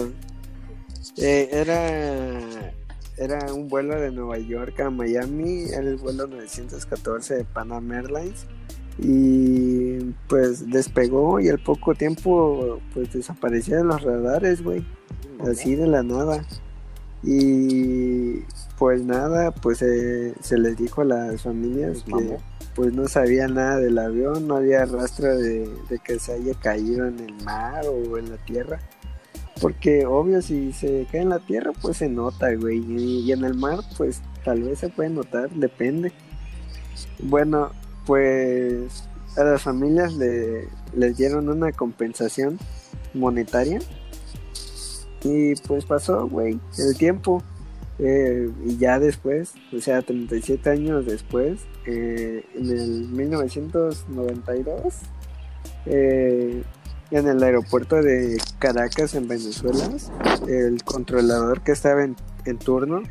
Eh, 1.18 1.49
era, 1.51 2.72
era 3.16 3.53
un 3.53 3.68
vuelo 3.68 3.99
de 3.99 4.11
Nueva 4.11 4.38
York 4.38 4.80
a 4.80 4.90
Miami, 4.90 5.64
era 5.70 5.80
el 5.80 5.97
vuelo 5.97 6.26
914 6.26 7.36
de 7.36 7.44
Panam 7.44 7.90
Airlines 7.92 8.47
y 8.99 9.99
pues 10.28 10.70
despegó 10.70 11.38
y 11.40 11.49
al 11.49 11.59
poco 11.59 11.94
tiempo 11.94 12.80
pues 12.94 13.12
desapareció 13.12 13.76
de 13.76 13.84
los 13.84 14.03
radares, 14.03 14.62
güey, 14.62 14.84
así 15.40 15.74
de 15.74 15.86
la 15.86 16.03
nada. 16.03 16.44
Y 17.22 18.40
pues 18.78 19.03
nada, 19.03 19.53
pues 19.53 19.82
eh, 19.82 20.34
se 20.40 20.59
les 20.59 20.76
dijo 20.76 21.01
a 21.03 21.05
las 21.05 21.42
familias 21.42 22.05
Pues, 22.09 22.24
que 22.24 22.38
pues 22.74 22.92
no 22.92 23.09
sabía 23.09 23.49
nada 23.49 23.78
del 23.78 23.99
avión, 23.99 24.47
no 24.47 24.57
había 24.57 24.84
rastro 24.84 25.36
de, 25.36 25.68
de 25.88 25.99
que 25.99 26.18
se 26.18 26.32
haya 26.32 26.55
caído 26.55 27.07
en 27.07 27.18
el 27.20 27.34
mar 27.44 27.84
o 27.86 28.18
en 28.18 28.30
la 28.30 28.36
tierra. 28.44 28.80
Porque 29.61 30.05
obvio 30.05 30.42
si 30.42 30.72
se 30.72 31.07
cae 31.11 31.22
en 31.22 31.30
la 31.30 31.38
tierra 31.38 31.72
pues 31.80 31.99
se 31.99 32.09
nota, 32.09 32.55
güey. 32.55 32.78
Y, 32.78 33.20
y 33.20 33.32
en 33.32 33.44
el 33.44 33.55
mar 33.55 33.80
pues 33.97 34.22
tal 34.44 34.62
vez 34.62 34.78
se 34.78 34.88
puede 34.88 35.11
notar, 35.11 35.51
depende. 35.51 36.12
Bueno, 37.22 37.70
pues 38.07 39.04
a 39.36 39.44
las 39.44 39.62
familias 39.62 40.14
le, 40.14 40.68
les 40.94 41.16
dieron 41.16 41.48
una 41.48 41.72
compensación 41.72 42.59
monetaria. 43.14 43.80
Y 45.22 45.54
pues 45.57 45.84
pasó, 45.84 46.28
güey, 46.28 46.61
el 46.78 46.96
tiempo. 46.96 47.42
Eh, 47.98 48.50
y 48.64 48.76
ya 48.76 48.98
después, 48.98 49.54
o 49.74 49.80
sea, 49.80 50.02
37 50.02 50.68
años 50.68 51.07
después, 51.07 51.62
eh, 51.86 52.44
en 52.54 52.70
el 52.70 53.09
1992, 53.09 54.94
eh, 55.86 56.62
en 57.11 57.28
el 57.28 57.42
aeropuerto 57.42 58.02
de 58.02 58.38
Caracas, 58.59 59.14
en 59.14 59.28
Venezuela, 59.28 59.88
el 60.46 60.84
controlador 60.84 61.62
que 61.62 61.72
estaba 61.72 62.04
en, 62.04 62.16
en 62.44 62.59
turno, 62.59 63.02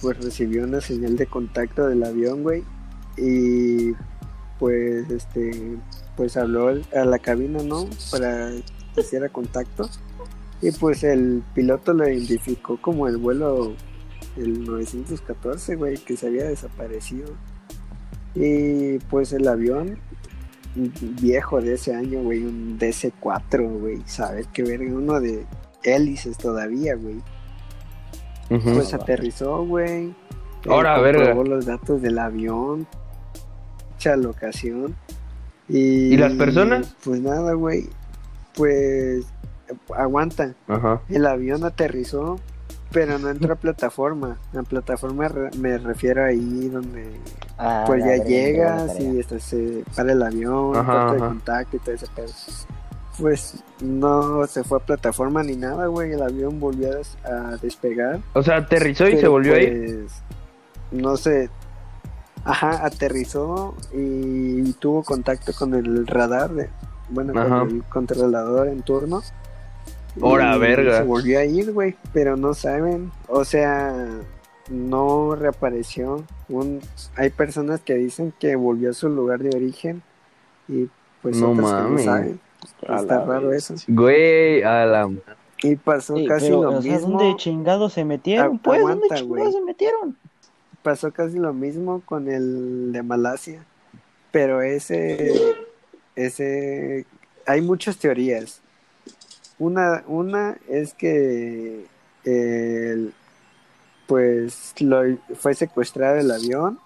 pues 0.00 0.18
recibió 0.22 0.64
una 0.64 0.80
señal 0.80 1.16
de 1.16 1.26
contacto 1.26 1.86
del 1.86 2.04
avión, 2.04 2.42
güey, 2.42 2.64
y 3.16 3.92
pues, 4.58 5.10
este, 5.10 5.76
pues 6.16 6.36
habló 6.36 6.68
a 6.68 7.04
la 7.04 7.18
cabina, 7.18 7.62
¿no? 7.62 7.86
Para 8.10 8.50
que 8.94 9.00
hiciera 9.00 9.28
contacto. 9.28 9.88
Y 10.60 10.70
pues 10.72 11.02
el 11.02 11.42
piloto 11.54 11.92
lo 11.92 12.08
identificó 12.08 12.80
como 12.80 13.08
el 13.08 13.16
vuelo 13.16 13.74
el 14.36 14.64
914, 14.64 15.74
güey, 15.76 15.96
que 15.98 16.16
se 16.16 16.28
había 16.28 16.44
desaparecido. 16.44 17.28
Y 18.34 18.98
pues 19.10 19.32
el 19.32 19.46
avión 19.48 19.98
viejo 21.20 21.60
de 21.60 21.74
ese 21.74 21.94
año, 21.94 22.22
güey, 22.22 22.44
un 22.44 22.78
DC-4, 22.78 23.78
güey, 23.80 24.02
saber 24.06 24.46
qué 24.54 24.62
verga, 24.62 24.90
uno 24.94 25.20
de 25.20 25.44
hélices 25.82 26.38
todavía, 26.38 26.94
güey. 26.94 27.16
Pues 28.48 28.92
aterrizó, 28.94 29.64
güey. 29.66 30.08
eh, 30.08 30.14
Ahora, 30.68 30.94
comprobó 30.94 31.42
verga. 31.42 31.56
los 31.56 31.66
datos 31.66 32.00
del 32.02 32.18
avión, 32.18 32.86
mucha 34.02 34.16
locación. 34.16 34.96
Y, 35.68 36.14
¿Y 36.14 36.16
las 36.16 36.32
personas? 36.34 36.94
Pues 37.04 37.20
nada, 37.20 37.52
güey. 37.54 37.88
Pues 38.56 39.24
aguanta. 39.96 40.54
Ajá. 40.68 41.00
El 41.08 41.24
avión 41.26 41.64
aterrizó, 41.64 42.38
pero 42.90 43.18
no 43.18 43.30
entró 43.30 43.52
a 43.54 43.56
plataforma. 43.56 44.38
A 44.56 44.62
plataforma 44.62 45.28
re- 45.28 45.50
me 45.58 45.78
refiero 45.78 46.24
ahí 46.24 46.68
donde 46.68 47.06
Ah, 47.58 47.84
pues 47.86 48.04
ya 48.04 48.16
llegas 48.24 48.98
y 48.98 49.20
este, 49.20 49.38
se 49.38 49.84
para 49.94 50.12
el 50.12 50.22
avión, 50.22 50.76
Ajá, 50.76 51.12
de 51.12 51.18
contacto 51.18 51.76
y 51.76 51.80
todo 51.80 51.94
ese 51.94 52.06
pedo. 52.14 52.28
Pues 53.18 53.62
no 53.80 54.44
se 54.46 54.64
fue 54.64 54.78
a 54.78 54.80
plataforma 54.80 55.42
ni 55.44 55.54
nada, 55.54 55.86
güey. 55.86 56.12
El 56.12 56.22
avión 56.22 56.58
volvió 56.58 56.90
a, 56.90 56.96
des- 56.96 57.16
a 57.24 57.56
despegar. 57.62 58.20
O 58.32 58.42
sea, 58.42 58.56
aterrizó 58.56 59.06
y 59.06 59.16
se 59.18 59.28
volvió 59.28 59.54
a 59.54 59.60
ir. 59.60 60.00
pues, 60.02 60.12
No 61.02 61.16
sé. 61.16 61.48
Ajá, 62.44 62.84
aterrizó 62.84 63.74
y 63.92 64.72
tuvo 64.74 65.02
contacto 65.04 65.52
con 65.52 65.74
el 65.74 66.06
radar, 66.06 66.50
de, 66.50 66.68
bueno, 67.08 67.38
Ajá. 67.40 67.60
con 67.60 67.70
el 67.70 67.84
controlador 67.84 68.68
en 68.68 68.82
turno. 68.82 69.22
Ora, 70.20 70.56
Y 70.56 70.58
verga. 70.58 70.98
Se 70.98 71.02
volvió 71.04 71.38
a 71.38 71.44
ir, 71.44 71.72
güey, 71.72 71.96
pero 72.12 72.36
no 72.36 72.52
saben. 72.54 73.10
O 73.28 73.44
sea, 73.44 73.94
no 74.68 75.34
reapareció. 75.34 76.24
Un, 76.48 76.80
hay 77.16 77.30
personas 77.30 77.80
que 77.80 77.94
dicen 77.94 78.32
que 78.38 78.56
volvió 78.56 78.90
a 78.90 78.92
su 78.94 79.08
lugar 79.08 79.38
de 79.40 79.56
origen 79.56 80.02
y 80.68 80.88
pues 81.22 81.36
No 81.36 81.52
otras 81.52 81.84
que 81.84 81.90
no 81.90 81.98
saben. 81.98 82.40
A 82.88 82.96
Está 83.00 83.24
raro 83.24 83.48
vez. 83.48 83.70
eso. 83.70 83.84
Güey, 83.88 84.62
a 84.62 84.84
la... 84.86 85.10
Y 85.64 85.76
pasó 85.76 86.16
Sí, 86.16 86.26
casi 86.26 86.46
pero, 86.46 86.62
lo 86.62 86.78
o 86.78 86.82
sea, 86.82 86.92
mismo. 86.92 87.18
¿dónde 87.18 87.36
chingados 87.36 87.92
se 87.92 88.04
metieron? 88.04 88.58
Pues, 88.58 88.80
¿dónde 88.80 89.08
chingados 89.14 89.54
se 89.54 89.60
metieron? 89.62 90.16
Pasó 90.82 91.12
casi 91.12 91.38
lo 91.38 91.52
mismo 91.52 92.02
con 92.04 92.28
el 92.28 92.92
de 92.92 93.02
Malasia, 93.02 93.64
pero 94.30 94.62
ese 94.62 95.32
ese 96.16 97.06
hay 97.46 97.60
muchas 97.60 97.96
teorías. 97.98 98.60
Una, 99.58 100.02
una 100.06 100.56
es 100.68 100.94
que 100.94 101.86
el- 102.24 103.12
pues 104.06 104.74
lo, 104.80 105.02
fue 105.36 105.54
secuestrado 105.54 106.16
el 106.18 106.30
avión. 106.30 106.78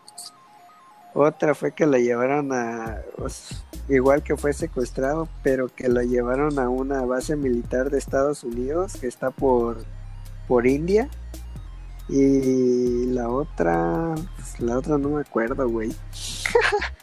Otra 1.14 1.55
fue 1.55 1.72
que 1.72 1.86
lo 1.86 1.97
llevaron 1.97 2.53
a, 2.53 2.99
pues, 3.16 3.64
igual 3.88 4.22
que 4.22 4.36
fue 4.36 4.53
secuestrado, 4.53 5.28
pero 5.42 5.68
que 5.74 5.88
lo 5.88 6.03
llevaron 6.03 6.59
a 6.59 6.68
una 6.68 7.01
base 7.07 7.34
militar 7.34 7.90
de 7.90 7.99
Estados 7.99 8.44
Unidos 8.44 8.97
que 9.01 9.07
está 9.07 9.30
por, 9.30 9.78
por 10.47 10.66
India. 10.66 11.09
Y 12.09 13.07
la 13.07 13.28
otra, 13.28 14.14
pues, 14.36 14.61
la 14.61 14.78
otra 14.78 14.98
no 14.98 15.11
me 15.11 15.22
acuerdo, 15.22 15.68
güey. 15.68 15.90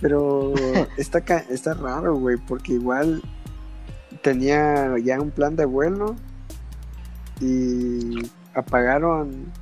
Pero 0.00 0.54
está, 0.96 1.18
está 1.18 1.74
raro, 1.74 2.16
güey, 2.16 2.36
porque 2.36 2.74
igual 2.74 3.22
tenía 4.22 4.96
ya 4.98 5.20
un 5.20 5.30
plan 5.30 5.56
de 5.56 5.64
vuelo 5.64 6.16
y 7.40 8.30
apagaron 8.54 9.52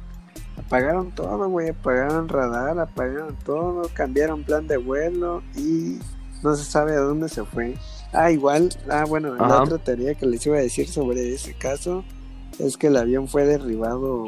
apagaron 0.56 1.10
todo, 1.12 1.48
güey, 1.48 1.70
apagaron 1.70 2.28
radar, 2.28 2.78
apagaron 2.78 3.36
todo, 3.44 3.88
cambiaron 3.92 4.44
plan 4.44 4.66
de 4.66 4.76
vuelo 4.76 5.42
y 5.56 5.98
no 6.42 6.54
se 6.54 6.64
sabe 6.64 6.92
a 6.92 7.00
dónde 7.00 7.28
se 7.28 7.44
fue. 7.44 7.74
Ah, 8.12 8.30
igual, 8.30 8.70
ah, 8.90 9.04
bueno, 9.08 9.34
la 9.34 9.62
otra 9.62 9.78
teoría 9.78 10.14
que 10.14 10.26
les 10.26 10.46
iba 10.46 10.56
a 10.56 10.60
decir 10.60 10.88
sobre 10.88 11.34
ese 11.34 11.54
caso 11.54 12.04
es 12.58 12.76
que 12.76 12.86
el 12.88 12.96
avión 12.96 13.28
fue 13.28 13.44
derribado 13.44 14.24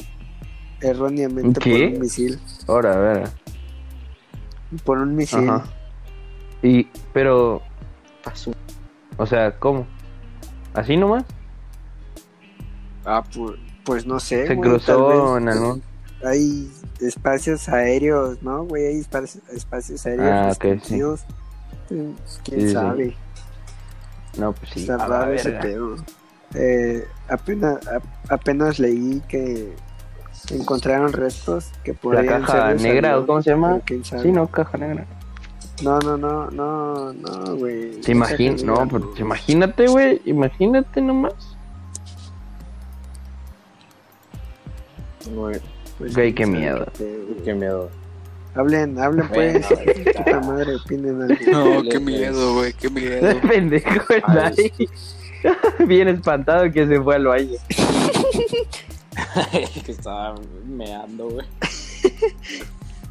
erróneamente 0.81 1.61
por 1.61 1.70
un 1.95 2.01
misil, 2.01 2.41
Ahora, 2.66 2.93
a 2.95 2.97
ver. 2.99 3.29
por 4.85 4.99
un 4.99 5.14
misil. 5.14 5.49
Ajá. 5.49 5.64
Y, 6.62 6.85
pero, 7.12 7.62
Pasó. 8.24 8.53
o 9.16 9.27
sea, 9.27 9.59
¿cómo? 9.59 9.87
¿Así 10.74 10.97
nomás? 10.97 11.24
Ah, 13.05 13.22
pues, 13.35 13.59
pues 13.85 14.07
no 14.07 14.18
sé, 14.18 14.47
Se 14.47 14.55
güey, 14.55 14.70
cruzó 14.70 15.39
en 15.39 15.49
algún... 15.49 15.83
hay 16.24 16.70
espacios 17.01 17.68
aéreos, 17.68 18.43
¿no, 18.43 18.64
güey? 18.64 18.87
Hay 18.87 18.97
espacios, 18.99 19.43
espacios 19.51 20.05
aéreos 20.07 20.29
Ah, 20.31 20.53
ok, 20.55 20.81
sí. 20.83 21.01
¿Quién 21.89 22.16
Sí, 22.45 22.61
sí. 22.66 22.70
sabe? 22.72 23.16
No, 24.39 24.53
pues 24.53 24.70
sí. 24.72 24.81
Está 24.81 25.07
raro 25.07 25.33
ese 25.33 25.53
pedo. 25.53 25.97
Eh, 26.55 27.07
apenas, 27.29 27.87
a- 27.87 28.03
apenas 28.35 28.79
leí 28.79 29.22
que 29.29 29.74
encontraron 30.51 31.12
restos 31.12 31.70
que 31.85 31.93
La 31.93 31.99
podrían 31.99 32.43
caja 32.43 32.53
ser 32.53 32.68
de 32.70 32.74
ese 32.77 32.89
negra, 32.89 33.11
avión, 33.11 33.24
¿o 33.24 33.27
cómo 33.27 33.43
se 33.43 33.51
llama? 33.51 33.81
pero. 33.87 34.22
Sí, 34.22 34.33
no, 34.33 34.47
caja 34.49 34.79
negra. 34.79 35.07
No, 35.83 35.99
no, 35.99 36.16
no, 36.16 36.51
no, 36.51 37.12
no, 37.12 37.57
güey. 37.57 38.01
¿Te 38.01 38.12
imaginas? 38.12 38.62
Caja 38.62 38.85
No, 38.85 38.89
pues 38.89 39.05
imagínate, 39.20 39.87
güey. 39.89 40.22
Imagínate 40.24 41.01
nomás. 41.03 41.35
Güey, 45.35 45.61
Pues, 45.99 46.14
Güey, 46.14 46.35
qué 46.35 46.47
miedo. 46.47 46.87
pedo. 46.97 47.45
qué 47.45 47.55
miedo. 47.55 47.91
Hablen, 48.55 48.99
hablen 48.99 49.29
pues. 49.29 49.66
Puta 50.16 50.41
madre, 50.41 50.77
opinen 50.77 51.20
algo. 51.22 51.37
No, 51.51 51.83
qué 51.91 52.01
miedo, 52.01 52.55
güey, 52.55 52.72
qué 52.72 52.89
miedo. 52.89 53.39
Pendejo 53.49 54.01
Ay, 54.24 54.53
ahí. 54.79 54.89
Bien 55.87 56.09
espantado 56.09 56.70
que 56.70 56.87
se 56.87 57.01
fue 57.01 57.16
al 57.16 57.26
baño. 57.26 57.59
que 59.84 59.93
estaba 59.93 60.34
meando, 60.66 61.28
güey. 61.30 61.47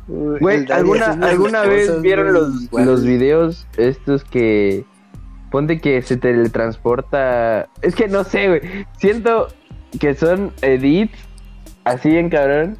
Güey, 0.07 0.71
¿alguna, 0.71 1.07
¿alguna 1.27 1.63
vez 1.63 1.87
cosas, 1.87 2.01
vieron 2.03 2.33
los, 2.33 2.71
los 2.71 3.03
videos 3.03 3.65
estos 3.77 4.23
que... 4.23 4.85
Ponte 5.51 5.79
que 5.79 6.01
se 6.01 6.17
teletransporta... 6.17 7.69
Es 7.81 7.95
que 7.95 8.07
no 8.07 8.23
sé, 8.23 8.47
güey. 8.49 8.85
Siento 8.97 9.47
que 9.99 10.13
son 10.13 10.51
edits 10.61 11.17
así 11.85 12.17
en 12.17 12.29
cabrón. 12.29 12.77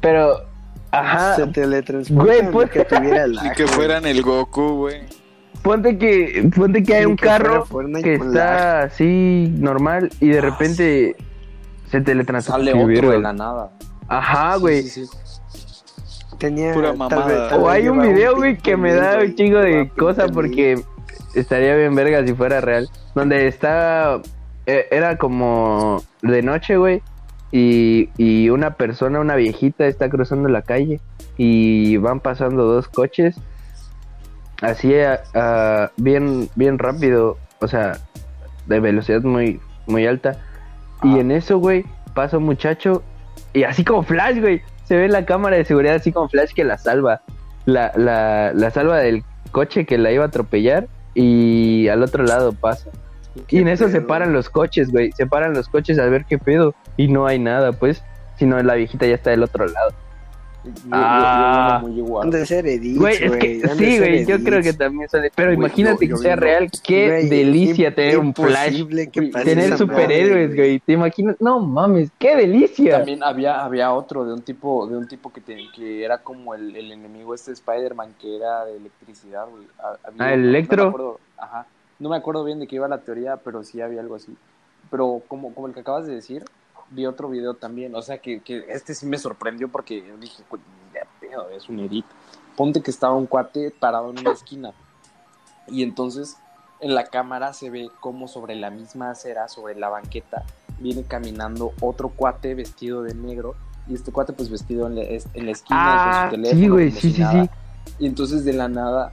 Pero... 0.00 0.42
Ajá. 0.90 1.34
Se 1.34 1.46
teletransportan 1.48 2.26
Güey, 2.26 2.52
pues- 2.52 2.70
que 2.70 2.84
tuviera 2.84 3.26
lag, 3.26 3.56
que 3.56 3.64
güey. 3.64 3.74
fueran 3.74 4.06
el 4.06 4.22
Goku, 4.22 4.76
güey. 4.76 5.00
Ponte 5.64 5.96
que, 5.98 6.50
ponte 6.54 6.82
que 6.82 6.94
hay 6.94 7.04
un 7.06 7.16
que 7.16 7.24
carro 7.24 7.64
que 8.02 8.14
está 8.14 8.82
así 8.82 9.50
normal 9.58 10.10
y 10.20 10.28
de 10.28 10.40
repente 10.42 11.16
se 11.90 12.00
teletransporta. 12.02 12.58
Sale 12.58 12.72
Sí, 12.72 12.78
otro 12.98 13.10
de 13.10 13.18
la 13.18 13.32
nada. 13.32 13.70
Ajá, 14.06 14.54
Sí, 14.56 14.60
güey. 14.60 14.82
sí, 14.82 15.06
sí. 15.06 15.16
Tenía 16.38 16.74
Pura 16.74 16.88
tal 16.90 16.98
mamada. 16.98 17.26
vez- 17.26 17.48
tal 17.48 17.60
O 17.60 17.68
hay 17.70 17.88
un 17.88 18.02
video, 18.02 18.36
güey, 18.36 18.58
que 18.58 18.76
me 18.76 18.92
da 18.92 19.18
un 19.20 19.34
chingo 19.34 19.58
de 19.60 19.90
también. 20.26 20.34
porque 20.34 20.80
estaría 21.34 21.74
bien 21.76 21.94
verga 21.94 22.26
si 22.26 22.34
fuera 22.34 22.60
real. 22.60 22.88
Donde 23.14 23.46
está, 23.46 24.20
eh, 24.66 24.86
era 24.90 25.16
como 25.16 26.02
de 26.20 26.42
noche, 26.42 26.76
güey, 26.76 27.00
y, 27.52 28.10
y 28.18 28.50
una 28.50 28.74
persona, 28.74 29.18
una 29.20 29.36
viejita, 29.36 29.86
está 29.86 30.10
cruzando 30.10 30.48
la 30.50 30.60
calle 30.60 31.00
y 31.38 31.96
van 31.96 32.20
pasando 32.20 32.64
dos 32.64 32.88
coches 32.88 33.36
así 34.64 34.94
a- 34.94 35.22
a- 35.34 35.90
bien, 35.96 36.48
bien 36.54 36.78
rápido, 36.78 37.38
o 37.60 37.68
sea, 37.68 37.98
de 38.66 38.80
velocidad 38.80 39.22
muy, 39.22 39.60
muy 39.86 40.06
alta. 40.06 40.36
Y 41.02 41.16
Ah. 41.16 41.20
en 41.20 41.30
eso, 41.30 41.58
güey, 41.58 41.84
pasa 42.14 42.38
un 42.38 42.44
muchacho 42.44 43.02
y 43.52 43.64
así 43.64 43.84
como 43.84 44.02
flash, 44.02 44.40
güey, 44.40 44.62
se 44.84 44.96
ve 44.96 45.06
en 45.06 45.12
la 45.12 45.24
cámara 45.24 45.56
de 45.56 45.64
seguridad 45.64 45.94
así 45.96 46.12
como 46.12 46.28
flash 46.28 46.52
que 46.54 46.64
la 46.64 46.78
salva. 46.78 47.22
La, 47.66 47.92
la, 47.96 48.52
la 48.54 48.70
salva 48.70 48.98
del 48.98 49.24
coche 49.50 49.86
que 49.86 49.96
la 49.98 50.12
iba 50.12 50.24
a 50.24 50.28
atropellar 50.28 50.86
y 51.14 51.88
al 51.88 52.02
otro 52.02 52.24
lado 52.24 52.52
pasa. 52.52 52.90
Y 53.48 53.58
en 53.58 53.68
eso 53.68 53.88
se 53.88 54.00
paran 54.00 54.32
los 54.32 54.48
coches, 54.50 54.90
güey. 54.92 55.10
Se 55.12 55.26
paran 55.26 55.54
los 55.54 55.68
coches 55.68 55.98
a 55.98 56.06
ver 56.06 56.24
qué 56.24 56.38
pedo. 56.38 56.74
Y 56.96 57.08
no 57.08 57.26
hay 57.26 57.38
nada, 57.38 57.72
pues. 57.72 58.04
Sino 58.36 58.62
la 58.62 58.74
viejita 58.74 59.06
ya 59.06 59.14
está 59.14 59.30
del 59.30 59.42
otro 59.42 59.66
lado. 59.66 59.92
Yo- 60.64 60.70
yo- 60.70 60.80
yo- 60.84 60.88
Ah. 60.92 61.78
yo 61.82 61.88
muy 61.88 61.98
igual. 61.98 62.24
Han 62.24 62.30
de 62.30 62.46
ser 62.46 62.66
edits, 62.66 62.98
Güey, 62.98 63.14
es 63.14 63.30
que 63.32 63.60
sí, 63.76 63.98
güey. 63.98 64.24
Yo 64.26 64.34
edits. 64.36 64.48
creo 64.48 64.62
que 64.62 64.72
también 64.72 65.08
son. 65.08 65.20
Pero 65.34 65.48
Güey, 65.48 65.58
imagínate 65.58 66.08
que 66.08 66.16
sea 66.16 66.36
real. 66.36 66.70
Qué 66.82 67.08
Güey, 67.08 67.28
delicia 67.28 67.94
tener 67.94 68.18
un 68.18 68.34
flash. 68.34 68.82
que 69.12 69.30
Tener 69.44 69.76
superhéroes, 69.76 70.48
madre, 70.50 70.56
güey. 70.62 70.78
¿Te 70.80 70.92
imaginas? 70.92 71.36
No 71.40 71.60
mames, 71.60 72.10
qué 72.18 72.34
delicia. 72.36 72.96
También 72.96 73.22
había, 73.22 73.62
había 73.64 73.92
otro 73.92 74.24
de 74.24 74.32
un 74.32 74.42
tipo, 74.42 74.86
de 74.86 74.96
un 74.96 75.06
tipo 75.06 75.32
que, 75.32 75.40
te- 75.40 75.68
que 75.74 76.04
era 76.04 76.18
como 76.18 76.54
el, 76.54 76.74
el 76.76 76.92
enemigo 76.92 77.34
este 77.34 77.50
de 77.50 77.54
Spider-Man 77.54 78.14
que 78.20 78.36
era 78.36 78.64
de 78.64 78.76
electricidad, 78.76 79.46
güey. 79.50 79.64
Había- 79.78 79.98
Ah, 80.26 80.32
¿el 80.34 80.40
no- 80.40 80.46
no 80.46 80.50
me 80.52 80.56
Electro? 80.58 80.88
acuerdo, 80.88 81.20
ajá. 81.36 81.66
No 81.98 82.08
me 82.08 82.16
acuerdo 82.16 82.42
bien 82.44 82.58
de 82.58 82.66
qué 82.66 82.76
iba 82.76 82.88
la 82.88 82.98
teoría, 82.98 83.36
pero 83.36 83.62
sí 83.62 83.80
había 83.80 84.00
algo 84.00 84.14
así. 84.16 84.34
Pero 84.90 85.22
como, 85.28 85.54
como 85.54 85.66
el 85.68 85.74
que 85.74 85.80
acabas 85.80 86.06
de 86.06 86.14
decir, 86.14 86.42
vi 86.90 87.06
otro 87.06 87.28
video 87.28 87.54
también. 87.54 87.94
O 87.94 88.02
sea 88.02 88.18
que, 88.18 88.40
que 88.40 88.64
este 88.68 88.94
sí 88.94 89.06
me 89.06 89.18
sorprendió 89.18 89.68
porque 89.68 90.02
dije, 90.20 90.42
"Güey, 90.48 90.62
ya 90.94 91.00
pedo, 91.20 91.48
es 91.50 91.68
un 91.68 91.80
edit. 91.80 92.04
Ponte 92.56 92.82
que 92.82 92.90
estaba 92.90 93.14
un 93.14 93.26
cuate 93.26 93.70
parado 93.70 94.10
en 94.10 94.18
una 94.20 94.32
esquina. 94.32 94.72
Y 95.66 95.82
entonces 95.82 96.36
en 96.80 96.94
la 96.94 97.04
cámara 97.06 97.52
se 97.52 97.70
ve 97.70 97.90
como 98.00 98.28
sobre 98.28 98.54
la 98.56 98.70
misma 98.70 99.10
acera, 99.10 99.48
sobre 99.48 99.74
la 99.74 99.88
banqueta, 99.88 100.44
viene 100.78 101.02
caminando 101.04 101.72
otro 101.80 102.10
cuate 102.10 102.54
vestido 102.54 103.02
de 103.02 103.14
negro. 103.14 103.54
Y 103.88 103.94
este 103.94 104.12
cuate 104.12 104.32
pues 104.32 104.50
vestido 104.50 104.86
en 104.86 104.96
la, 104.96 105.02
en 105.02 105.46
la 105.46 105.52
esquina 105.52 105.80
Ah, 105.80 106.28
con 106.30 106.30
su 106.30 106.42
teléfono. 106.42 106.60
sí, 106.62 106.68
güey, 106.68 106.90
sí, 106.90 107.12
sí, 107.12 107.22
sí. 107.24 107.50
Y 107.98 108.06
entonces 108.06 108.44
de 108.44 108.52
la 108.54 108.68
nada, 108.68 109.12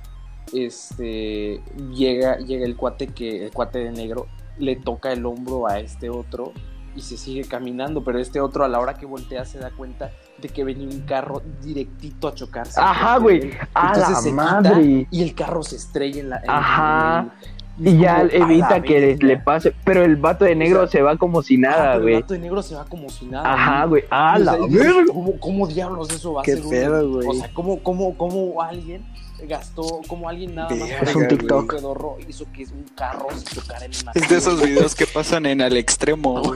este, 0.53 1.61
llega, 1.93 2.37
llega 2.37 2.65
el 2.65 2.75
cuate 2.75 3.07
que, 3.07 3.45
el 3.45 3.51
cuate 3.51 3.79
de 3.79 3.91
negro, 3.91 4.27
le 4.57 4.75
toca 4.75 5.11
el 5.11 5.25
hombro 5.25 5.67
a 5.67 5.79
este 5.79 6.09
otro 6.09 6.53
y 6.95 7.01
se 7.01 7.17
sigue 7.17 7.43
caminando, 7.45 8.03
pero 8.03 8.19
este 8.19 8.39
otro 8.41 8.63
a 8.63 8.67
la 8.67 8.79
hora 8.79 8.95
que 8.95 9.05
voltea 9.05 9.45
se 9.45 9.59
da 9.59 9.71
cuenta 9.71 10.11
de 10.39 10.49
que 10.49 10.63
venía 10.63 10.87
un 10.87 11.01
carro 11.01 11.41
directito 11.63 12.27
a 12.27 12.33
chocarse. 12.35 12.79
Ajá, 12.81 13.17
güey. 13.17 13.51
A 13.73 13.97
la 13.97 14.15
se 14.15 14.31
madre. 14.33 15.07
y 15.11 15.23
el 15.23 15.33
carro 15.35 15.63
se 15.63 15.75
estrella 15.75 16.19
en 16.19 16.29
la. 16.29 16.37
en- 16.37 16.49
Ajá. 16.49 17.19
en- 17.21 17.61
Y 17.87 17.97
ya 17.99 18.21
es 18.23 18.33
como, 18.33 18.45
"A 18.45 18.51
evita 18.51 18.81
que 18.81 18.99
bestia". 18.99 19.27
le 19.27 19.37
pase. 19.37 19.73
Pero 19.85 20.03
el 20.03 20.15
vato 20.17 20.45
de 20.45 20.55
negro 20.55 20.81
O 20.81 20.87
sea, 20.87 20.99
se 20.99 21.01
va 21.01 21.17
como 21.17 21.41
si 21.41 21.57
nada, 21.57 21.97
güey. 21.97 22.15
El 22.15 22.21
vato 22.21 22.33
de 22.33 22.39
negro 22.39 22.61
se 22.61 22.75
va 22.75 22.85
como 22.85 23.09
si 23.09 23.25
nada. 23.25 23.51
Ajá, 23.53 23.85
güey. 23.85 24.03
A 24.11 24.35
o 24.35 24.39
la 24.39 24.51
sea, 24.53 24.61
verga. 24.69 25.03
¿cómo, 25.07 25.39
¿Cómo 25.39 25.67
diablos 25.67 26.11
eso 26.11 26.33
va 26.33 26.41
a 26.41 26.43
Qué 26.43 26.55
ser 26.57 26.63
un- 26.65 26.69
pedo, 26.69 27.09
güey. 27.11 27.27
O 27.27 27.33
sea, 27.33 27.49
¿cómo, 27.53 27.79
cómo, 27.81 28.17
cómo 28.17 28.61
alguien 28.61 29.03
gastó, 29.47 30.01
cómo 30.07 30.29
alguien 30.29 30.55
nada 30.55 30.69
más 30.69 30.79
Verga, 30.79 30.97
para 30.99 31.09
Es 31.11 31.15
un 31.15 31.21
que 31.27 31.35
TikTok. 31.37 31.73
pedorro 31.75 32.17
hizo 32.27 32.45
que 32.53 32.63
un 32.65 32.85
carro 32.95 33.27
se 33.35 33.55
tocara 33.55 33.85
en 33.85 33.91
una 34.01 34.11
Es 34.13 34.29
de 34.29 34.37
esos 34.37 34.61
videos 34.61 34.95
que 34.95 35.05
pasan 35.07 35.45
en 35.45 35.61
al 35.61 35.75
extremo. 35.77 36.41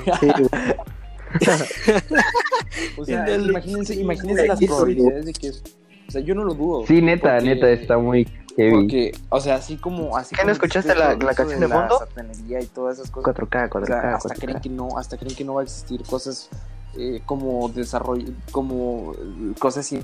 O 2.98 3.06
sea, 3.06 3.26
En 3.26 3.34
el- 3.42 3.50
imagínense, 3.50 3.96
imagínense 3.96 4.48
las 4.48 4.60
probabilidades 4.60 5.26
de 5.26 5.34
que 5.34 5.50
o 5.50 6.12
sea, 6.12 6.22
yo 6.22 6.36
no 6.36 6.44
lo 6.44 6.54
dudo. 6.54 6.86
Sí, 6.88 7.02
neta, 7.02 7.34
porque- 7.36 7.46
neta, 7.56 7.70
está 7.72 7.98
muy 7.98 8.26
heavy. 8.56 8.72
Porque, 8.72 9.12
o 9.30 9.40
sea, 9.42 9.56
así 9.56 9.76
como 9.78 10.16
así 10.16 10.36
¿Qué, 10.36 10.42
no 10.42 10.44
como 10.44 10.52
escuchaste 10.54 10.92
existe 10.92 11.08
la- 11.18 11.26
la 11.26 11.34
canción 11.34 11.60
de 11.60 11.68
la 11.68 11.76
fondo? 11.80 11.98
satanería 12.00 12.62
y 12.62 12.66
todas 12.68 13.00
esas 13.00 13.10
cosas. 13.12 13.34
4K, 13.36 13.70
4K, 13.70 13.82
O 13.82 13.86
sea, 13.86 14.16
hasta 14.16 14.30
4K. 14.36 14.40
creen 14.40 14.60
que 14.62 14.70
no, 14.70 14.98
hasta 14.98 15.18
creen 15.18 15.36
que 15.36 15.44
no 15.44 15.56
va 15.56 15.62
a 15.62 15.64
existir 15.64 16.04
cosas 16.04 16.50
eh, 16.98 17.22
como 17.26 17.68
desarrollo, 17.70 18.32
como 18.52 19.14
eh, 19.18 19.54
cosas 19.60 19.86
así, 19.86 20.00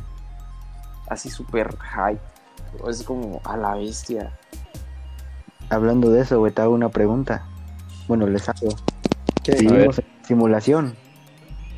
así 1.07 1.29
super 1.29 1.75
high. 1.77 2.19
Es 2.89 3.03
como 3.03 3.41
a 3.43 3.57
la 3.57 3.76
bestia. 3.76 4.32
hablando 5.69 6.09
de 6.11 6.22
eso, 6.22 6.39
güey, 6.39 6.51
te 6.51 6.61
hago 6.61 6.74
una 6.74 6.89
pregunta. 6.89 7.45
Bueno, 8.07 8.28
les 8.28 8.47
hago. 8.49 8.67
¿Qué? 9.43 9.53
Vivimos 9.55 9.99
en 9.99 10.05
simulación. 10.28 10.95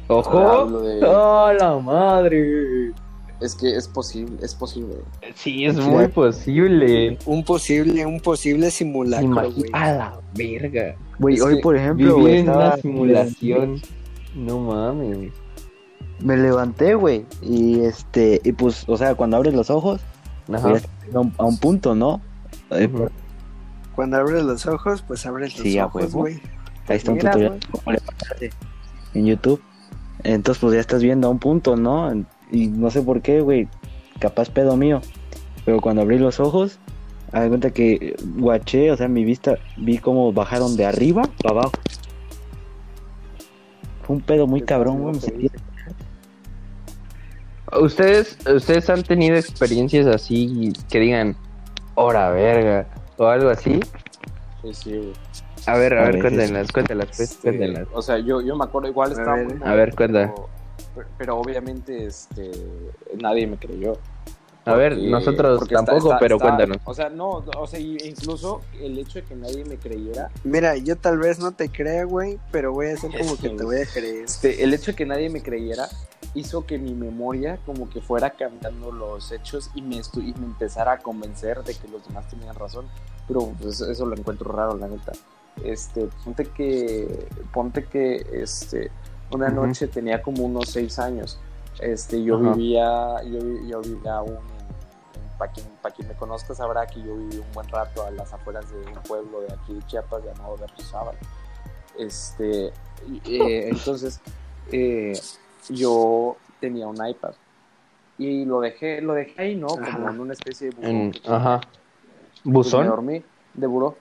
¡Ojo! 0.08 0.38
Hablo 0.40 0.82
de- 0.82 1.06
¡Oh, 1.06 1.52
la 1.54 1.78
madre! 1.80 2.92
Es 3.40 3.56
que 3.56 3.76
es 3.76 3.88
posible, 3.88 4.38
es 4.42 4.56
posible. 4.56 4.96
Sí, 5.36 5.66
es 5.66 5.76
muy 5.78 6.08
posible. 6.08 7.18
Un 7.26 7.44
posible, 7.44 8.06
un 8.06 8.20
posible 8.20 8.72
simulacro, 8.72 9.30
güey. 9.52 9.70
a 9.74 9.92
la 9.92 10.20
verga. 10.34 10.96
Güey, 11.20 11.40
hoy 11.42 11.62
por 11.62 11.76
ejemplo, 11.76 12.18
güey, 12.20 12.38
estaba- 12.38 12.68
una 12.74 12.78
simulación. 12.78 13.82
No 14.36 14.60
mames. 14.60 15.32
Me 16.20 16.38
levanté, 16.38 16.96
güey, 16.96 17.26
y 17.42 17.82
este, 17.82 18.40
y 18.44 18.54
pues, 18.54 18.88
o 18.88 18.96
sea, 18.98 19.14
cuando 19.16 19.36
abres 19.38 19.54
los 19.54 19.70
ojos, 19.70 20.00
Ajá. 20.52 20.74
a 21.14 21.20
un, 21.20 21.34
a 21.38 21.46
un 21.46 21.58
punto, 21.58 21.96
¿no? 21.96 22.22
Eh. 22.72 22.90
Cuando 23.96 24.18
abres 24.18 24.44
los 24.44 24.66
ojos, 24.66 25.04
pues 25.08 25.26
abres 25.26 25.58
los 25.58 25.64
Sí, 25.64 25.80
ojos, 25.80 26.14
güey. 26.14 26.42
Ahí 26.88 26.98
está 26.98 27.12
un 27.12 27.18
Mira, 27.18 27.32
tutorial 27.32 27.60
cómo 27.72 27.92
levantarse 27.92 28.50
en 29.14 29.26
YouTube. 29.26 29.62
Entonces, 30.24 30.60
pues 30.62 30.74
ya 30.74 30.80
estás 30.80 31.04
viendo 31.04 31.28
a 31.28 31.32
un 31.32 31.40
punto, 31.40 31.76
¿no? 31.76 32.12
Y 32.52 32.68
no 32.68 32.90
sé 32.90 33.02
por 33.02 33.22
qué, 33.22 33.42
güey. 33.42 33.68
Capaz 34.20 34.50
pedo 34.50 34.76
mío. 34.78 35.02
Pero 35.66 35.80
cuando 35.80 36.02
abrí 36.02 36.18
los 36.18 36.40
ojos, 36.40 36.80
de 37.32 37.48
cuenta 37.48 37.72
que 37.72 38.16
guaché, 38.38 38.92
o 38.92 38.98
sea, 38.98 39.08
mi 39.08 39.24
vista, 39.24 39.58
vi 39.78 39.98
cómo 39.98 40.32
bajaron 40.34 40.76
de 40.76 40.86
arriba 40.86 41.24
para 41.42 41.60
abajo. 41.60 41.72
Fue 44.06 44.16
un 44.18 44.22
pedo 44.22 44.48
muy 44.48 44.62
cabrón, 44.62 45.02
güey. 45.02 45.16
Me 45.16 45.22
sentí 45.22 45.50
¿Ustedes, 47.80 48.38
¿Ustedes 48.48 48.90
han 48.90 49.04
tenido 49.04 49.36
experiencias 49.36 50.08
así 50.08 50.74
que 50.90 51.00
digan, 51.00 51.36
hora 51.96 52.30
verga, 52.32 52.88
o 53.18 53.26
algo 53.28 53.50
así? 53.50 53.80
Sí, 54.62 54.74
sí, 54.74 54.98
güey. 54.98 55.14
A 55.66 55.78
ver, 55.78 55.94
a, 55.94 56.04
A 56.04 56.06
ver, 56.12 56.20
cuéntenlas, 56.20 56.72
cuéntenlas, 56.72 57.08
pues, 57.08 57.22
Este, 57.32 57.42
cuéntenlas. 57.50 57.88
O 57.94 58.02
sea, 58.02 58.18
yo, 58.20 58.42
yo 58.42 58.56
me 58.56 58.66
acuerdo, 58.66 58.90
igual 58.90 59.10
A 59.12 59.14
estaba 59.14 59.36
ver, 59.38 59.56
muy 59.56 59.68
a 59.68 59.74
ver, 59.76 59.96
cuenta. 59.96 60.34
Pero, 60.96 61.08
pero 61.18 61.38
obviamente, 61.38 62.06
este, 62.06 62.52
nadie 63.20 63.48
me 63.48 63.58
creyó. 63.58 63.98
A 64.66 64.76
ver, 64.76 64.98
nosotros 64.98 65.62
está- 65.62 65.76
tampoco, 65.84 66.08
está- 66.10 66.20
pero 66.20 66.36
está- 66.36 66.46
cuéntanos. 66.48 66.78
O 66.86 66.94
sea, 66.94 67.10
no, 67.10 67.30
o 67.58 67.68
sea, 67.68 67.80
incluso 67.80 68.62
el 68.82 68.98
hecho 68.98 69.20
de 69.20 69.26
que 69.26 69.36
nadie 69.36 69.66
me 69.66 69.78
creyera, 69.78 70.30
Mira, 70.46 70.78
yo 70.78 70.96
tal 70.98 71.18
vez 71.18 71.40
no 71.40 71.52
te 71.52 71.70
crea, 71.70 72.06
güey, 72.06 72.40
pero 72.52 72.72
voy 72.72 72.88
a 72.88 72.94
hacer 72.94 73.12
como 73.18 73.38
que 73.38 73.50
te 73.50 73.64
voy 73.64 73.78
a 73.82 73.86
creer. 73.86 74.24
este, 74.26 74.64
el 74.64 74.74
hecho 74.74 74.92
de 74.92 74.96
que 74.96 75.06
nadie 75.06 75.30
me 75.30 75.42
creyera 75.42 75.88
hizo 76.36 76.66
que 76.66 76.78
mi 76.80 76.94
memoria 76.94 77.60
como 77.66 77.90
que 77.90 78.02
fuera 78.02 78.32
cambiando 78.32 78.92
los 78.92 79.32
hechos 79.32 79.70
y 79.76 79.82
me, 79.82 79.98
estu- 79.98 80.24
y 80.24 80.34
me 80.40 80.46
empezara 80.46 80.94
a 80.94 80.98
convencer 81.00 81.64
de 81.64 81.76
que 81.76 81.88
los 81.88 82.06
demás 82.08 82.28
tenían 82.30 82.56
razón. 82.56 82.88
Pero 83.28 83.54
pues, 83.62 83.80
eso 83.82 84.06
lo 84.06 84.16
encuentro 84.16 84.52
raro, 84.52 84.76
la 84.78 84.88
neta. 84.88 85.12
Este, 85.64 86.10
ponte 86.24 86.46
que, 86.46 87.28
ponte 87.54 87.86
que, 87.86 88.26
este, 88.34 88.90
una 89.32 89.48
Ujú. 89.48 89.68
noche 89.68 89.88
tenía 89.88 90.22
como 90.22 90.44
unos 90.46 90.70
seis 90.70 90.98
años. 91.00 91.40
Este, 91.80 92.24
yo 92.24 92.36
Ajá. 92.38 92.54
vivía, 92.54 93.24
yo, 93.24 93.40
yo 93.68 93.82
vivía 93.82 94.16
aún 94.16 94.38
para 95.38 95.52
quien, 95.52 95.68
pa' 95.82 95.90
quien 95.92 96.08
me 96.08 96.14
conozca 96.14 96.54
sabrá 96.54 96.86
que 96.86 97.02
yo 97.02 97.16
viví 97.16 97.38
un 97.38 97.52
buen 97.54 97.68
rato 97.70 98.06
a 98.06 98.12
las 98.12 98.32
afueras 98.34 98.70
de 98.72 98.78
un 98.78 98.94
pueblo 99.08 99.42
de 99.42 99.52
aquí 99.54 99.74
de 99.74 99.86
Chiapas 99.88 100.24
llamado 100.24 100.56
Berriozábal. 100.58 101.18
Este, 101.98 102.68
eh, 103.26 103.70
entonces, 103.70 104.20
eh, 104.72 105.20
yo 105.70 106.38
tenía 106.60 106.88
un 106.88 106.96
iPad 107.06 107.34
y 108.18 108.46
lo 108.46 108.62
dejé, 108.62 109.02
lo 109.02 109.14
dejé 109.14 109.42
ahí, 109.42 109.56
¿no? 109.56 109.68
Como 109.68 109.84
Ajá. 109.88 110.10
en 110.12 110.20
una 110.20 110.34
especie 110.34 110.70
de 110.70 110.76
buró. 110.76 110.88
En- 110.88 111.14
ajá. 111.28 111.62
pues, 111.62 112.46
me 112.46 112.52
¿Buzón? 112.54 112.88
dormí 112.88 113.24
de 113.54 113.68
buró. 113.68 113.96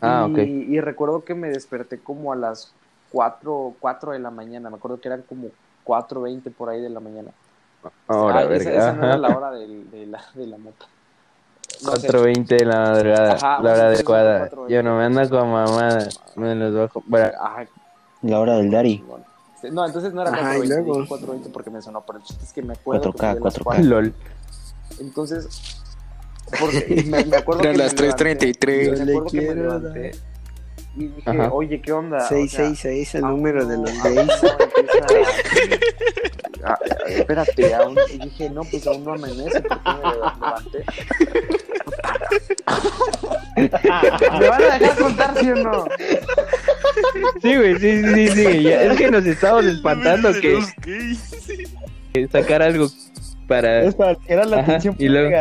Ah, 0.00 0.26
y, 0.28 0.32
ok. 0.32 0.38
y 0.38 0.80
recuerdo 0.80 1.24
que 1.24 1.34
me 1.34 1.48
desperté 1.48 1.98
como 1.98 2.32
a 2.32 2.36
las 2.36 2.72
4, 3.10 3.74
4 3.80 4.12
de 4.12 4.18
la 4.20 4.30
mañana. 4.30 4.70
Me 4.70 4.76
acuerdo 4.76 5.00
que 5.00 5.08
eran 5.08 5.22
como 5.22 5.48
4.20 5.84 6.50
por 6.50 6.68
ahí 6.68 6.80
de 6.80 6.90
la 6.90 7.00
mañana. 7.00 7.30
Ahora, 8.06 8.40
Ah, 8.40 8.42
esa, 8.42 8.48
verga. 8.48 8.70
esa 8.72 8.92
no 8.92 9.04
era 9.04 9.16
la 9.18 9.28
hora 9.36 9.50
del- 9.52 9.90
de, 9.90 10.06
la, 10.06 10.22
de 10.34 10.46
la 10.46 10.58
moto. 10.58 10.86
No 11.82 11.96
sé. 11.96 12.08
4.20 12.08 12.46
de 12.56 12.64
la 12.64 12.80
madrugada, 12.80 13.32
Ajá, 13.34 13.46
la 13.62 13.70
hora 13.72 13.72
bueno, 13.72 13.82
adecuada. 13.88 14.48
4:20. 14.50 14.68
Yo 14.72 14.82
no 14.82 14.98
me 14.98 15.04
ando 15.04 15.30
con 15.30 15.50
mamada, 15.52 16.08
me 16.36 16.54
los 16.54 16.74
bajo. 16.74 17.02
Bueno, 17.06 17.30
Ajá, 17.40 17.66
la 18.22 18.40
hora 18.40 18.56
del 18.56 18.70
Dari. 18.70 18.98
chingón. 18.98 19.24
No, 19.72 19.84
entonces 19.86 20.12
no 20.12 20.22
era 20.22 20.30
Ajá, 20.32 20.54
4.20, 20.56 20.64
y 20.64 20.68
luego. 20.68 21.02
dije 21.02 21.14
4.20 21.14 21.52
porque 21.52 21.70
me 21.70 21.82
sonó, 21.82 22.02
pero 22.06 22.18
el 22.18 22.24
chiste 22.24 22.44
es 22.44 22.52
que 22.52 22.62
me 22.62 22.74
acuerdo 22.74 23.12
4K, 23.12 23.12
que 23.12 23.18
fue 23.18 23.34
de 23.34 23.40
las 23.40 23.54
4K. 23.58 23.62
4. 23.64 23.84
LOL. 23.84 24.14
Entonces, 25.00 25.48
porque 26.60 27.04
me, 27.06 27.24
me 27.24 27.36
acuerdo 27.36 27.62
Eran 27.64 27.74
que 27.74 27.78
las 27.82 27.94
me 27.94 28.00
levanté, 28.02 28.52
3:33. 28.52 29.04
Me 29.04 29.12
acuerdo 29.12 29.30
que 29.30 29.40
me 29.40 29.54
levanté 29.54 30.10
y 30.96 31.06
dije, 31.08 31.30
Ajá. 31.30 31.50
oye, 31.52 31.80
¿qué 31.80 31.92
onda? 31.92 32.16
O 32.16 32.20
sea, 32.20 32.28
666, 32.38 33.14
el 33.16 33.24
aún 33.24 33.36
número 33.36 33.64
de 33.66 33.76
los 33.78 33.90
aún 33.90 34.02
gays. 34.02 34.16
no 34.42 34.48
empieza 34.64 35.04
a- 36.64 36.70
a- 36.70 36.72
a- 36.74 36.78
espérate, 37.08 37.74
aún, 37.74 37.96
y 38.12 38.18
dije, 38.18 38.50
no, 38.50 38.62
pues 38.62 38.86
aún 38.86 39.04
no 39.04 39.12
amanece, 39.12 39.60
¿por 39.60 39.82
qué 39.82 39.90
me 39.92 40.12
levanté? 40.14 40.84
¿Me 44.38 44.48
van 44.48 44.62
a 44.62 44.78
dejar 44.78 44.98
contar, 44.98 45.38
sí 45.38 45.50
o 45.50 45.54
no? 45.56 45.84
Sí, 47.42 47.56
güey, 47.56 47.78
sí, 47.78 48.02
sí, 48.02 48.28
sí, 48.28 48.28
sí. 48.28 48.62
ya- 48.62 48.82
Es 48.82 48.98
que 48.98 49.10
nos 49.10 49.24
estamos 49.26 49.64
espantando 49.64 50.32
que, 50.32 50.58
que 52.12 52.28
sacar 52.28 52.62
algo 52.62 52.88
para... 53.46 53.82
Es 53.82 53.94
para 53.94 54.16
era 54.26 54.44
la 54.44 54.56
Ajá, 54.58 54.64
atención. 54.76 54.96
y 54.98 55.08
luego-. 55.08 55.36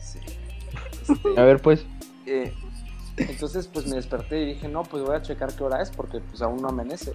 Sí. 0.00 0.18
Este, 1.02 1.14
A 1.40 1.44
ver, 1.44 1.60
pues. 1.60 1.84
eh, 2.26 2.52
entonces, 3.16 3.68
pues 3.68 3.86
me 3.86 3.96
desperté 3.96 4.42
y 4.42 4.46
dije, 4.54 4.68
no, 4.68 4.82
pues 4.82 5.02
voy 5.02 5.14
a 5.16 5.22
checar 5.22 5.54
qué 5.54 5.62
hora 5.64 5.82
es, 5.82 5.90
porque 5.90 6.20
pues 6.20 6.40
aún 6.42 6.62
no 6.62 6.68
amanece. 6.68 7.12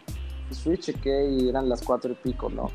Pues 0.48 0.60
fui, 0.62 0.78
chequé 0.78 1.28
y 1.30 1.50
eran 1.50 1.68
las 1.68 1.82
cuatro 1.82 2.12
y 2.12 2.16
pico, 2.16 2.50
¿no? 2.50 2.70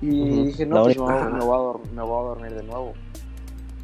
Y 0.00 0.44
dije, 0.46 0.64
no, 0.66 0.84
pues 0.84 0.96
me 0.96 1.02
voy, 1.04 1.12
Ajá. 1.14 1.28
me 1.30 1.40
voy 1.44 1.54
a 1.54 1.58
dor- 1.60 1.90
me 1.92 2.02
voy 2.02 2.18
a 2.24 2.28
dormir 2.28 2.54
de 2.54 2.62
nuevo. 2.62 2.94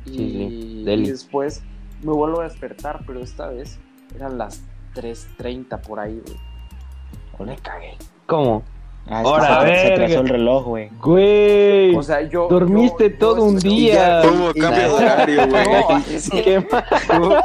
Y, 0.07 0.11
Sí, 0.11 0.16
sí, 0.16 0.43
y 0.80 0.84
deli. 0.84 1.11
después 1.11 1.62
me 2.03 2.12
vuelvo 2.12 2.40
a 2.40 2.45
despertar, 2.45 3.03
pero 3.07 3.20
esta 3.20 3.49
vez 3.49 3.78
eran 4.14 4.38
las 4.38 4.62
3.30 4.94 5.80
por 5.80 6.00
ahí, 6.00 6.20
güey. 6.24 7.48
Me 7.48 7.56
cagué. 7.56 7.96
¿Cómo? 8.26 8.62
Ah, 9.08 9.22
Ahora, 9.24 9.62
se, 9.66 9.74
se 9.88 9.92
atrasó 9.94 10.20
el 10.20 10.28
reloj, 10.28 10.64
güey. 10.64 10.88
Güey, 11.00 11.96
O 11.96 12.02
sea, 12.04 12.22
yo... 12.22 12.46
dormiste 12.48 13.04
yo- 13.04 13.10
yo 13.10 13.18
todo 13.18 13.44
un 13.46 13.58
día. 13.58 14.22
Hubo 14.24 14.52
cambio 14.60 14.82
de 14.82 15.04
horario, 15.04 15.48
güey. 15.48 15.64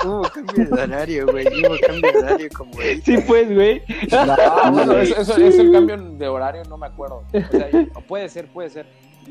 No, 0.06 0.22
cambio 0.22 0.66
de 0.66 0.84
horario, 0.84 1.26
güey. 1.28 1.48
Hubo 1.48 1.76
cambio 1.86 2.12
de 2.12 2.18
horario 2.20 2.50
como 2.56 2.74
ahorita. 2.74 3.06
Sí, 3.06 3.18
pues, 3.28 3.54
güey. 3.54 3.82
Eso, 3.88 4.98
eso, 5.00 5.38
eso 5.38 5.62
el 5.62 5.72
cambio 5.72 5.98
de 5.98 6.28
horario 6.28 6.64
no 6.70 6.78
me 6.78 6.88
acuerdo. 6.88 7.24
O 7.34 7.40
sea, 7.50 7.70
puede 8.08 8.30
ser, 8.30 8.48
puede 8.52 8.70
ser. 8.70 8.86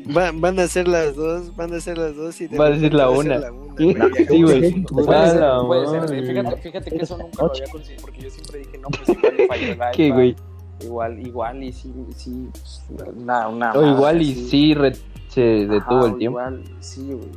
Van, 0.07 0.41
van 0.41 0.59
a 0.61 0.67
ser 0.69 0.87
las 0.89 1.15
dos, 1.17 1.55
van 1.57 1.73
a 1.75 1.81
ser 1.81 1.99
las 1.99 2.15
dos 2.17 2.41
y 2.41 2.47
de 2.49 2.59
Va 2.59 2.67
a 2.67 2.71
decir 2.71 2.93
la 2.95 3.07
va 3.07 3.17
ser 3.17 3.27
una. 3.27 3.39
la 3.39 3.53
una, 3.53 3.75
Sí, 3.77 3.93
güey. 3.95 4.27
sí, 4.27 4.43
güey. 4.43 4.83
Puede 5.07 5.31
ser, 5.31 5.41
la 5.41 5.63
puede 5.67 5.87
ser. 5.87 6.01
madre. 6.01 6.23
Fíjate, 6.23 6.57
fíjate 6.63 6.91
que 6.91 7.03
eso 7.03 7.19
nunca 7.19 7.43
lo 7.45 7.51
había 7.51 7.67
conseguido 7.71 8.03
porque 8.03 8.21
yo 8.23 8.31
siempre 8.31 8.59
dije, 8.61 8.79
no, 8.79 8.89
pues 8.89 9.09
igual 9.09 9.37
le 9.37 9.47
falló 9.49 9.63
el 9.67 9.73
iPad. 9.75 9.91
¿Qué, 9.95 10.11
güey? 10.11 10.37
Igual, 10.81 11.27
igual 11.27 11.63
y 11.63 11.73
sí, 11.73 11.93
sí, 12.17 12.49
pues, 12.53 12.83
una, 13.17 13.49
O 13.75 13.87
igual 13.87 14.21
y 14.23 14.35
sí 14.35 14.75
re- 14.75 14.95
se 15.29 15.41
detuvo 15.41 15.99
Ajá, 16.01 16.07
el 16.09 16.19
tiempo. 16.19 16.39
Igual, 16.39 16.65
sí, 16.81 17.07
güey. 17.13 17.31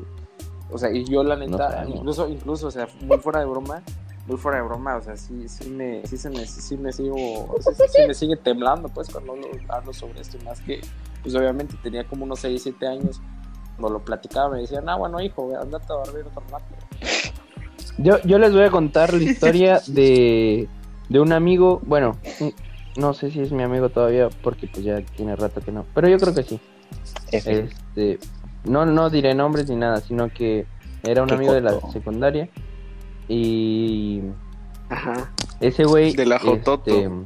O 0.72 0.78
sea, 0.78 0.92
y 0.92 1.04
yo 1.06 1.24
la 1.24 1.36
neta, 1.36 1.72
sabemos. 1.72 1.96
incluso, 1.98 2.30
incluso, 2.30 2.68
o 2.68 2.72
sea, 2.72 2.88
muy 3.02 3.18
fuera 3.18 3.40
de 3.40 3.46
broma, 3.48 3.82
muy 4.28 4.38
fuera 4.38 4.58
de 4.60 4.64
broma, 4.66 4.98
o 4.98 5.02
sea, 5.02 5.18
sí, 5.18 5.48
sí 5.48 5.70
me, 5.70 6.06
sí 6.06 6.16
se 6.18 6.30
me, 6.30 6.46
sí 6.46 6.78
me 6.78 6.92
sigo, 6.92 7.16
sí, 7.62 7.72
sí, 7.88 8.02
me 8.08 8.14
sigue 8.14 8.36
temblando, 8.38 8.88
pues, 8.90 9.10
cuando 9.10 9.32
hablo, 9.34 9.48
hablo 9.70 9.94
sobre 9.94 10.22
esto, 10.22 10.38
y 10.40 10.46
más 10.46 10.62
que, 10.62 10.80
pues, 11.22 11.36
obviamente 11.36 11.76
tenía 11.84 12.04
como 12.06 12.26
unos 12.26 12.40
6, 12.40 12.62
7 12.64 12.88
años, 12.88 13.22
cuando 13.78 13.98
lo 14.00 14.04
platicaba 14.06 14.50
me 14.50 14.60
decían, 14.62 14.88
ah, 14.90 14.96
bueno, 14.96 15.22
hijo, 15.22 15.52
andate 15.62 15.86
a 15.92 15.96
dormir 15.96 16.26
otro 16.28 16.44
rato. 16.52 16.66
Yo, 17.98 18.18
yo 18.24 18.38
les 18.40 18.54
voy 18.54 18.64
a 18.64 18.70
contar 18.72 19.14
la 19.14 19.24
historia 19.30 19.82
de, 19.88 20.68
de 21.10 21.20
un 21.20 21.32
amigo, 21.34 21.82
bueno, 21.86 22.18
no 22.98 23.14
sé 23.14 23.32
si 23.32 23.42
es 23.42 23.52
mi 23.52 23.64
amigo 23.64 23.90
todavía 23.90 24.30
porque 24.44 24.68
pues 24.68 24.84
ya 24.84 25.02
tiene 25.02 25.36
rato 25.36 25.62
que 25.62 25.72
no, 25.72 25.86
pero 25.94 26.08
yo 26.10 26.18
creo 26.18 26.34
que 26.34 26.44
sí. 26.44 26.60
F. 27.32 27.60
Este, 27.60 28.20
no, 28.66 28.86
no 28.86 29.10
diré 29.10 29.34
nombres 29.36 29.70
ni 29.70 29.76
nada, 29.76 30.02
sino 30.02 30.30
que 30.30 30.66
era 31.04 31.24
un 31.24 31.32
amigo 31.32 31.54
de 31.54 31.62
la 31.62 31.80
secundaria 31.92 32.50
y 33.28 34.22
Ajá. 34.90 35.32
ese 35.60 35.84
güey, 35.86 36.14
De 36.14 36.26
la 36.26 36.40
Jototo. 36.40 36.90
este, 36.92 37.08
De- 37.10 37.26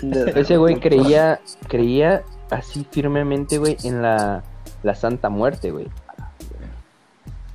ese 0.34 0.56
güey 0.56 0.80
creía, 0.80 1.40
creía 1.68 2.22
así 2.50 2.86
firmemente, 2.90 3.58
güey, 3.58 3.76
en 3.84 4.02
la, 4.02 4.42
la 4.82 4.94
Santa 4.94 5.28
Muerte, 5.28 5.70
güey. 5.70 5.88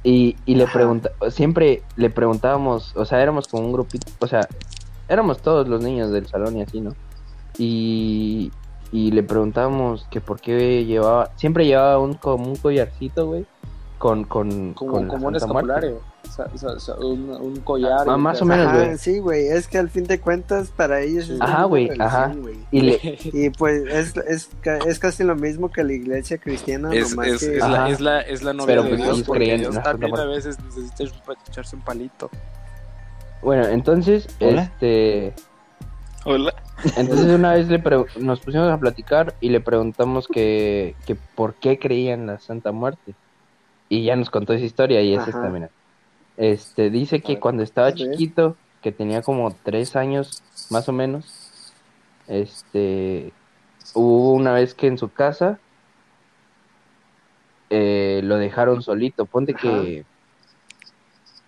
Y, 0.03 0.35
y 0.45 0.55
le 0.55 0.67
pregunta, 0.67 1.11
siempre 1.29 1.81
le 1.95 2.09
preguntábamos, 2.09 2.93
o 2.95 3.05
sea, 3.05 3.21
éramos 3.21 3.47
como 3.47 3.65
un 3.65 3.71
grupito, 3.71 4.11
o 4.19 4.27
sea, 4.27 4.47
éramos 5.07 5.41
todos 5.41 5.67
los 5.67 5.81
niños 5.81 6.11
del 6.11 6.27
salón 6.27 6.57
y 6.57 6.61
así, 6.61 6.81
¿no? 6.81 6.93
Y, 7.57 8.51
y 8.91 9.11
le 9.11 9.23
preguntábamos 9.23 10.05
que 10.11 10.19
por 10.19 10.41
qué 10.41 10.83
llevaba, 10.83 11.31
siempre 11.37 11.65
llevaba 11.65 11.99
un 11.99 12.15
como 12.15 12.49
un 12.49 12.57
collarcito, 12.57 13.27
güey, 13.27 13.45
con, 13.97 14.25
con, 14.25 14.73
Como, 14.73 14.91
con 14.91 15.07
la 15.07 15.13
como 15.13 15.27
un 15.29 15.39
Santa 15.39 15.81
Un, 16.99 17.29
un 17.31 17.55
collar. 17.61 18.07
Ah, 18.07 18.17
más 18.17 18.41
o 18.41 18.45
menos, 18.45 18.73
güey. 18.73 18.97
sí, 18.97 19.19
güey, 19.19 19.47
es 19.47 19.67
que 19.67 19.77
al 19.77 19.89
fin 19.89 20.03
de 20.05 20.19
cuentas 20.19 20.69
para 20.75 21.01
ellos 21.01 21.29
es 21.29 21.39
Ajá, 21.41 21.57
una 21.59 21.65
güey, 21.65 21.83
religión, 21.87 22.07
ajá. 22.07 22.33
güey. 22.35 22.55
Y 22.71 22.81
le, 22.81 22.99
Y 23.33 23.49
pues 23.51 23.83
es, 23.87 24.17
es, 24.27 24.49
es 24.87 24.99
casi 24.99 25.23
lo 25.23 25.35
mismo 25.35 25.71
que 25.71 25.83
la 25.83 25.93
iglesia 25.93 26.37
cristiana, 26.37 26.93
Es, 26.93 27.11
nomás 27.11 27.27
es, 27.27 27.39
que... 27.41 27.57
es, 27.57 27.63
la, 27.69 27.89
es, 27.89 27.99
la, 28.01 28.21
es 28.21 28.43
la 28.43 28.53
novia 28.53 28.65
Pero, 28.67 28.83
de 28.83 28.89
pues, 28.89 29.01
Dios 29.01 29.15
ellos 29.17 29.27
porque 29.27 29.57
Dios 29.57 29.83
también 29.83 30.13
a 30.13 30.15
Muerte. 30.25 30.35
veces 30.35 30.57
necesita 30.63 31.03
echarse 31.47 31.75
un 31.75 31.81
palito. 31.83 32.29
bueno, 33.41 33.65
entonces, 33.67 34.27
Hola. 34.39 34.61
este, 34.63 35.33
Hola. 36.25 36.53
entonces 36.95 37.27
una 37.27 37.53
vez 37.53 37.67
le 37.69 37.79
pre- 37.79 38.05
nos 38.19 38.39
pusimos 38.39 38.71
a 38.71 38.77
platicar 38.77 39.35
y 39.41 39.49
le 39.49 39.59
preguntamos 39.61 40.27
que, 40.27 40.95
que 41.05 41.15
por 41.15 41.53
qué 41.55 41.77
creían 41.79 42.21
en 42.21 42.27
la 42.27 42.39
Santa 42.39 42.71
Muerte. 42.71 43.13
Y 43.89 44.05
ya 44.05 44.15
nos 44.15 44.29
contó 44.31 44.53
esa 44.53 44.65
historia 44.65 45.01
y 45.01 45.13
es 45.13 45.19
Ajá. 45.19 45.31
Este, 46.37 46.89
dice 46.89 47.21
que 47.21 47.33
ver, 47.33 47.39
cuando 47.39 47.63
estaba 47.63 47.93
chiquito, 47.93 48.55
que 48.81 48.91
tenía 48.91 49.21
como 49.21 49.55
tres 49.63 49.95
años, 49.95 50.43
más 50.69 50.89
o 50.89 50.91
menos, 50.93 51.51
este, 52.27 53.33
hubo 53.93 54.33
una 54.33 54.53
vez 54.53 54.73
que 54.73 54.87
en 54.87 54.97
su 54.97 55.09
casa 55.11 55.59
eh, 57.69 58.21
lo 58.23 58.37
dejaron 58.37 58.81
solito. 58.81 59.25
Ponte 59.25 59.53
Ajá. 59.53 59.61
que, 59.61 60.05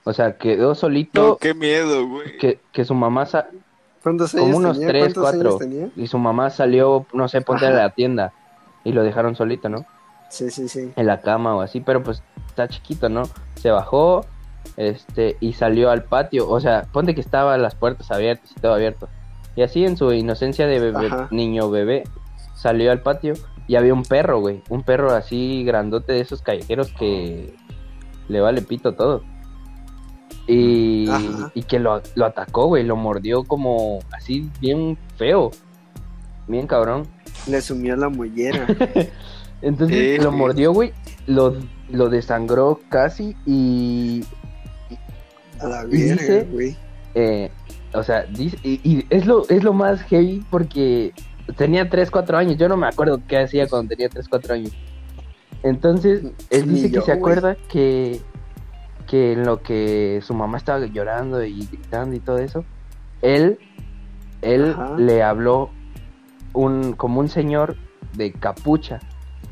o 0.04 0.14
sea, 0.14 0.38
quedó 0.38 0.76
solito, 0.76 1.22
No, 1.30 1.38
qué 1.38 1.54
miedo, 1.54 2.08
güey. 2.08 2.38
que, 2.38 2.60
que 2.72 2.86
su 2.86 2.94
mamá, 2.94 3.26
sa- 3.26 3.50
¿Cuántos 4.04 4.36
años 4.36 4.44
como 4.46 4.58
unos 4.58 4.74
tenía? 4.78 4.88
tres, 4.88 5.02
¿Cuántos 5.14 5.34
años 5.34 5.44
cuatro, 5.56 5.58
tenía? 5.58 5.90
y 5.96 6.08
su 6.08 6.18
mamá 6.20 6.50
salió, 6.52 7.06
no 7.14 7.28
sé, 7.28 7.42
ponte 7.42 7.66
a 7.66 7.72
la 7.72 7.90
tienda 7.90 8.34
y 8.84 8.92
lo 8.92 9.04
dejaron 9.04 9.36
solito, 9.36 9.68
¿no? 9.70 9.86
Sí, 10.30 10.50
sí, 10.52 10.68
sí. 10.68 10.92
en 10.96 11.06
la 11.06 11.22
cama 11.22 11.56
o 11.56 11.62
así, 11.62 11.80
pero 11.80 12.04
pues 12.04 12.22
está 12.48 12.68
chiquito, 12.68 13.10
¿no? 13.10 13.24
Se 13.56 13.70
bajó, 13.72 14.26
este, 14.78 15.38
y 15.40 15.54
salió 15.54 15.90
al 15.90 16.04
patio, 16.04 16.50
o 16.50 16.60
sea, 16.60 16.84
ponte 16.92 17.16
que 17.16 17.22
estaban 17.22 17.62
las 17.62 17.76
puertas 17.76 18.12
abiertas 18.12 18.52
y 18.52 18.60
todo 18.60 18.74
abierto. 18.74 19.08
Y 19.56 19.62
así 19.62 19.86
en 19.86 19.96
su 19.98 20.12
inocencia 20.12 20.68
de 20.68 20.80
bebé, 20.80 21.08
Ajá. 21.08 21.28
niño 21.32 21.70
bebé, 21.70 22.04
salió 22.56 22.92
al 22.92 23.02
patio 23.02 23.34
y 23.68 23.76
había 23.76 23.94
un 23.94 24.04
perro, 24.04 24.40
güey, 24.40 24.62
un 24.70 24.84
perro 24.84 25.12
así 25.14 25.64
grandote 25.64 26.14
de 26.14 26.20
esos 26.22 26.42
callejeros 26.42 26.92
que 26.92 27.56
le 28.28 28.42
vale 28.42 28.62
pito 28.62 28.94
todo. 28.94 29.24
Y, 30.48 31.08
y 31.56 31.64
que 31.64 31.80
lo, 31.80 32.02
lo 32.14 32.26
atacó, 32.26 32.68
güey, 32.68 32.84
lo 32.84 32.96
mordió 32.96 33.44
como 33.44 34.00
así 34.12 34.50
bien 34.62 34.98
feo, 35.18 35.50
bien 36.48 36.68
cabrón. 36.68 37.08
Le 37.48 37.62
sumió 37.62 37.96
la 37.96 38.10
mollera. 38.10 38.68
Entonces 39.62 40.20
Eh, 40.20 40.22
lo 40.22 40.32
mordió, 40.32 40.72
güey, 40.72 40.94
lo, 41.26 41.56
lo 41.90 42.10
desangró 42.10 42.80
casi 42.90 43.36
y, 43.48 44.24
A 45.60 45.68
la 45.68 45.86
verga, 45.86 46.44
güey. 46.52 46.76
eh, 47.14 47.50
o 47.94 48.04
sea, 48.04 48.24
dice, 48.24 48.58
y, 48.64 48.80
y 48.84 49.06
es, 49.10 49.26
lo, 49.26 49.48
es 49.48 49.64
lo 49.64 49.74
más 49.74 50.02
heavy 50.04 50.44
porque 50.50 51.14
tenía 51.58 51.90
3, 51.90 52.12
4 52.12 52.38
años, 52.38 52.58
yo 52.58 52.68
no 52.68 52.76
me 52.76 52.88
acuerdo 52.88 53.22
qué 53.28 53.38
hacía 53.40 53.68
cuando 53.68 53.90
tenía 53.90 54.10
3, 54.10 54.28
4 54.28 54.54
años. 54.56 54.72
Entonces, 55.64 56.24
él 56.50 56.68
dice 56.68 56.92
que 56.92 57.02
se 57.02 57.12
acuerda 57.12 57.56
que, 57.70 58.20
que 59.08 59.34
en 59.34 59.46
lo 59.46 59.62
que 59.64 60.20
su 60.24 60.34
mamá 60.34 60.58
estaba 60.58 60.86
llorando 60.86 61.44
y 61.44 61.66
gritando 61.66 62.16
y 62.16 62.20
todo 62.20 62.38
eso, 62.40 62.66
él, 63.22 63.58
él 64.42 64.76
Ajá. 64.78 64.96
le 64.98 65.24
habló 65.24 65.70
un, 66.54 66.94
como 66.94 67.20
un 67.22 67.30
señor 67.30 67.78
de 68.16 68.32
capucha, 68.34 69.00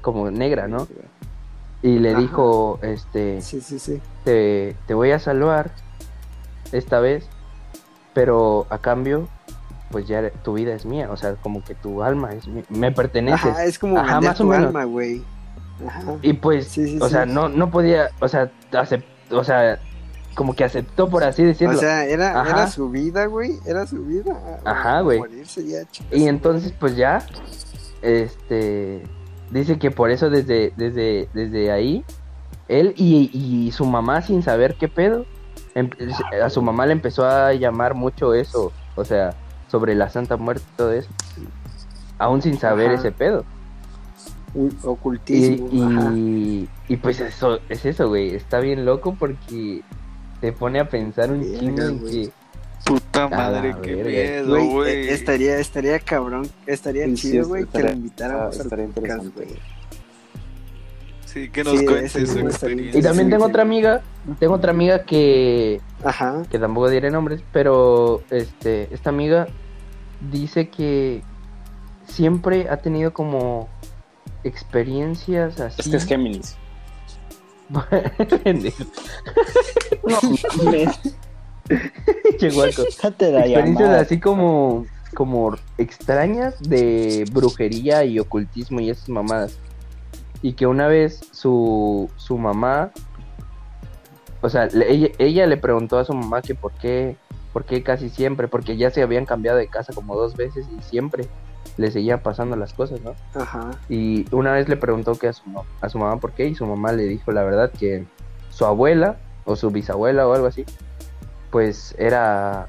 como 0.02 0.30
negra, 0.30 0.68
¿no? 0.68 0.86
Y 1.82 2.00
le 2.00 2.12
Ajá. 2.12 2.20
dijo, 2.20 2.80
este, 2.84 3.42
Sí, 3.42 3.60
sí, 3.62 3.80
sí. 3.80 4.02
te, 4.24 4.76
te 4.86 4.94
voy 4.94 5.12
a 5.12 5.20
salvar 5.20 5.72
esta 6.74 7.00
vez, 7.00 7.26
pero 8.14 8.68
a 8.70 8.78
cambio, 8.80 9.28
pues 9.92 10.08
ya 10.08 10.30
tu 10.44 10.54
vida 10.54 10.74
es 10.74 10.86
mía, 10.86 11.10
o 11.12 11.18
sea, 11.18 11.36
como 11.36 11.64
que 11.64 11.76
tu 11.76 12.04
alma 12.04 12.34
es 12.34 12.48
mi- 12.48 12.64
me 12.70 12.92
perteneces. 12.92 13.46
Ajá, 13.52 13.64
es 13.66 13.80
como 13.80 13.98
Ajá, 14.00 14.20
más 14.22 14.40
o 14.40 14.44
tu 14.44 14.50
menos. 14.50 14.68
alma, 14.68 14.84
güey. 14.86 15.24
Ajá. 15.88 16.02
Y 16.22 16.34
pues, 16.34 16.68
Sí, 16.68 16.88
sí, 16.88 17.00
o 17.02 17.06
sí. 17.08 17.12
sea, 17.14 17.26
no, 17.26 17.50
no 17.50 17.70
podía, 17.72 18.10
o 18.20 18.28
sea, 18.28 18.52
acep- 18.72 19.04
o 19.32 19.44
sea, 19.44 19.80
como 20.36 20.56
que 20.56 20.64
aceptó 20.64 21.10
por 21.10 21.24
así 21.24 21.44
decirlo. 21.44 21.76
O 21.78 21.80
sea, 21.80 22.06
era, 22.06 22.40
Ajá. 22.42 22.50
era 22.52 22.68
su 22.68 22.90
vida, 22.90 23.26
güey. 23.28 23.60
Era 23.66 23.86
su 23.86 24.04
vida. 24.04 24.60
Ajá, 24.66 25.02
O 25.02 25.06
güey. 25.06 25.22
Y 26.12 26.28
entonces, 26.28 26.74
pues 26.80 26.96
ya, 26.96 27.24
este, 28.02 29.04
dice 29.52 29.78
que 29.80 29.92
por 29.92 30.12
eso 30.12 30.30
desde, 30.30 30.74
desde, 30.78 31.30
desde 31.34 31.72
ahí, 31.72 32.04
él 32.68 32.94
y, 32.98 33.30
y 33.34 33.72
su 33.72 33.86
mamá 33.86 34.22
sin 34.22 34.42
saber 34.44 34.76
qué 34.76 34.88
pedo, 34.88 35.26
a 36.44 36.50
su 36.50 36.62
mamá 36.62 36.86
le 36.86 36.94
empezó 36.94 37.26
a 37.26 37.54
llamar 37.54 37.94
mucho 37.96 38.34
eso, 38.34 38.72
o 38.96 39.06
sea, 39.06 39.34
sobre 39.70 39.96
la 39.96 40.10
Santa 40.10 40.38
Muerte 40.38 40.64
y 40.74 40.78
todo 40.78 40.92
eso, 40.92 41.10
aún 42.20 42.42
sin 42.42 42.60
saber 42.60 42.92
Ajá. 42.92 43.00
ese 43.00 43.12
pedo. 43.12 43.44
Y, 44.56 44.70
Ocultismo. 44.86 45.68
y, 45.72 46.70
y 46.88 46.98
pues 46.98 47.20
eso, 47.20 47.60
es 47.70 47.86
eso, 47.86 48.08
güey, 48.08 48.36
está 48.36 48.60
bien 48.60 48.86
loco 48.86 49.16
porque 49.18 49.82
te 50.42 50.52
pone 50.54 50.80
a 50.80 50.88
pensar 50.90 51.32
un 51.32 51.42
chingo 51.42 51.82
en 51.82 52.00
que... 52.06 52.30
Puta 52.86 53.24
A 53.24 53.30
madre, 53.30 53.70
la 53.70 53.82
qué 53.82 53.96
miedo, 53.96 54.46
Güey, 54.66 54.92
eh, 54.92 55.14
estaría, 55.14 55.58
estaría 55.58 55.98
cabrón, 56.00 56.50
estaría 56.68 57.06
Sí, 57.06 57.16
chido, 57.16 57.48
güey, 57.48 57.66
que 57.66 57.80
lo 57.82 57.92
invitáramos 57.92 58.56
al 58.60 58.64
estaría 58.64 58.88
podcast, 58.88 59.24
interesante. 59.24 59.46
güey. 59.56 59.73
Sí, 61.34 61.50
que 61.50 61.64
nos 61.64 61.80
Sí, 61.80 61.86
cuente 61.86 62.26
su 62.28 62.40
experiencia. 62.40 63.00
Y 63.00 63.02
también 63.02 63.26
Sí, 63.28 63.32
tengo 63.32 63.46
sí. 63.46 63.50
otra 63.50 63.62
amiga, 63.64 64.02
tengo 64.40 64.54
otra 64.54 64.72
amiga 64.72 65.04
que, 65.04 65.82
Ajá. 66.04 66.44
que 66.52 66.60
tampoco 66.60 66.90
diré 66.90 67.10
nombres, 67.10 67.42
pero 67.52 68.22
este, 68.30 68.94
esta 68.94 69.10
amiga 69.10 69.48
dice 70.32 70.70
que 70.70 71.22
siempre 72.06 72.70
ha 72.70 72.78
tenido 72.78 73.14
como 73.14 73.68
experiencias 74.44 75.60
así. 75.60 75.82
Es 75.82 75.88
que 75.90 75.98
es 75.98 76.06
Géminis. 76.06 76.56
No, 77.70 77.84
mames, 80.66 81.00
Che, 82.40 82.50
guaco. 82.52 82.84
déjate 82.84 83.32
la 83.32 83.40
experiencias 83.40 83.80
llamada. 83.80 84.02
así 84.02 84.20
como 84.20 84.86
como 85.16 85.56
extrañas 85.78 86.56
de 86.62 87.24
brujería 87.32 88.04
y 88.04 88.20
ocultismo 88.20 88.80
y 88.82 88.90
esas 88.90 89.08
mamadas. 89.10 89.58
Y 90.44 90.54
que 90.54 90.68
una 90.68 90.88
vez 90.88 91.22
su, 91.32 92.12
su 92.18 92.38
mamá, 92.38 92.92
o 94.42 94.50
sea, 94.50 94.68
le- 94.68 94.92
ella, 94.92 95.08
ella 95.18 95.48
le 95.48 95.58
preguntó 95.58 95.98
a 95.98 96.06
su 96.06 96.14
mamá 96.14 96.42
que 96.44 96.54
por 96.54 96.72
qué, 96.74 97.18
por 97.54 97.64
qué 97.66 97.82
casi 97.82 98.10
siempre, 98.10 98.48
porque 98.48 98.78
ya 98.78 98.92
se 98.92 99.02
habían 99.02 99.26
cambiado 99.26 99.58
de 99.58 99.68
casa 99.68 99.94
como 99.94 100.16
dos 100.16 100.36
veces 100.36 100.68
y 100.78 100.82
siempre 100.84 101.28
le 101.78 101.90
seguían 101.90 102.20
pasando 102.22 102.56
las 102.56 102.74
cosas, 102.74 103.00
¿no? 103.02 103.16
Ajá. 103.34 103.72
Y 103.90 104.26
una 104.36 104.52
vez 104.52 104.68
le 104.70 104.76
preguntó 104.78 105.16
que 105.16 105.30
a 105.30 105.34
su, 105.34 105.44
a 105.82 105.90
su 105.90 105.98
mamá 105.98 106.18
por 106.20 106.34
qué 106.34 106.46
y 106.46 106.54
su 106.56 106.66
mamá 106.68 106.92
le 106.92 107.04
dijo 107.04 107.32
la 107.32 107.44
verdad 107.44 107.72
que 107.72 108.06
su 108.50 108.66
abuela 108.66 109.18
o 109.46 109.56
su 109.56 109.72
bisabuela 109.72 110.28
o 110.28 110.34
algo 110.34 110.48
así, 110.48 110.66
pues 111.52 111.96
era, 111.98 112.68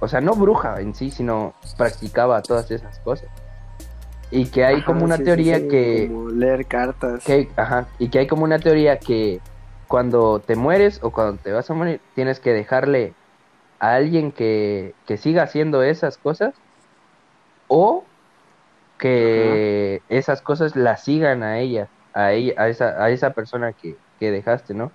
o 0.00 0.08
sea, 0.08 0.20
no 0.20 0.34
bruja 0.34 0.80
en 0.80 0.94
sí, 0.94 1.10
sino 1.10 1.54
practicaba 1.78 2.42
todas 2.42 2.70
esas 2.70 2.98
cosas. 3.00 3.28
Y 4.32 4.46
que 4.46 4.64
hay 4.64 4.76
Ajá, 4.78 4.86
como 4.86 5.04
una 5.04 5.16
sí, 5.16 5.24
teoría 5.24 5.58
sí, 5.58 5.68
que, 5.68 6.08
Como 6.08 6.28
leer 6.30 6.66
cartas. 6.66 7.22
que 7.24 7.48
ajá, 7.56 7.88
y 7.98 8.08
que 8.08 8.18
hay 8.20 8.26
como 8.26 8.44
una 8.44 8.58
teoría 8.58 8.98
que 8.98 9.40
cuando 9.88 10.40
te 10.40 10.56
mueres 10.56 11.00
o 11.02 11.12
cuando 11.12 11.40
te 11.40 11.52
vas 11.52 11.70
a 11.70 11.74
morir, 11.74 12.00
tienes 12.14 12.40
que 12.40 12.52
dejarle 12.52 13.14
a 13.78 13.94
alguien 13.94 14.32
que, 14.32 14.94
que 15.06 15.18
siga 15.18 15.42
haciendo 15.42 15.82
esas 15.82 16.18
cosas 16.18 16.54
o 17.68 18.04
que 18.98 20.02
esas 20.08 20.42
cosas 20.42 20.76
la 20.76 20.96
sigan 20.96 21.42
a 21.42 21.58
ella, 21.58 21.88
a 22.14 22.32
ella, 22.32 22.54
a 22.56 22.68
esa, 22.68 23.02
a 23.02 23.10
esa 23.10 23.34
persona 23.34 23.72
que, 23.72 23.96
que 24.18 24.30
dejaste, 24.30 24.74
¿no? 24.74 24.92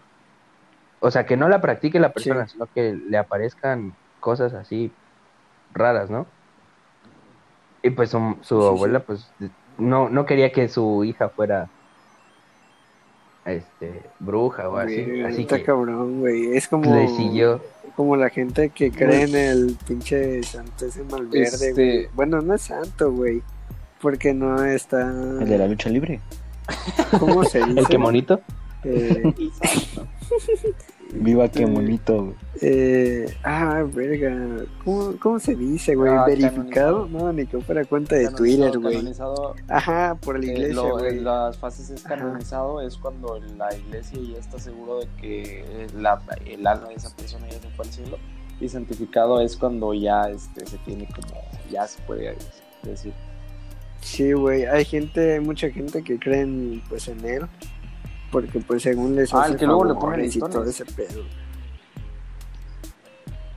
O 1.00 1.12
sea, 1.12 1.26
que 1.26 1.38
no 1.38 1.50
la 1.50 1.62
practique 1.62 2.00
la 2.00 2.14
persona, 2.14 2.48
sino 2.48 2.68
que 2.74 2.94
le 2.94 3.18
aparezcan 3.18 3.96
cosas 4.20 4.54
así 4.54 4.92
raras, 5.74 6.10
¿no? 6.10 6.28
Y 7.88 7.90
pues 7.92 8.10
su, 8.10 8.18
su 8.42 8.56
Sí, 8.60 8.62
sí, 8.62 8.68
abuela, 8.68 9.00
sí. 9.00 9.04
pues, 9.08 9.32
no, 9.78 10.10
no 10.10 10.26
quería 10.26 10.52
que 10.52 10.68
su 10.68 11.04
hija 11.04 11.30
fuera 11.30 11.70
este 13.46 14.02
bruja 14.20 14.68
o 14.70 14.78
así, 14.78 15.04
Güey, 15.04 15.24
así 15.24 15.42
está 15.44 15.58
que 15.58 15.64
cabrón, 15.64 16.20
güey. 16.20 16.56
Es 16.58 16.68
como, 16.68 16.94
le 16.94 17.08
siguió. 17.08 17.62
como 17.96 18.16
la 18.18 18.30
gente 18.30 18.70
que 18.72 18.92
cree 18.92 19.24
en 19.24 19.36
el 19.36 19.78
pinche 19.88 20.44
santo 20.44 20.86
ese 20.86 21.04
malverde, 21.04 21.44
Este- 21.44 21.72
güey. 21.74 22.08
Bueno, 22.14 22.42
no 22.42 22.56
es 22.56 22.62
santo, 22.64 23.12
güey. 23.12 23.42
Porque 24.02 24.34
no 24.34 24.64
está. 24.66 25.02
El 25.10 25.48
de 25.48 25.58
la 25.58 25.68
lucha 25.68 25.90
libre. 25.90 26.20
¿Cómo 27.20 27.44
se 27.46 27.60
dice? 27.66 27.80
El 27.80 27.88
que 27.88 27.98
monito. 27.98 28.42
Eh, 28.84 29.24
Viva 31.20 31.50
qué 31.50 31.66
bonito, 31.66 32.24
güey. 32.26 32.36
Eh, 32.62 33.34
ah, 33.44 33.84
verga. 33.94 34.64
¿Cómo, 34.84 35.14
cómo 35.20 35.40
se 35.40 35.56
dice, 35.56 35.96
güey? 35.96 36.12
Ah, 36.12 36.26
¿Verificado? 36.26 37.04
canonizado. 37.04 37.08
No, 37.08 37.34
ni 37.34 37.46
que 37.46 37.60
fuera 37.62 37.86
cuenta 37.86 38.16
de 38.16 38.26
Canonizado- 38.26 38.38
Twitter, 38.38 38.80
güey. 38.80 38.96
canonizado, 38.98 39.56
Ajá, 39.68 40.16
por 40.22 40.40
la 40.40 40.46
eh, 40.46 40.54
iglesia, 40.54 40.76
lo- 40.76 40.98
güey. 40.98 41.20
las 41.20 41.58
fases 41.58 41.90
es 41.90 42.06
Ajá. 42.06 42.16
canonizado 42.18 42.82
es 42.82 42.98
cuando 42.98 43.40
la 43.58 43.76
iglesia 43.76 44.20
ya 44.34 44.40
está 44.40 44.60
seguro 44.60 45.00
de 45.00 45.08
que 45.22 45.88
la- 45.96 46.22
el 46.46 46.66
alma 46.66 46.88
de 46.90 46.96
esa 46.96 47.16
persona 47.16 47.48
ya 47.48 47.60
se 47.60 47.70
fue 47.70 47.86
al 47.86 47.92
cielo 47.92 48.18
y 48.60 48.68
santificado 48.70 49.40
es 49.42 49.56
cuando 49.56 49.94
ya 49.94 50.30
este 50.30 50.66
se 50.66 50.78
tiene 50.80 51.08
como 51.08 51.40
ya 51.70 51.86
se 51.88 52.02
puede 52.04 52.36
decir 52.84 53.14
Sí, 54.02 54.32
güey. 54.32 54.64
Hay 54.66 54.86
gente, 54.86 55.34
hay 55.34 55.40
mucha 55.40 55.70
gente 55.70 56.04
que 56.04 56.18
creen, 56.20 56.82
pues, 56.88 57.08
en 57.08 57.26
él. 57.26 57.42
Porque, 58.32 58.60
pues, 58.60 58.84
según 58.84 59.16
les 59.16 59.34
Ah, 59.34 59.44
hace 59.44 59.54
el 59.54 59.58
que 59.60 59.66
luego 59.66 59.86
le 59.86 59.94
ponen 59.96 60.26
y 60.26 60.40
todo 60.40 60.64
ese 60.64 60.86
pedo. 60.86 61.24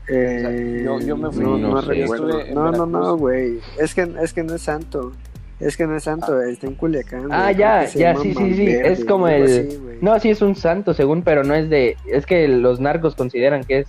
Eh, 0.09 0.83
yo- 0.85 0.99
yo 1.01 1.17
me 1.17 1.31
fui- 1.31 1.45
no, 1.45 1.57
no. 1.59 1.79
Estuve 1.81 2.49
en 2.49 2.55
No, 2.55 2.71
no, 2.73 2.87
no, 2.87 3.17
güey. 3.17 3.61
Es 3.79 3.95
que, 3.95 4.09
es 4.21 4.33
que 4.33 4.43
no 4.43 4.55
es 4.55 4.63
santo. 4.63 5.13
Es 5.61 5.77
que 5.77 5.87
no 5.87 5.95
es 5.97 6.05
santo, 6.05 6.41
está 6.41 6.67
en 6.67 6.75
Culiacán. 6.75 7.27
güey. 7.29 7.33
Ah, 7.33 7.53
ya, 7.53 7.87
se 7.87 7.99
ya, 7.99 8.13
llama 8.13 8.23
sí, 8.25 8.35
sí, 8.35 8.55
sí. 8.55 8.67
Es 8.71 9.05
como 9.05 9.29
el. 9.29 9.43
así, 9.45 9.77
güey. 9.77 9.99
No, 10.01 10.19
sí 10.19 10.31
es 10.31 10.41
un 10.41 10.57
santo, 10.57 10.95
según, 10.95 11.23
pero 11.23 11.45
no 11.45 11.55
es 11.55 11.69
de. 11.69 11.97
Es 12.11 12.25
que 12.27 12.49
los 12.49 12.81
narcos 12.81 13.15
consideran 13.15 13.63
que 13.65 13.81
es. 13.81 13.89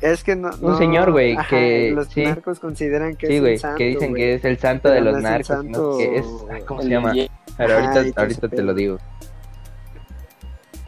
Es 0.00 0.24
que 0.24 0.34
no. 0.34 0.48
Un 0.62 0.70
no, 0.72 0.78
señor, 0.78 1.12
güey, 1.12 1.36
que- 1.50 1.92
Los 1.94 2.08
sí. 2.08 2.24
narcos 2.24 2.58
consideran 2.58 3.16
que 3.16 3.26
Sí, 3.26 3.34
es 3.34 3.40
güey, 3.42 3.52
un 3.54 3.58
santo. 3.58 3.76
que 3.76 3.84
dicen 3.84 4.10
güey. 4.10 4.22
que 4.22 4.34
es 4.36 4.44
el 4.46 4.56
santo 4.58 4.82
Pero 4.84 4.94
de 4.94 5.00
no 5.02 5.10
los 5.12 5.22
narcos. 5.22 5.46
santo- 5.46 5.90
¿no? 5.92 5.98
Que 5.98 6.16
es. 6.16 6.26
ay, 6.50 6.62
¿Cómo 6.66 6.80
se 6.80 6.86
El- 6.86 6.92
llama? 6.94 7.16
y- 7.16 7.30
Pero 7.58 7.76
Ajá, 7.76 7.92
ahorita, 7.98 8.20
ahorita 8.22 8.48
te 8.48 8.62
lo 8.62 8.72
digo. 8.72 8.98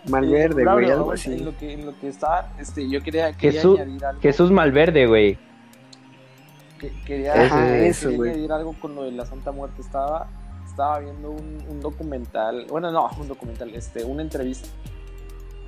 Malverde, 0.08 0.64
güey, 0.64 0.90
algo 0.90 1.04
ahora, 1.04 1.14
así. 1.14 1.32
En 1.32 1.44
lo 1.44 1.56
que, 1.56 1.72
en 1.72 1.86
lo 1.86 1.98
que 2.00 2.08
está, 2.08 2.52
este, 2.58 2.88
yo 2.88 3.00
quería, 3.02 3.32
quería 3.32 3.60
Jesús- 3.60 3.78
añadir 3.80 4.04
algo. 4.04 4.20
Jesús 4.20 4.50
Malverde, 4.50 5.06
güey. 5.06 5.38
que- 6.78 6.92
quería, 7.04 7.32
Ajá, 7.34 7.64
quería 7.66 7.86
eso, 7.86 8.10
güey. 8.12 8.30
añadir 8.32 8.52
algo 8.52 8.74
con 8.80 8.94
lo 8.96 9.04
de 9.04 9.12
la 9.12 9.24
Santa 9.26 9.52
Muerte. 9.52 9.80
Estaba, 9.80 10.28
estaba 10.68 10.98
viendo 10.98 11.30
un, 11.30 11.58
un 11.68 11.80
documental, 11.80 12.66
bueno, 12.68 12.90
no, 12.90 13.08
un 13.20 13.28
documental, 13.28 13.70
este, 13.74 14.02
una 14.04 14.22
entrevista 14.22 14.68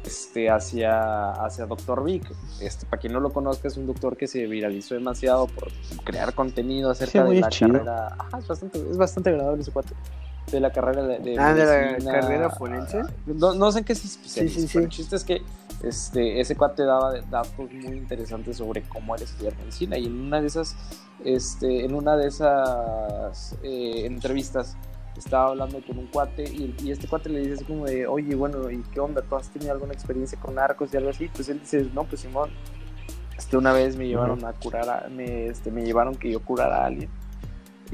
este, 0.04 0.50
hacia, 0.50 1.30
hacia 1.32 1.66
Dr. 1.66 2.02
Vic. 2.04 2.30
Este, 2.60 2.84
para 2.86 3.00
quien 3.00 3.12
no 3.12 3.20
lo 3.20 3.32
conozca, 3.32 3.68
es 3.68 3.76
un 3.76 3.86
doctor 3.86 4.16
que 4.16 4.26
se 4.26 4.46
viralizó 4.46 4.94
demasiado 4.94 5.46
por 5.46 5.68
crear 6.04 6.34
contenido 6.34 6.90
acerca 6.90 7.22
güey 7.22 7.36
de 7.36 7.40
la 7.42 7.48
chido. 7.48 7.72
carrera. 7.72 8.08
Ajá, 8.18 8.38
es 8.38 8.48
bastante, 8.48 8.78
es 8.90 8.96
bastante 8.98 9.30
agradable 9.30 9.62
ese 9.62 9.70
cuate. 9.72 9.94
De 10.50 10.60
la 10.60 10.70
carrera 10.70 11.02
de, 11.02 11.18
de 11.18 11.38
Ah, 11.38 11.54
de 11.54 11.98
la 12.00 12.12
carrera 12.20 12.50
forense. 12.50 13.00
No, 13.26 13.54
no 13.54 13.72
sé 13.72 13.80
en 13.80 13.84
qué 13.84 13.94
se 13.94 14.06
especializa, 14.06 14.54
Sí, 14.54 14.60
sí, 14.62 14.66
sí. 14.68 14.72
pero 14.74 14.84
el 14.84 14.90
chiste 14.90 15.16
es 15.16 15.24
que 15.24 15.42
este, 15.82 16.40
ese 16.40 16.54
cuate 16.56 16.84
daba 16.84 17.12
datos 17.30 17.70
muy 17.72 17.96
interesantes 17.96 18.58
sobre 18.58 18.82
cómo 18.82 19.14
era 19.14 19.24
estudiar 19.24 19.56
medicina 19.56 19.98
y 19.98 20.06
en 20.06 20.20
una 20.20 20.40
de 20.40 20.46
esas, 20.46 20.76
este, 21.24 21.84
en 21.84 21.94
una 21.94 22.16
de 22.16 22.28
esas 22.28 23.56
eh, 23.62 24.06
entrevistas 24.06 24.76
estaba 25.16 25.48
hablando 25.50 25.80
con 25.86 25.98
un 25.98 26.06
cuate 26.08 26.44
y, 26.44 26.74
y 26.82 26.90
este 26.90 27.06
cuate 27.08 27.28
le 27.28 27.40
dice 27.40 27.54
así 27.54 27.64
como 27.64 27.86
de, 27.86 28.06
oye, 28.06 28.34
bueno, 28.34 28.70
¿y 28.70 28.82
qué 28.92 29.00
onda? 29.00 29.22
¿Tú 29.22 29.36
has 29.36 29.48
tenido 29.50 29.72
alguna 29.72 29.92
experiencia 29.94 30.38
con 30.40 30.54
narcos 30.56 30.92
y 30.92 30.96
algo 30.96 31.10
así? 31.10 31.28
Pues 31.34 31.48
él 31.48 31.60
dice, 31.60 31.88
no, 31.94 32.04
pues 32.04 32.20
Simón, 32.22 32.50
este, 33.36 33.56
una 33.56 33.72
vez 33.72 33.96
me 33.96 34.06
llevaron 34.06 34.44
a 34.44 34.52
curar, 34.52 34.88
a, 34.88 35.08
me, 35.08 35.46
este, 35.46 35.70
me 35.70 35.84
llevaron 35.84 36.14
que 36.16 36.30
yo 36.30 36.40
curara 36.44 36.82
a 36.82 36.86
alguien 36.86 37.10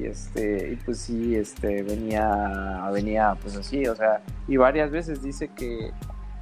y 0.01 0.07
este 0.07 0.73
y 0.73 0.77
pues 0.77 0.99
sí 0.99 1.37
este 1.37 1.83
venía 1.83 2.89
venía 2.93 3.37
pues 3.41 3.57
así 3.57 3.87
o 3.87 3.95
sea 3.95 4.23
y 4.49 4.57
varias 4.57 4.91
veces 4.91 5.23
dice 5.23 5.49
que 5.49 5.93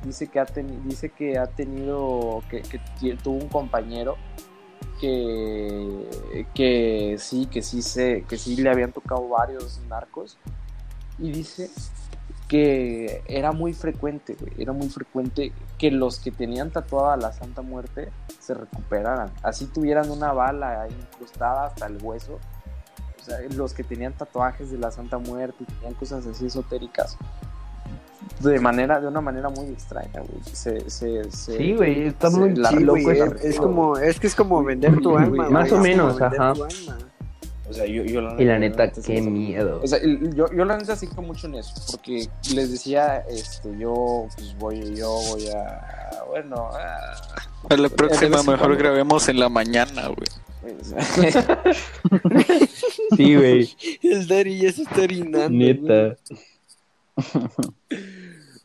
dice 0.04 0.28
que 0.28 0.40
ha 0.40 0.46
dice 0.84 1.10
que 1.10 1.38
ha 1.38 1.46
tenido 1.46 2.42
que, 2.48 2.62
tuvo 3.22 3.36
un 3.36 3.48
compañero 3.48 4.16
que 5.00 6.08
que 6.54 7.16
sí 7.18 7.46
que 7.46 7.62
sí 7.62 7.82
se 7.82 8.24
que 8.28 8.36
sí 8.36 8.56
le 8.56 8.70
habían 8.70 8.92
tocado 8.92 9.28
varios 9.28 9.80
narcos 9.88 10.38
y 11.18 11.32
dice 11.32 11.70
que 12.48 13.22
era 13.26 13.52
muy 13.52 13.74
frecuente 13.74 14.36
era 14.56 14.72
muy 14.72 14.88
frecuente 14.88 15.52
que 15.78 15.90
los 15.90 16.18
que 16.18 16.30
tenían 16.30 16.70
tatuada 16.70 17.16
la 17.16 17.32
Santa 17.32 17.62
Muerte 17.62 18.10
se 18.38 18.54
recuperaran 18.54 19.30
así 19.42 19.66
tuvieran 19.66 20.10
una 20.10 20.32
bala 20.32 20.86
incrustada 20.88 21.66
hasta 21.66 21.86
el 21.86 21.98
hueso 22.02 22.38
o 23.20 23.24
sea, 23.24 23.38
los 23.54 23.72
que 23.74 23.84
tenían 23.84 24.12
tatuajes 24.12 24.70
de 24.70 24.78
la 24.78 24.90
Santa 24.90 25.18
Muerte 25.18 25.56
y 25.60 25.64
tenían 25.72 25.94
cosas 25.94 26.26
así 26.26 26.46
esotéricas 26.46 27.16
de 28.40 28.58
manera 28.60 29.00
de 29.00 29.06
una 29.08 29.20
manera 29.20 29.48
muy 29.48 29.66
extraña 29.66 30.20
güey 30.20 30.40
se, 30.52 30.88
se, 30.90 31.30
se- 31.30 31.56
Sí, 31.58 31.74
güey, 31.74 32.06
está 32.08 32.30
se- 32.30 32.36
muy 32.38 32.54
la- 32.54 32.70
Sí, 32.70 32.80
loco 32.80 33.00
güey, 33.02 33.20
es, 33.42 33.56
como, 33.58 33.96
es 33.96 34.20
que 34.20 34.26
es 34.28 34.34
como 34.34 34.62
vender 34.62 35.00
tu 35.00 35.16
alma, 35.16 35.48
Más 35.50 35.68
güey, 35.70 35.80
o 35.80 35.82
menos, 35.82 36.20
ajá. 36.20 36.52
tu 36.54 36.64
alma. 36.64 36.98
o 37.68 37.72
sea 37.72 37.86
yo, 37.86 38.02
yo 38.04 38.20
Y 38.38 38.44
la 38.44 38.58
neta, 38.58 38.92
sí 38.94 39.00
qué 39.02 39.20
miedo. 39.22 39.80
o 39.82 39.86
sea, 39.86 39.98
el- 39.98 40.34
yo, 40.34 40.46
yo 40.52 40.64
la 40.64 40.76
neta 40.76 40.94
sí 40.96 41.06
creo 41.06 41.22
mucho 41.22 41.46
en 41.48 41.56
eso, 41.56 41.72
porque 41.90 42.28
les 42.54 42.70
decía, 42.70 43.18
este, 43.28 43.76
yo 43.78 44.26
pues 44.36 44.56
voy, 44.58 44.94
yo 44.96 45.10
voy 45.30 45.48
a, 45.50 46.24
bueno, 46.28 46.70
a- 46.72 47.76
la 47.76 47.88
próxima 47.88 48.42
mejor 48.42 48.76
grabemos 48.76 49.28
en 49.28 49.40
la 49.40 49.48
mañana, 49.48 50.08
güey. 50.08 50.28
Sí, 53.18 53.34
güey. 53.36 53.68
El 54.02 54.26
Dari 54.28 54.58
ya 54.60 54.72
se 54.72 54.82
está 54.82 55.02
orinando. 55.02 55.48
güey. 55.48 55.74
Neta. 55.80 56.16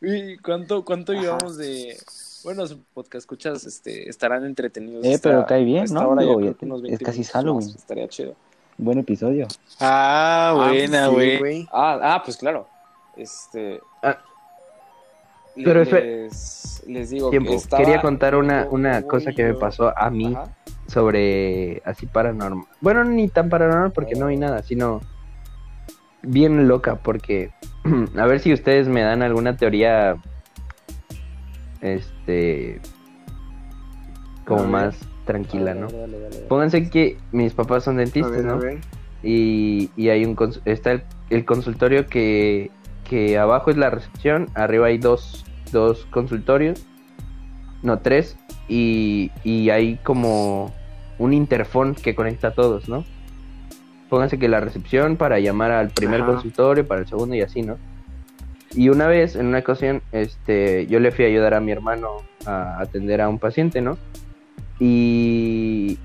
¿Y 0.01 0.37
cuánto, 0.37 0.83
cuánto 0.83 1.13
llevamos 1.13 1.57
de, 1.57 1.97
bueno, 2.43 2.63
podcast 2.93 3.23
escuchas, 3.23 3.65
este, 3.65 4.09
estarán 4.09 4.45
entretenidos. 4.45 5.03
Eh, 5.05 5.13
esta- 5.13 5.29
pero 5.29 5.45
cae 5.45 5.63
bien, 5.63 5.85
¿no? 5.91 6.09
hora, 6.09 6.23
yo 6.23 6.39
ya 6.41 6.53
que 6.53 6.65
unos 6.65 6.79
es 6.79 6.83
20 6.83 7.05
casi 7.05 7.19
minutos 7.19 7.33
más, 7.35 7.43
Halloween. 7.43 7.69
Estaría 7.75 8.07
chido. 8.09 8.35
Buen 8.77 8.99
episodio. 8.99 9.47
Ah, 9.79 10.53
buena, 10.55 11.07
Sí, 11.07 11.13
güey. 11.13 11.37
güey. 11.39 11.67
Ah, 11.71 11.99
ah, 12.15 12.21
pues 12.23 12.37
claro, 12.37 12.67
este... 13.15 13.79
Ah. 14.01 14.19
Pero 15.55 15.83
les, 15.83 16.83
les 16.87 17.09
digo 17.11 17.29
Tiempo. 17.29 17.51
que 17.51 17.55
estaba- 17.57 17.83
Quería 17.83 18.01
contar 18.01 18.35
una, 18.35 18.65
yo- 18.65 18.71
una 18.71 19.01
yo- 19.01 19.07
cosa 19.07 19.31
que 19.31 19.43
me 19.43 19.53
yo- 19.53 19.59
pasó 19.59 19.93
a 19.97 20.09
mí 20.09 20.33
Ajá. 20.35 20.53
Sobre 20.87 21.81
así 21.85 22.05
paranormal. 22.05 22.65
Bueno, 22.81 23.03
ni 23.03 23.27
tan 23.29 23.49
paranormal 23.49 23.91
porque 23.91 24.15
no 24.15 24.27
vi 24.27 24.37
nada, 24.37 24.63
sino 24.63 25.01
bien 26.21 26.67
loca 26.67 26.95
porque 26.95 27.51
a 28.17 28.25
ver 28.25 28.39
si 28.39 28.53
ustedes 28.53 28.87
me 28.87 29.01
dan 29.01 29.21
alguna 29.21 29.57
teoría 29.57 30.15
este 31.81 32.79
como 34.45 34.65
más 34.65 34.97
tranquila, 35.25 35.73
¿no? 35.73 35.87
dale, 35.87 36.19
dale, 36.19 36.19
dale. 36.19 36.45
Pónganse 36.47 36.89
que 36.89 37.17
mis 37.31 37.53
papás 37.53 37.83
son 37.83 37.97
dentistas, 37.97 38.31
ver, 38.31 38.45
¿no? 38.45 38.59
y, 39.23 39.89
y 39.95 40.09
hay 40.09 40.25
un 40.25 40.37
está 40.65 40.91
el, 40.91 41.03
el 41.29 41.45
consultorio 41.45 42.07
que, 42.07 42.71
que 43.09 43.37
abajo 43.37 43.71
es 43.71 43.77
la 43.77 43.89
recepción, 43.89 44.49
arriba 44.53 44.87
hay 44.87 44.97
dos, 44.97 45.45
dos 45.71 46.05
consultorios, 46.11 46.85
no 47.81 47.99
tres, 47.99 48.37
y, 48.67 49.31
y 49.43 49.69
hay 49.69 49.97
como 49.97 50.73
un 51.19 51.33
interfón 51.33 51.95
que 51.95 52.15
conecta 52.15 52.49
a 52.49 52.51
todos, 52.51 52.89
¿no? 52.89 53.05
Pónganse 54.09 54.37
que 54.37 54.47
la 54.47 54.59
recepción 54.59 55.17
para 55.17 55.39
llamar 55.39 55.71
al 55.71 55.89
primer 55.89 56.21
Ajá. 56.21 56.33
consultorio, 56.33 56.87
para 56.87 57.01
el 57.01 57.07
segundo 57.07 57.35
y 57.35 57.41
así, 57.41 57.61
¿no? 57.61 57.77
Y 58.75 58.89
una 58.89 59.07
vez, 59.07 59.35
en 59.35 59.47
una 59.47 59.59
ocasión, 59.59 60.01
este, 60.11 60.87
yo 60.87 60.99
le 60.99 61.11
fui 61.11 61.25
a 61.25 61.27
ayudar 61.27 61.53
a 61.53 61.59
mi 61.59 61.71
hermano 61.71 62.17
a 62.45 62.79
atender 62.79 63.21
a 63.21 63.29
un 63.29 63.37
paciente, 63.37 63.81
¿no? 63.81 63.97
Y, 64.79 65.99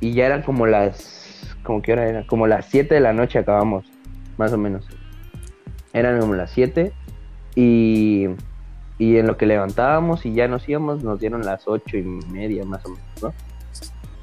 y 0.00 0.12
ya 0.12 0.26
eran 0.26 0.42
como 0.42 0.66
las, 0.66 1.56
como 1.62 1.82
que 1.82 1.92
hora 1.92 2.08
era, 2.08 2.26
como 2.26 2.46
las 2.46 2.66
7 2.66 2.94
de 2.94 3.00
la 3.00 3.12
noche 3.12 3.38
acabamos, 3.38 3.86
más 4.38 4.52
o 4.52 4.58
menos. 4.58 4.86
Eran 5.92 6.18
como 6.20 6.34
las 6.34 6.50
7 6.50 6.92
y, 7.54 8.28
y 9.00 9.16
en 9.16 9.26
lo 9.26 9.38
que 9.38 9.46
levantábamos 9.46 10.26
y 10.26 10.34
ya 10.34 10.46
nos 10.46 10.68
íbamos, 10.68 11.02
nos 11.02 11.18
dieron 11.18 11.40
las 11.40 11.66
ocho 11.66 11.96
y 11.96 12.02
media 12.02 12.66
más 12.66 12.84
o 12.84 12.90
menos, 12.90 13.22
¿no? 13.22 13.32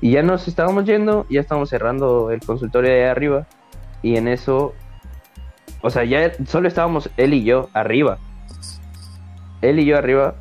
Y 0.01 0.11
ya 0.11 0.21
nos 0.21 0.47
estábamos 0.47 0.85
yendo, 0.85 1.25
ya 1.31 1.41
estábamos 1.41 1.69
cerrando 1.69 2.29
el 2.29 2.41
consultorio 2.41 2.91
de 2.91 3.07
arriba 3.07 3.47
y 4.03 4.17
en 4.17 4.27
eso, 4.27 4.75
o 5.81 5.89
sea, 5.89 6.03
ya 6.03 6.31
solo 6.45 6.67
estábamos 6.67 7.09
él 7.17 7.33
y 7.33 7.43
yo 7.43 7.69
arriba. 7.73 8.19
Él 9.63 9.79
y 9.79 9.85
yo 9.85 9.97
arriba 9.97 10.35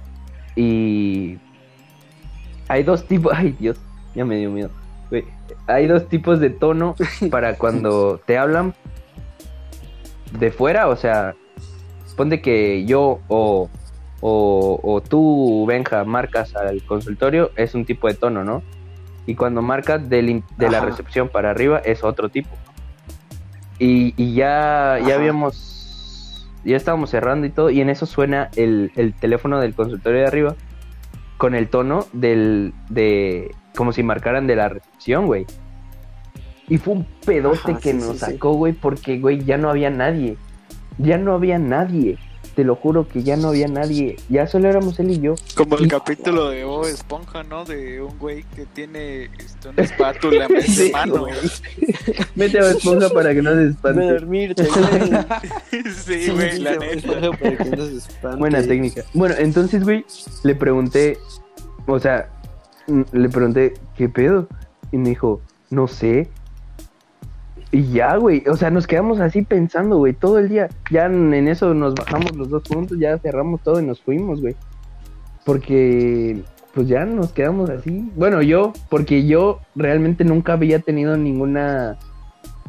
y 0.54 1.38
hay 2.68 2.82
dos 2.82 3.06
tipos, 3.06 3.32
ay 3.34 3.56
Dios, 3.58 3.78
ya 4.14 4.26
me 4.26 4.36
dio 4.36 4.50
miedo. 4.50 4.70
Hay 5.66 5.86
dos 5.86 6.10
tipos 6.10 6.40
de 6.40 6.50
tono 6.50 6.94
para 7.30 7.56
cuando 7.56 8.20
te 8.26 8.36
hablan 8.36 8.74
de 10.38 10.50
fuera, 10.50 10.88
o 10.88 10.96
sea, 10.96 11.34
ponte 12.18 12.42
que 12.42 12.84
yo 12.84 13.20
o, 13.28 13.70
o, 14.20 14.80
o 14.82 15.00
tú, 15.02 15.64
Benja, 15.66 16.04
marcas 16.04 16.54
al 16.56 16.82
consultorio, 16.84 17.52
es 17.56 17.74
un 17.74 17.84
tipo 17.86 18.08
de 18.08 18.14
tono, 18.14 18.44
¿no? 18.44 18.64
Y 19.26 19.34
cuando 19.36 19.62
marcas 19.62 20.08
del 20.08 20.44
de 20.56 20.68
la 20.68 20.78
Ajá. 20.78 20.86
recepción 20.86 21.28
para 21.28 21.50
arriba 21.50 21.78
es 21.84 22.04
otro 22.04 22.28
tipo. 22.30 22.58
Y, 23.78 24.14
y 24.16 24.34
ya, 24.34 24.98
ya 25.04 25.16
habíamos, 25.16 26.48
ya 26.64 26.76
estábamos 26.76 27.10
cerrando 27.10 27.46
y 27.46 27.50
todo, 27.50 27.70
y 27.70 27.80
en 27.80 27.90
eso 27.90 28.06
suena 28.06 28.50
el, 28.56 28.92
el 28.96 29.14
teléfono 29.14 29.60
del 29.60 29.74
consultorio 29.74 30.20
de 30.20 30.26
arriba. 30.26 30.56
con 31.36 31.54
el 31.54 31.68
tono 31.68 32.06
del, 32.12 32.74
de, 32.88 33.54
como 33.76 33.92
si 33.92 34.02
marcaran 34.02 34.46
de 34.46 34.56
la 34.56 34.68
recepción, 34.70 35.26
güey. 35.26 35.46
Y 36.68 36.78
fue 36.78 36.94
un 36.94 37.06
pedote 37.24 37.72
Ajá, 37.72 37.80
que 37.80 37.92
sí, 37.92 37.98
nos 37.98 38.18
sí, 38.18 38.18
sacó, 38.18 38.54
güey, 38.54 38.72
porque, 38.72 39.18
güey, 39.20 39.44
ya 39.44 39.58
no 39.58 39.70
había 39.70 39.90
nadie. 39.90 40.38
Ya 40.98 41.18
no 41.18 41.34
había 41.34 41.58
nadie. 41.58 42.18
Te 42.56 42.64
lo 42.64 42.74
juro 42.74 43.06
que 43.06 43.22
ya 43.22 43.36
no 43.36 43.48
había 43.48 43.68
nadie. 43.68 44.16
Ya 44.30 44.46
solo 44.46 44.66
éramos 44.68 44.98
él 44.98 45.10
y 45.10 45.20
yo. 45.20 45.34
Como 45.54 45.76
el 45.76 45.84
Y- 45.84 45.88
capítulo 45.88 46.48
de 46.48 46.64
Bob 46.64 46.86
Esponja, 46.86 47.42
¿no? 47.42 47.66
De 47.66 48.00
un 48.00 48.18
güey 48.18 48.44
que 48.54 48.64
tiene 48.64 49.24
este, 49.38 49.68
una 49.68 49.82
espátula 49.82 50.46
en 50.46 50.62
Sí, 50.62 50.90
mano. 50.90 51.26
Mete 52.34 52.58
a 52.58 52.70
esponja 52.70 53.10
para 53.10 53.34
que 53.34 53.42
no 53.42 53.52
se 53.54 53.66
espante. 53.68 54.06
dormirte, 54.10 54.64
sí, 56.06 56.30
güey, 56.30 56.58
la 56.60 56.76
neta. 56.76 57.30
Para 57.30 57.56
que 57.58 57.70
no 57.76 57.86
se 57.86 57.96
espante. 57.98 58.38
Buena 58.38 58.62
técnica. 58.62 59.02
Bueno, 59.12 59.34
entonces, 59.38 59.84
güey, 59.84 60.06
le 60.42 60.54
pregunté, 60.54 61.18
o 61.86 61.98
sea, 61.98 62.30
le 63.12 63.28
pregunté, 63.28 63.74
¿qué 63.96 64.08
pedo? 64.08 64.48
Y 64.92 64.96
me 64.96 65.10
dijo, 65.10 65.42
no 65.70 65.88
sé. 65.88 66.30
Y 67.72 67.82
ya, 67.92 68.16
güey, 68.16 68.44
o 68.48 68.56
sea, 68.56 68.70
nos 68.70 68.86
quedamos 68.86 69.20
así 69.20 69.42
pensando, 69.42 69.98
güey, 69.98 70.12
todo 70.12 70.38
el 70.38 70.48
día. 70.48 70.68
Ya 70.90 71.06
en 71.06 71.32
eso 71.48 71.74
nos 71.74 71.94
bajamos 71.94 72.34
los 72.36 72.48
dos 72.48 72.62
juntos, 72.68 72.98
ya 72.98 73.18
cerramos 73.18 73.60
todo 73.62 73.80
y 73.80 73.84
nos 73.86 74.00
fuimos, 74.00 74.40
güey. 74.40 74.54
Porque, 75.44 76.42
pues 76.74 76.88
ya 76.88 77.04
nos 77.04 77.32
quedamos 77.32 77.70
así. 77.70 78.10
Bueno, 78.16 78.42
yo, 78.42 78.72
porque 78.88 79.26
yo 79.26 79.60
realmente 79.74 80.24
nunca 80.24 80.54
había 80.54 80.78
tenido 80.80 81.16
ninguna, 81.16 81.98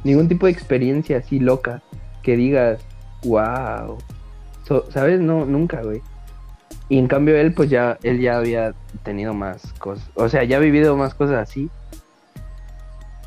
ningún 0.04 0.28
tipo 0.28 0.46
de 0.46 0.52
experiencia 0.52 1.18
así 1.18 1.40
loca. 1.40 1.82
Que 2.24 2.36
digas, 2.36 2.80
wow. 3.24 3.98
So- 4.66 4.90
¿Sabes? 4.92 5.20
No, 5.20 5.46
nunca, 5.46 5.82
güey. 5.82 6.02
Y 6.90 6.98
en 7.00 7.08
cambio 7.08 7.36
él, 7.38 7.54
pues 7.54 7.70
ya, 7.70 7.98
él 8.04 8.20
ya 8.20 8.38
había 8.38 8.74
tenido 9.04 9.34
más 9.34 9.74
cosas. 9.74 10.10
O 10.16 10.28
sea, 10.30 10.44
ya 10.44 10.58
ha 10.58 10.60
vivido 10.60 10.96
más 10.98 11.14
cosas 11.14 11.38
así. 11.50 11.70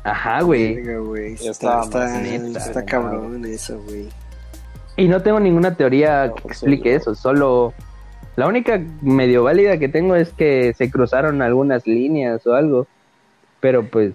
Ajá, 0.03 0.41
güey. 0.41 0.77
Está, 1.39 2.85
cabrón 2.85 3.45
eso, 3.45 3.79
güey. 3.83 4.09
Y 4.97 5.07
no 5.07 5.21
tengo 5.21 5.39
ninguna 5.39 5.75
teoría 5.75 6.27
No, 6.27 6.35
que 6.35 6.47
explique 6.47 6.95
eso. 6.95 7.15
Solo 7.15 7.73
la 8.35 8.47
única 8.47 8.81
medio 9.01 9.43
válida 9.43 9.77
que 9.77 9.89
tengo 9.89 10.15
es 10.15 10.29
que 10.29 10.73
se 10.73 10.89
cruzaron 10.89 11.41
algunas 11.41 11.85
líneas 11.87 12.45
o 12.47 12.53
algo. 12.53 12.87
Pero 13.59 13.87
pues, 13.89 14.13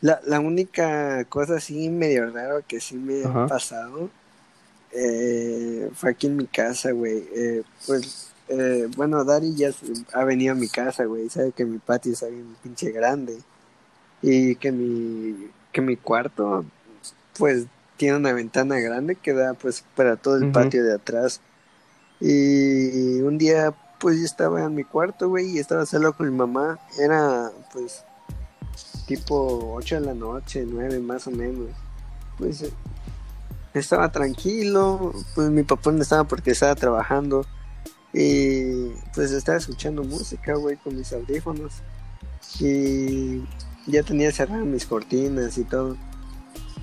La, 0.00 0.20
la 0.26 0.38
única 0.40 1.24
cosa 1.24 1.56
así 1.56 1.88
medio 1.88 2.30
raro 2.30 2.62
que 2.66 2.80
sí 2.80 2.96
me 2.96 3.24
Ajá. 3.24 3.44
ha 3.44 3.46
pasado 3.48 4.10
eh, 4.92 5.90
fue 5.94 6.10
aquí 6.10 6.28
en 6.28 6.36
mi 6.36 6.46
casa, 6.46 6.92
güey. 6.92 7.24
Eh, 7.34 7.62
pues, 7.86 8.30
eh, 8.48 8.88
bueno, 8.96 9.24
Dari 9.24 9.54
ya 9.54 9.70
ha 10.14 10.24
venido 10.24 10.52
a 10.52 10.56
mi 10.56 10.68
casa, 10.68 11.04
güey. 11.04 11.28
Sabe 11.28 11.52
que 11.52 11.64
mi 11.64 11.78
patio 11.78 12.12
está 12.12 12.26
bien 12.26 12.56
pinche 12.62 12.90
grande. 12.92 13.38
Y 14.22 14.56
que 14.56 14.72
mi, 14.72 15.50
que 15.72 15.80
mi 15.80 15.96
cuarto, 15.96 16.64
pues, 17.38 17.66
tiene 17.96 18.16
una 18.16 18.32
ventana 18.32 18.78
grande 18.78 19.16
que 19.16 19.32
da, 19.32 19.54
pues, 19.54 19.84
para 19.94 20.16
todo 20.16 20.36
el 20.36 20.50
patio 20.52 20.84
de 20.84 20.94
atrás. 20.94 21.40
Y 22.20 23.20
un 23.20 23.38
día, 23.38 23.74
pues, 24.00 24.18
yo 24.18 24.24
estaba 24.24 24.64
en 24.64 24.74
mi 24.74 24.84
cuarto, 24.84 25.28
güey, 25.28 25.50
y 25.50 25.58
estaba 25.58 25.86
solo 25.86 26.12
con 26.12 26.28
mi 26.30 26.36
mamá. 26.36 26.78
Era, 26.98 27.50
pues, 27.72 28.04
tipo 29.06 29.72
8 29.74 30.00
de 30.00 30.06
la 30.06 30.14
noche, 30.14 30.64
9 30.66 31.00
más 31.00 31.26
o 31.26 31.30
menos. 31.30 31.70
Pues 32.36 32.64
estaba 33.74 34.12
tranquilo, 34.12 35.12
pues 35.34 35.50
mi 35.50 35.62
papá 35.62 35.90
no 35.92 36.02
estaba 36.02 36.24
porque 36.24 36.52
estaba 36.52 36.74
trabajando 36.74 37.44
y 38.12 38.90
pues 39.14 39.30
estaba 39.32 39.58
escuchando 39.58 40.02
música, 40.04 40.54
güey, 40.54 40.76
con 40.76 40.96
mis 40.96 41.12
audífonos 41.12 41.74
y 42.60 43.42
ya 43.88 44.02
tenía 44.02 44.30
cerradas 44.32 44.66
mis 44.66 44.86
cortinas 44.86 45.56
y 45.58 45.64
todo. 45.64 45.96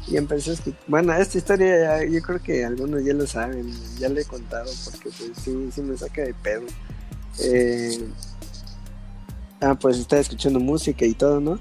Y 0.07 0.17
empecé 0.17 0.51
a 0.51 0.53
escuchar, 0.53 0.79
bueno, 0.87 1.13
esta 1.13 1.37
historia 1.37 2.01
ya- 2.03 2.09
yo 2.09 2.21
creo 2.21 2.39
que 2.41 2.63
algunos 2.63 3.03
ya 3.03 3.13
lo 3.13 3.25
saben, 3.25 3.71
ya 3.97 4.07
le 4.09 4.21
he 4.21 4.25
contado 4.25 4.69
porque 4.85 5.09
pues 5.17 5.31
sí, 5.43 5.69
sí 5.73 5.81
me 5.81 5.97
saca 5.97 6.21
de 6.21 6.33
pedo. 6.35 6.65
Eh, 7.39 8.07
ah, 9.61 9.75
pues 9.75 9.97
estaba 9.97 10.21
escuchando 10.21 10.59
música 10.59 11.05
y 11.05 11.13
todo, 11.13 11.39
¿no? 11.39 11.59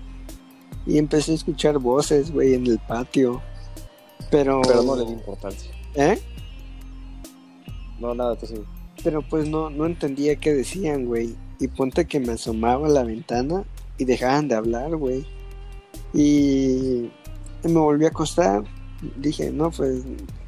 Y 0.87 0.99
empecé 0.99 1.33
a 1.33 1.37
escuchar 1.37 1.79
voces, 1.79 2.31
güey, 2.31 2.55
en 2.55 2.67
el 2.67 2.79
patio. 2.79 3.41
Pero... 4.31 4.61
Pero 4.63 4.83
no 4.83 4.97
le 4.97 5.07
di 5.07 5.13
importancia. 5.13 5.71
¿Eh? 5.95 6.21
No, 7.99 8.15
nada, 8.15 8.37
tú 8.37 8.47
sí. 8.47 8.55
Pero 9.03 9.23
pues 9.23 9.49
no, 9.49 9.71
no 9.71 9.87
entendía 9.87 10.37
qué 10.37 10.53
decían, 10.53 11.07
güey. 11.07 11.35
Y 11.59 11.69
ponte 11.69 12.05
que 12.07 12.21
me 12.21 12.33
asomaba 12.33 12.89
a 12.89 12.91
la 12.91 13.05
ventana 13.05 13.65
y 13.99 14.05
dejaban 14.05 14.49
de 14.49 14.55
hablar, 14.55 14.97
güey. 14.97 15.25
Y 16.13 17.11
me 17.63 17.79
volví 17.79 18.05
a 18.05 18.09
acostar. 18.09 18.65
Dije, 19.17 19.51
no, 19.51 19.71
pues 19.71 20.03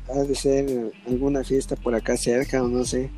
ha 0.08 0.20
de 0.20 0.34
ser 0.34 0.92
alguna 1.06 1.44
fiesta 1.44 1.76
por 1.76 1.94
acá 1.94 2.16
cerca 2.16 2.62
o 2.62 2.68
no 2.68 2.84
sé. 2.84 3.10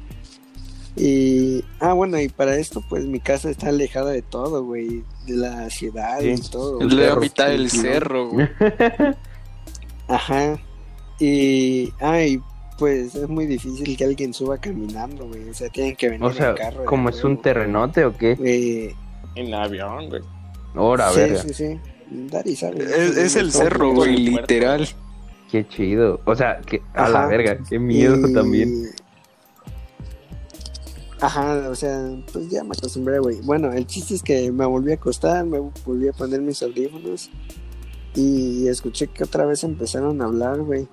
Y, 0.97 1.65
ah, 1.79 1.93
bueno, 1.93 2.21
y 2.21 2.29
para 2.29 2.57
esto, 2.57 2.83
pues 2.89 3.05
mi 3.05 3.21
casa 3.21 3.51
está 3.51 3.69
alejada 3.69 4.11
de 4.11 4.23
todo, 4.23 4.65
güey. 4.65 5.05
De 5.27 5.37
la 5.37 5.71
ciudad 5.71 6.21
y 6.21 6.41
todo. 6.41 6.81
Es 6.81 6.93
la 6.93 7.15
mitad 7.17 7.49
del 7.49 7.71
cerro, 7.71 8.31
güey. 8.31 8.49
Ajá. 10.09 10.59
Y, 11.21 11.93
ay, 12.01 12.41
pues 12.79 13.15
es 13.15 13.29
muy 13.29 13.47
difícil 13.47 13.97
que 13.97 14.05
alguien 14.05 14.35
suba 14.35 14.59
caminando, 14.59 15.27
güey. 15.29 15.49
O 15.49 15.55
sea, 15.55 15.69
tienen 15.69 15.95
que 15.95 16.09
venir 16.09 16.25
o 16.25 16.33
sea, 16.33 16.51
en 16.51 16.57
carro. 16.57 16.85
como 16.85 17.11
es 17.11 17.23
un 17.23 17.41
terrenote 17.41 18.05
o 18.05 18.17
qué. 18.17 18.37
Eh, 18.43 18.95
En 19.35 19.55
avión, 19.55 20.09
güey. 20.09 20.23
Ahora, 20.75 21.11
sí, 21.11 21.21
verga. 21.21 21.43
sí, 21.43 21.55
sí. 21.55 21.81
Dari 22.11 22.57
sabe. 22.57 22.85
Es, 22.85 23.17
es 23.17 23.37
el 23.37 23.53
cerro, 23.53 23.93
güey, 23.93 24.17
literal. 24.17 24.87
Qué 25.51 25.67
chido. 25.69 26.21
O 26.25 26.35
sea, 26.35 26.61
que 26.61 26.83
a 26.95 27.09
la 27.09 27.27
verga, 27.27 27.59
qué 27.69 27.79
miedo 27.79 28.29
Y- 28.29 28.33
también. 28.35 28.91
Ajá, 31.21 31.69
o 31.69 31.75
sea, 31.75 32.01
pues 32.33 32.49
ya 32.49 32.63
me 32.63 32.71
acostumbré, 32.77 33.19
güey. 33.19 33.41
Bueno, 33.41 33.73
el 33.73 33.87
chiste 33.87 34.15
es 34.15 34.23
que 34.23 34.53
me 34.53 34.65
volví 34.67 34.93
a 34.93 34.95
acostar, 34.95 35.45
me 35.45 35.59
volví 35.85 36.07
a 36.09 36.13
poner 36.13 36.41
mis 36.41 36.63
audífonos 36.63 37.29
y 38.15 38.69
escuché 38.69 39.09
que 39.09 39.25
otra 39.25 39.45
vez 39.45 39.65
empezaron 39.65 40.23
a 40.23 40.27
hablar, 40.27 40.61
güey. 40.61 40.87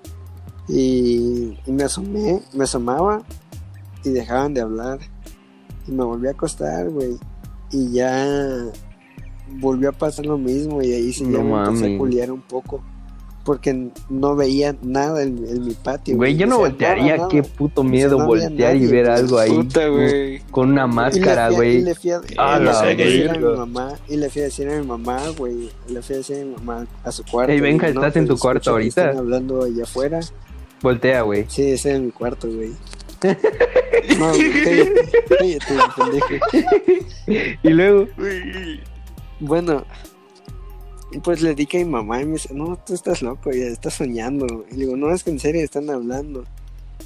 Y, 0.67 1.59
y 1.67 1.71
me 1.71 1.83
asomé, 1.83 2.41
me 2.53 2.63
asomaba 2.63 3.21
y 4.03 4.09
dejaban 4.09 4.55
de 4.55 4.61
hablar. 4.61 4.99
Y 5.87 5.91
me 5.91 6.03
volví 6.03 6.27
a 6.27 6.31
acostar, 6.31 6.89
güey. 6.89 7.17
Y 7.75 7.91
ya 7.91 8.65
volvió 9.59 9.89
a 9.89 9.91
pasar 9.91 10.25
lo 10.25 10.37
mismo 10.37 10.81
y 10.81 10.93
ahí 10.93 11.11
sí 11.11 11.25
ya 11.25 11.31
No 11.31 11.43
me 11.43 11.57
empecé 11.57 11.81
mames. 11.83 11.95
a 11.95 11.97
culiar 11.97 12.31
un 12.31 12.41
poco. 12.41 12.81
Porque 13.43 13.91
no 14.09 14.35
veía 14.35 14.75
nada 14.81 15.21
en, 15.21 15.45
en 15.47 15.65
mi 15.65 15.73
patio. 15.73 16.15
Güey, 16.15 16.35
yo 16.35 16.47
no 16.47 16.55
O 16.55 16.59
sea, 16.61 16.69
voltearía, 16.69 17.17
nada, 17.17 17.29
qué 17.29 17.43
puto 17.43 17.81
O 17.81 17.83
sea, 17.83 17.91
miedo 17.91 18.17
no 18.17 18.25
voltear 18.25 18.75
y 18.75 18.87
ver 18.87 19.07
algo 19.07 19.37
ahí 19.37 19.51
Puta, 19.51 19.87
güey. 19.87 20.39
con 20.49 20.71
una 20.71 20.87
máscara, 20.87 21.49
güey. 21.49 21.75
Y 21.75 21.81
le 21.83 21.93
fui 21.93 22.09
a, 22.11 22.19
le 22.21 22.73
fui 22.73 22.87
a 22.87 22.95
decir 22.95 23.29
a 23.29 23.33
mi 23.33 23.57
mamá, 23.57 23.93
y 24.07 24.15
le 24.15 24.29
fui 24.29 24.41
a 24.41 24.45
decir 24.45 24.69
a 24.69 24.79
mi 24.79 24.87
mamá, 24.87 25.19
güey, 25.37 25.69
le 25.89 26.01
fui 26.01 26.15
a 26.15 26.17
decir 26.17 26.37
a 26.37 26.45
mi 26.45 26.55
mamá 26.55 26.87
a 27.03 27.11
su 27.11 27.23
cuarto. 27.23 27.51
Ey, 27.53 27.59
no, 27.61 27.67
¿estás 27.85 28.15
en 28.15 28.25
pues, 28.25 28.27
tu 28.27 28.41
cuarto 28.41 28.57
escucho 28.57 28.63
que 28.63 28.69
ahorita? 28.71 29.01
Están 29.01 29.17
hablando 29.17 29.63
allá 29.63 29.83
afuera. 29.83 30.19
Voltea, 30.81 31.21
güey. 31.21 31.45
Sí, 31.47 31.69
estoy 31.69 31.91
en 31.91 32.05
mi 32.07 32.11
cuarto, 32.11 32.47
güey. 32.47 32.71
No, 34.19 34.31
cállate, 34.63 35.23
cállate, 35.37 35.75
pendejo. 35.95 37.57
Y 37.63 37.69
luego. 37.69 38.07
Bueno, 39.39 39.85
pues 41.23 41.41
le 41.41 41.55
dije 41.55 41.81
a 41.81 41.85
mi 41.85 41.91
mamá 41.91 42.21
y 42.21 42.25
me 42.25 42.33
dice, 42.33 42.53
no, 42.53 42.77
tú 42.85 42.93
estás 42.93 43.21
loco, 43.21 43.51
ya 43.51 43.65
estás 43.65 43.95
soñando. 43.95 44.65
Y 44.71 44.75
le 44.75 44.85
digo, 44.85 44.95
no, 44.95 45.13
es 45.13 45.23
que 45.23 45.31
en 45.31 45.39
serio 45.39 45.63
están 45.63 45.89
hablando. 45.89 46.43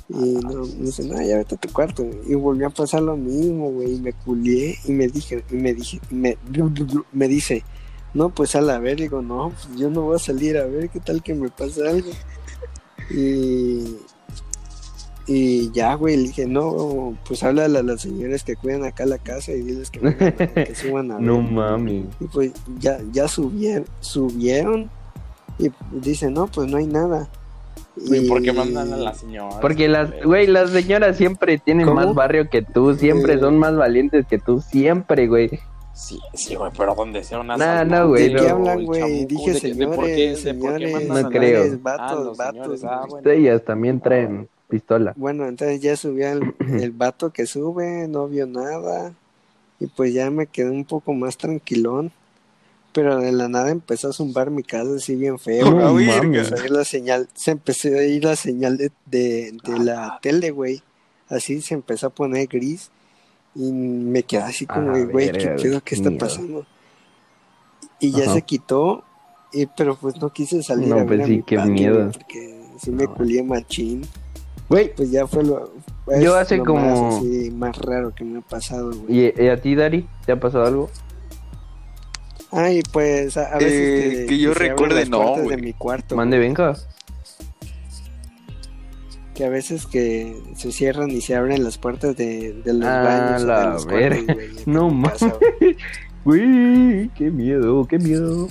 Y 0.09 0.35
no, 0.35 0.65
me 0.65 0.85
dice, 0.85 1.03
no, 1.03 1.21
ya 1.21 1.37
vete 1.37 1.55
a 1.55 1.57
tu 1.57 1.69
cuarto. 1.69 2.05
Y 2.27 2.35
volvió 2.35 2.67
a 2.67 2.71
pasar 2.71 3.01
lo 3.01 3.15
mismo, 3.15 3.71
güey. 3.71 3.95
Y 3.95 3.99
me 3.99 4.13
culié 4.13 4.77
y 4.85 4.91
me 4.91 5.07
dije, 5.07 5.43
y 5.49 5.55
me 5.55 5.73
dije, 5.73 5.99
y 6.09 6.15
me, 6.15 6.37
me 7.11 7.27
dice, 7.27 7.63
no, 8.13 8.29
pues 8.29 8.55
a 8.55 8.61
la 8.61 8.79
ver. 8.79 8.97
Digo, 8.97 9.21
no, 9.21 9.51
pues 9.51 9.79
yo 9.79 9.89
no 9.89 10.01
voy 10.01 10.15
a 10.15 10.19
salir 10.19 10.57
a 10.57 10.65
ver 10.65 10.89
qué 10.89 10.99
tal 10.99 11.21
que 11.21 11.33
me 11.35 11.49
pasa 11.49 11.89
algo. 11.89 12.11
Y, 13.11 13.97
y 15.31 15.69
ya, 15.71 15.93
güey, 15.93 16.17
le 16.17 16.23
dije, 16.23 16.47
no, 16.47 17.15
pues 17.27 17.43
háblale 17.43 17.77
a 17.79 17.83
las 17.83 18.01
señoras 18.01 18.43
que 18.43 18.55
cuidan 18.55 18.83
acá 18.83 19.05
la 19.05 19.19
casa 19.19 19.51
y 19.51 19.61
diles 19.61 19.91
que, 19.91 19.99
vengan 19.99 20.33
que 20.65 20.73
suban 20.73 21.11
a 21.11 21.15
ver. 21.17 21.23
no 21.23 21.39
mami. 21.41 22.07
Y 22.19 22.25
pues 22.25 22.51
ya, 22.79 22.99
ya 23.11 23.27
subieron, 23.27 23.85
subieron 23.99 24.89
y 25.59 25.69
dicen, 25.91 26.33
no, 26.33 26.47
pues 26.47 26.69
no 26.71 26.77
hay 26.77 26.87
nada. 26.87 27.29
¿Y 27.95 28.27
por 28.29 28.41
qué 28.41 28.53
mandan 28.53 28.91
a 28.93 28.97
la 28.97 29.13
señora? 29.13 29.59
Porque 29.59 29.87
las, 29.87 30.09
güey, 30.23 30.47
las 30.47 30.71
señoras 30.71 31.17
siempre 31.17 31.57
tienen 31.57 31.85
¿Cómo? 31.85 31.99
más 32.01 32.13
barrio 32.15 32.49
que 32.49 32.61
tú, 32.61 32.95
siempre 32.95 33.33
Eh. 33.33 33.39
son 33.39 33.57
más 33.59 33.75
valientes 33.75 34.25
que 34.25 34.39
tú, 34.39 34.61
siempre, 34.61 35.27
güey. 35.27 35.49
Sí, 35.93 36.17
sí, 36.33 36.55
güey, 36.55 36.71
pero 36.77 36.95
donde 36.95 37.23
sea 37.23 37.39
una 37.41 37.57
Nah, 37.57 37.83
no, 37.83 38.07
güey, 38.07 38.29
¿De 38.29 38.33
no. 38.35 38.41
qué 38.41 38.49
hablan, 38.49 38.85
güey? 38.85 39.25
Dije 39.25 39.51
de 39.53 39.53
por 39.53 39.61
qué- 39.61 39.69
señores, 39.69 39.95
por 39.97 40.05
qué 40.05 40.35
señores, 40.37 40.93
mandan 40.93 41.21
No 41.23 41.27
a 41.27 41.31
creo. 41.31 41.61
señores, 41.63 41.83
vatos, 41.83 42.39
Ah, 42.39 42.43
vatos. 42.43 42.79
señores, 42.79 42.83
ah, 42.85 43.05
bueno. 43.09 43.29
Ellas 43.29 43.63
también 43.65 43.99
traen 43.99 44.47
pistola. 44.69 45.13
Bueno, 45.17 45.47
entonces 45.47 45.81
ya 45.81 45.95
subió 45.97 46.29
el, 46.31 46.53
el 46.81 46.91
vato 46.91 47.31
que 47.31 47.45
sube, 47.45 48.07
no 48.07 48.27
vio 48.27 48.47
nada. 48.47 49.13
Y 49.79 49.87
pues 49.87 50.13
ya 50.13 50.29
me 50.29 50.47
quedé 50.47 50.69
un 50.69 50.85
poco 50.85 51.13
más 51.13 51.37
tranquilón. 51.37 52.11
Pero 52.91 53.19
de 53.19 53.31
la 53.31 53.47
nada 53.47 53.69
empezó 53.69 54.09
a 54.09 54.13
zumbar 54.13 54.49
mi 54.49 54.63
casa 54.63 54.95
así 54.95 55.15
bien 55.15 55.37
feo. 55.37 55.91
Güey. 55.91 56.07
mames. 56.07 56.47
Se 56.47 56.55
empezó 56.55 56.63
a 56.63 56.65
ir 56.65 56.71
la 56.71 56.83
señal, 56.85 57.29
se 57.35 57.51
empezó 57.51 57.87
a 57.89 58.03
ir 58.03 58.23
la 58.23 58.35
señal 58.35 58.77
de, 58.77 58.91
de, 59.05 59.57
de 59.63 59.79
la 59.79 60.17
tele, 60.21 60.49
güey. 60.51 60.81
Así 61.29 61.61
se 61.61 61.75
empezó 61.75 62.07
a 62.07 62.09
poner 62.09 62.47
gris. 62.47 62.89
Y 63.55 63.71
me 63.71 64.23
quedé 64.23 64.41
así 64.41 64.65
como, 64.65 64.91
güey, 65.07 65.31
¿qué 65.31 65.37
pedo? 65.39 65.53
güey, 65.55 65.71
¿Qué 65.71 65.81
qué 65.85 65.95
está 65.95 66.09
miedo. 66.09 66.19
pasando? 66.25 66.65
Y 67.99 68.11
ya 68.11 68.23
Ajá. 68.23 68.33
se 68.33 68.41
quitó. 68.41 69.03
Y, 69.53 69.65
pero 69.67 69.95
pues 69.95 70.15
no 70.21 70.31
quise 70.31 70.61
salir 70.63 70.87
No, 70.87 70.95
a 70.95 71.03
ver 71.03 71.07
pues 71.07 71.21
a 71.21 71.25
sí, 71.25 71.31
mi 71.37 71.43
qué 71.43 71.57
miedo. 71.59 72.11
porque 72.11 72.59
sí 72.81 72.91
me 72.91 73.07
culié 73.07 73.43
machín. 73.43 74.01
Güey, 74.69 74.93
Pues 74.95 75.09
ya 75.11 75.25
fue 75.27 75.43
lo. 75.43 75.73
Yo 76.21 76.35
hace 76.35 76.57
lo 76.57 76.65
como- 76.65 77.07
Más, 77.11 77.15
así, 77.17 77.51
más 77.51 77.77
raro 77.77 78.13
que 78.13 78.23
me 78.23 78.39
ha 78.39 78.41
pasado, 78.41 78.91
güey. 78.91 79.31
¿y, 79.37 79.43
y 79.43 79.47
a 79.47 79.59
ti, 79.59 79.75
Dari? 79.75 80.07
¿Te 80.25 80.31
ha 80.33 80.39
pasado 80.39 80.65
algo? 80.65 80.89
Ay, 82.51 82.81
pues 82.91 83.35
a, 83.37 83.53
a 83.53 83.57
veces. 83.57 84.19
Eh, 84.21 84.25
que 84.27 84.37
yo 84.39 84.53
recuerde, 84.53 85.01
las 85.01 85.09
no, 85.09 85.21
puertas 85.21 85.43
güey. 85.43 85.55
de 85.55 85.61
mi 85.61 85.73
cuarto. 85.73 86.15
Mande, 86.15 86.37
venga. 86.39 86.75
Que 89.35 89.45
a 89.45 89.49
veces 89.49 89.85
que 89.85 90.35
se 90.55 90.71
cierran 90.71 91.09
y 91.11 91.21
se 91.21 91.35
abren 91.35 91.63
las 91.63 91.77
puertas 91.77 92.15
de, 92.17 92.53
de 92.63 92.73
los 92.73 92.85
Ah, 92.87 93.03
baños. 93.03 93.43
la 93.43 93.59
de 93.59 93.65
los 93.73 93.85
verga. 93.85 94.25
cuartos, 94.25 94.35
güey, 94.35 94.63
No 94.65 94.89
mames. 94.89 95.19
Güey, 96.25 97.09
qué 97.15 97.31
miedo, 97.31 97.85
qué 97.87 97.97
miedo. 97.97 98.49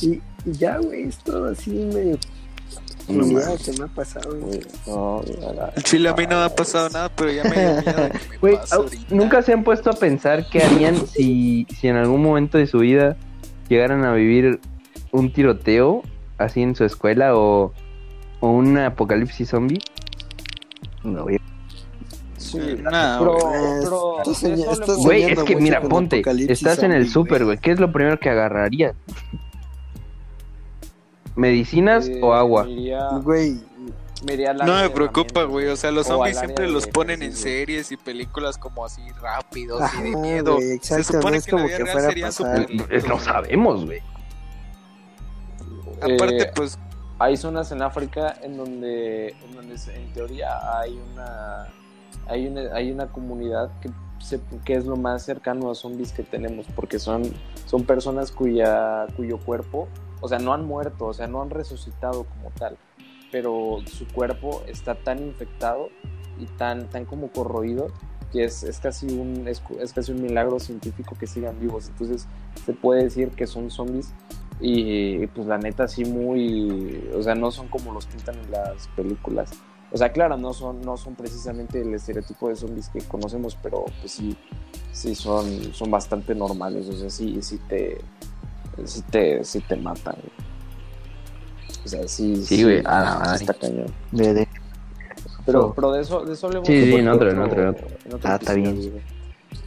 Y, 0.00 0.14
y 0.46 0.52
ya, 0.52 0.78
güey, 0.78 1.02
es 1.04 1.18
todo 1.18 1.50
así 1.50 1.70
medio. 1.70 2.16
No 3.08 3.26
mames. 3.26 3.62
que 3.62 3.72
me 3.78 3.84
ha 3.84 3.88
pasado, 3.88 4.36
güey. 4.38 4.60
No, 4.86 5.22
chile 5.82 6.08
a 6.08 6.14
mí 6.14 6.24
no 6.28 6.36
me 6.38 6.44
ha 6.44 6.54
pasado 6.54 6.88
nada, 6.90 7.08
pero 7.14 7.30
ya 7.32 7.42
me 7.44 7.50
me 7.50 8.58
ahorita. 8.70 8.96
¿nunca 9.10 9.42
se 9.42 9.52
han 9.52 9.64
puesto 9.64 9.90
a 9.90 9.92
pensar 9.94 10.46
qué 10.50 10.62
harían 10.62 11.06
si, 11.06 11.66
si 11.78 11.88
en 11.88 11.96
algún 11.96 12.22
momento 12.22 12.58
de 12.58 12.66
su 12.66 12.78
vida 12.78 13.16
llegaran 13.68 14.04
a 14.04 14.12
vivir 14.14 14.60
un 15.10 15.32
tiroteo 15.32 16.02
así 16.38 16.62
en 16.62 16.74
su 16.74 16.84
escuela 16.84 17.36
o, 17.36 17.72
o 18.40 18.48
un 18.50 18.78
apocalipsis 18.78 19.48
zombie? 19.48 19.80
No, 21.04 21.24
güey. 21.24 21.38
Sí, 22.36 22.58
de 22.58 24.54
soña- 24.56 24.62
eso 24.64 24.72
estás 24.72 24.88
hablemos- 24.90 25.04
Güey, 25.04 25.22
es 25.24 25.38
que 25.44 25.56
mira, 25.56 25.80
ponte, 25.80 26.22
estás 26.48 26.82
en 26.82 26.92
el 26.92 27.04
güey. 27.04 27.12
güey. 27.44 27.58
¿Qué 27.58 27.70
es 27.72 27.80
lo 27.80 27.90
primero 27.92 28.18
que 28.18 28.28
agarrarías? 28.30 28.94
¿Medicinas 31.36 32.08
eh, 32.08 32.20
o 32.22 32.32
agua? 32.34 32.64
me 32.64 32.70
iría- 32.72 33.08
Güey, 33.22 33.60
me 34.26 34.34
iría 34.34 34.50
al 34.50 34.58
No 34.58 34.74
me 34.76 34.90
preocupa, 34.90 35.44
güey. 35.44 35.68
O 35.68 35.76
sea, 35.76 35.90
los 35.90 36.06
zombies 36.06 36.38
siempre 36.38 36.68
los 36.68 36.86
ponen 36.86 37.22
en 37.22 37.32
series 37.34 37.90
y 37.92 37.96
películas 37.96 38.58
como 38.58 38.84
así 38.84 39.02
rápidos 39.20 39.80
y 39.80 39.84
Ajá, 39.84 40.02
de 40.02 40.16
miedo. 40.16 40.54
güey, 40.56 40.78
Se 40.80 41.02
supone 41.02 41.30
no 41.32 41.36
es 41.38 41.44
que 41.46 41.52
la 41.52 41.56
como 41.58 41.66
vida 41.68 41.76
que 41.78 41.84
real 41.84 42.14
lentos, 42.14 42.86
Pues 42.88 43.08
no 43.08 43.18
sabemos, 43.18 43.84
güey. 43.86 44.00
Aparte, 46.00 46.42
Eh, 46.42 46.50
pues, 46.54 46.78
Hay 47.18 47.36
zonas 47.36 47.70
en 47.70 47.82
África 47.82 48.34
en 48.42 48.56
donde, 48.56 49.28
en 49.28 49.54
donde 49.54 49.76
en 49.94 50.12
teoría 50.12 50.80
hay 50.80 50.98
una, 51.12 51.68
hay 52.26 52.48
una, 52.48 52.60
hay 52.74 52.90
una 52.90 53.06
comunidad 53.12 53.70
que, 53.80 53.90
se- 54.18 54.40
que 54.64 54.74
es 54.74 54.86
lo 54.86 54.96
más 54.96 55.22
cercano 55.22 55.70
a 55.70 55.76
zombies 55.76 56.10
que 56.12 56.24
tenemos, 56.24 56.66
porque 56.74 56.98
son, 56.98 57.22
son 57.66 57.84
personas 57.84 58.32
cuya, 58.32 59.06
cuyo 59.14 59.38
cuerpo, 59.38 59.86
o 60.22 60.28
sea, 60.28 60.38
no 60.38 60.54
han 60.54 60.64
muerto, 60.64 61.06
o 61.06 61.12
sea, 61.12 61.26
no 61.26 61.42
han 61.42 61.50
resucitado 61.50 62.24
como 62.24 62.50
tal, 62.52 62.78
pero 63.30 63.80
su 63.86 64.06
cuerpo 64.06 64.62
está 64.66 64.94
tan 64.94 65.18
infectado 65.22 65.88
y 66.38 66.46
tan, 66.46 66.88
tan 66.88 67.04
como 67.04 67.30
corroído 67.30 67.88
que 68.32 68.44
es, 68.44 68.62
es 68.62 68.78
casi 68.80 69.06
un 69.06 69.46
es, 69.46 69.62
es 69.78 69.92
casi 69.92 70.12
un 70.12 70.22
milagro 70.22 70.58
científico 70.58 71.16
que 71.18 71.26
sigan 71.26 71.60
vivos. 71.60 71.88
Entonces 71.88 72.26
se 72.64 72.72
puede 72.72 73.04
decir 73.04 73.28
que 73.30 73.46
son 73.46 73.70
zombies 73.70 74.14
y 74.60 75.26
pues 75.28 75.46
la 75.46 75.58
neta 75.58 75.88
sí 75.88 76.04
muy, 76.04 77.10
o 77.14 77.22
sea, 77.22 77.34
no 77.34 77.50
son 77.50 77.68
como 77.68 77.92
los 77.92 78.06
pintan 78.06 78.36
en 78.38 78.50
las 78.50 78.88
películas. 78.96 79.50
O 79.90 79.98
sea, 79.98 80.12
claro, 80.12 80.38
no 80.38 80.54
son, 80.54 80.80
no 80.80 80.96
son 80.96 81.14
precisamente 81.14 81.82
el 81.82 81.92
estereotipo 81.92 82.48
de 82.48 82.56
zombies 82.56 82.88
que 82.88 83.00
conocemos, 83.00 83.58
pero 83.62 83.84
pues 84.00 84.12
sí, 84.12 84.36
sí 84.92 85.14
son, 85.14 85.74
son 85.74 85.90
bastante 85.90 86.34
normales. 86.34 86.88
O 86.88 86.92
sea, 86.92 87.10
sí, 87.10 87.42
sí 87.42 87.58
te, 87.68 87.98
sí 88.84 89.02
te, 89.10 89.44
sí 89.44 89.60
te 89.60 89.76
matan. 89.76 90.14
güey. 90.14 91.82
O 91.84 91.88
sea, 91.88 92.06
sí, 92.08 92.44
Sí, 92.44 92.62
güey, 92.62 92.78
a 92.84 93.00
la 93.00 93.18
madre. 93.18 93.36
está 93.36 93.54
cañón. 93.54 93.86
De, 94.12 94.34
de- 94.34 94.48
Pero, 95.44 95.72
pero 95.74 95.92
de 95.92 96.02
eso, 96.02 96.24
de 96.24 96.32
eso 96.34 96.46
hablemos 96.46 96.66
Sí, 96.68 96.84
sí, 96.84 96.94
en 96.94 97.08
otro- 97.08 97.30
en 97.30 97.38
otro, 97.40 97.62
en 97.62 97.68
otro. 97.68 97.86
en 98.04 98.14
otro 98.14 98.30
Ah, 98.30 98.36
está 98.40 98.54
bien. 98.54 98.76
güey. 98.76 98.92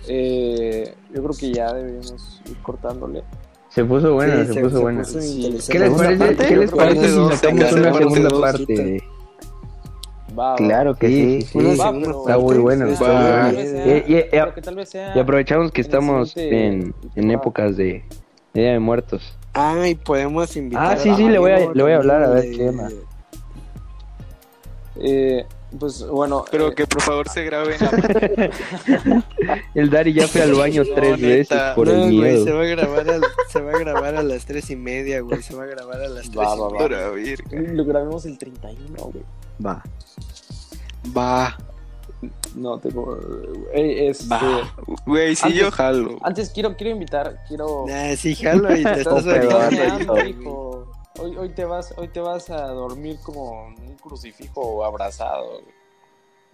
Eh, 0.08 0.94
yo 1.14 1.24
creo 1.24 1.36
que 1.38 1.52
ya 1.52 1.74
deberíamos 1.74 2.42
ir 2.50 2.58
cortándole. 2.62 3.24
Se 3.70 3.84
puso 3.84 4.14
buena, 4.14 4.46
Sí, 4.46 4.54
se, 4.54 4.62
puso 4.62 4.82
buena. 4.82 5.02
puso 5.02 5.20
Sí. 5.22 5.46
interesante. 5.48 5.72
¿Qué 5.74 5.80
les 5.80 5.88
¿Segunda 5.90 6.04
parece, 6.06 6.26
parte? 6.36 6.48
¿qué 6.48 6.56
les 6.58 6.72
parece 6.72 7.08
si 7.10 7.36
sacamos 7.36 7.72
una 7.74 7.94
segunda 7.94 8.30
dos, 8.30 8.42
parte? 8.42 9.04
Va, 10.38 10.50
va. 10.52 10.56
Claro 10.56 10.96
que 10.96 11.08
Sí, 11.08 11.42
sí. 11.42 11.48
sí, 11.48 11.72
sí. 11.74 11.78
Va, 11.78 11.92
pero- 11.92 12.22
Está 12.22 12.38
muy 12.38 12.58
bueno, 12.60 12.86
Está 12.88 13.06
muy 13.06 13.16
y- 15.16 15.20
aprovechamos 15.20 15.72
que 15.72 15.82
en 15.82 15.86
estamos 15.86 16.38
en, 16.38 16.96
en 17.16 17.32
épocas 17.32 17.76
de 17.76 18.06
Día 18.56 18.72
de 18.72 18.80
Muertos. 18.80 19.38
Ah, 19.54 19.88
y 19.88 19.94
podemos 19.96 20.56
invitar 20.58 20.94
Ah, 20.94 20.98
sí, 20.98 21.10
a 21.10 21.16
sí, 21.16 21.30
le 21.30 21.38
voy 21.38 21.52
a- 21.52 21.72
le 21.72 21.84
voy 21.84 21.92
a 21.92 21.98
hablar 21.98 22.24
a 22.24 22.30
ver 22.30 22.52
qué 22.52 22.70
onda. 22.70 22.90
Eh, 24.98 25.46
pues 25.78 26.06
bueno. 26.08 26.46
pero 26.50 26.70
eh, 26.70 26.76
que 26.76 26.88
por 26.88 27.02
favor 27.02 27.28
se 27.28 27.44
grabe 27.44 27.76
en 27.76 27.82
la 27.82 29.24
El 29.76 29.90
Dari 29.90 30.14
ya 30.14 30.26
fue 30.28 30.42
al 30.42 30.54
baño 30.54 30.84
No, 30.88 30.94
tres 30.96 31.20
neta. 31.20 31.56
veces 31.56 31.76
por 31.76 31.88
no, 31.88 31.94
el 31.94 32.00
güey, 32.18 32.32
miedo. 32.34 32.46
se 32.46 32.52
va 32.54 32.62
a 32.62 32.66
grabar 32.66 33.10
a, 33.10 33.20
se 33.50 33.62
va 33.62 33.72
a 33.72 33.78
grabar 33.80 34.16
a 34.16 34.24
las 34.24 34.46
tres 34.46 34.70
y 34.70 34.76
media, 34.78 35.20
güey. 35.20 35.42
Se 35.42 35.54
va 35.54 35.64
a 35.64 35.68
grabar 35.68 36.02
a 36.02 36.08
las 36.08 36.24
tres 36.32 36.38
Va, 36.38 36.56
y 36.56 36.60
va, 36.60 36.70
va. 36.70 37.12
media. 37.14 37.36
Lo 37.74 37.84
grabemos 37.86 38.26
el 38.26 38.38
31, 38.38 39.04
güey. 39.12 39.24
Va. 39.66 39.84
Va, 41.16 41.58
No, 42.56 42.78
tengo. 42.80 43.18
eh, 43.74 44.08
este, 44.10 44.28
va. 44.30 44.74
Güey, 45.06 45.36
sí, 45.36 45.44
Antes- 45.48 45.60
yo 45.62 45.72
jalo. 45.72 46.18
Antes 46.22 46.50
quiero, 46.52 46.76
quiero 46.76 46.92
invitar, 46.94 47.44
quiero. 47.48 47.86
Sí, 48.18 48.36
jalo 48.36 48.76
y 48.76 48.84
te 48.84 48.92
estás 49.02 49.24
güey. 49.26 50.30
hijo. 50.32 50.92
Hoy, 51.20 51.38
hoy, 51.38 51.50
te 51.50 51.64
vas, 51.66 51.94
hoy 51.98 52.10
te 52.10 52.20
vas 52.20 52.50
a 52.50 52.68
dormir 52.68 53.18
como 53.24 53.68
un 53.68 53.96
crucifijo 54.02 54.84
abrazado. 54.86 55.62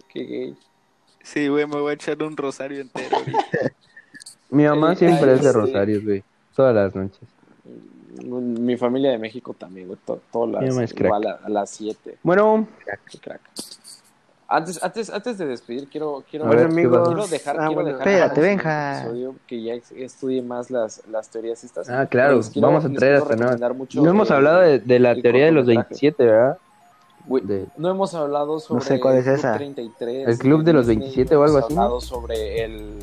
Qué 0.08 0.24
gay. 0.24 0.56
Sí, 1.22 1.48
güey, 1.48 1.66
me 1.66 1.80
voy 1.80 1.90
a 1.90 1.94
echar 1.94 2.22
un 2.22 2.36
rosario 2.36 2.80
entero. 2.80 3.16
ahorita. 3.16 3.40
Mi 4.50 4.64
mamá 4.64 4.92
Eh, 4.92 4.96
siempre 4.96 5.30
ay, 5.30 5.36
es 5.36 5.42
de 5.44 5.50
sí. 5.50 5.56
rosarios, 5.56 6.04
güey. 6.04 6.22
Todas 6.54 6.74
las 6.74 6.94
noches. 6.94 7.20
Mi 8.24 8.76
familia 8.76 9.10
de 9.12 9.18
México 9.18 9.54
también, 9.54 9.86
güey. 9.88 9.98
to- 10.04 10.20
Todas 10.30 10.62
Mi 10.62 10.68
mamá 10.68 10.80
las, 10.82 10.90
es 10.90 10.94
crack. 10.94 11.06
igual 11.06 11.26
a, 11.26 11.40
a 11.44 11.48
las 11.48 11.70
7. 11.70 12.18
Bueno, 12.22 12.68
Qué 13.10 13.18
crack. 13.18 13.40
Antes, 14.54 14.82
antes, 14.82 15.08
antes 15.08 15.38
de 15.38 15.46
despedir, 15.46 15.88
quiero, 15.88 16.22
quiero, 16.30 16.44
A 16.44 16.50
ver, 16.50 16.68
Bueno, 16.68 16.74
¿qué 16.74 16.80
amigos. 16.82 17.08
quiero 17.08 17.26
dejar, 17.26 17.56
ah, 17.56 17.58
quiero 17.60 17.74
bueno, 17.74 17.88
dejar 17.98 18.08
espérate, 18.08 18.40
episodio 19.00 19.34
que 19.46 19.62
ya 19.62 19.74
estudie 19.96 20.42
más 20.42 20.70
las, 20.70 21.02
las 21.08 21.28
teorías 21.30 21.64
estas. 21.64 21.88
ah, 21.88 22.06
claro, 22.06 22.38
quiero- 22.52 22.66
vamos 22.68 22.84
a 22.84 22.90
traer 22.90 23.14
hasta 23.14 23.34
mucho 23.72 24.02
No 24.02 24.10
hemos 24.10 24.28
el- 24.28 24.36
hablado 24.36 24.60
de, 24.60 24.78
de 24.78 24.98
la 24.98 25.14
teoría 25.14 25.46
de 25.46 25.52
los 25.52 25.64
cortometraje. 25.64 25.88
27, 25.88 26.24
¿verdad? 26.26 26.58
De- 27.44 27.66
No 27.78 27.88
hemos 27.90 28.12
hablado 28.14 28.60
sobre 28.60 28.84
sé 28.84 29.00
cuál 29.00 29.14
es 29.16 29.26
el 29.26 29.32
Club 29.34 29.38
esa. 29.38 29.56
33. 29.56 30.28
El 30.28 30.38
Club 30.38 30.64
de 30.64 30.72
los 30.74 30.86
Disney, 30.86 30.98
27 31.08 31.34
no 31.34 31.40
o 31.40 31.44
algo 31.44 31.58
así, 31.58 31.74
¿no? 31.74 31.80
hablado 31.82 32.00
sobre 32.02 32.64
el 32.64 32.98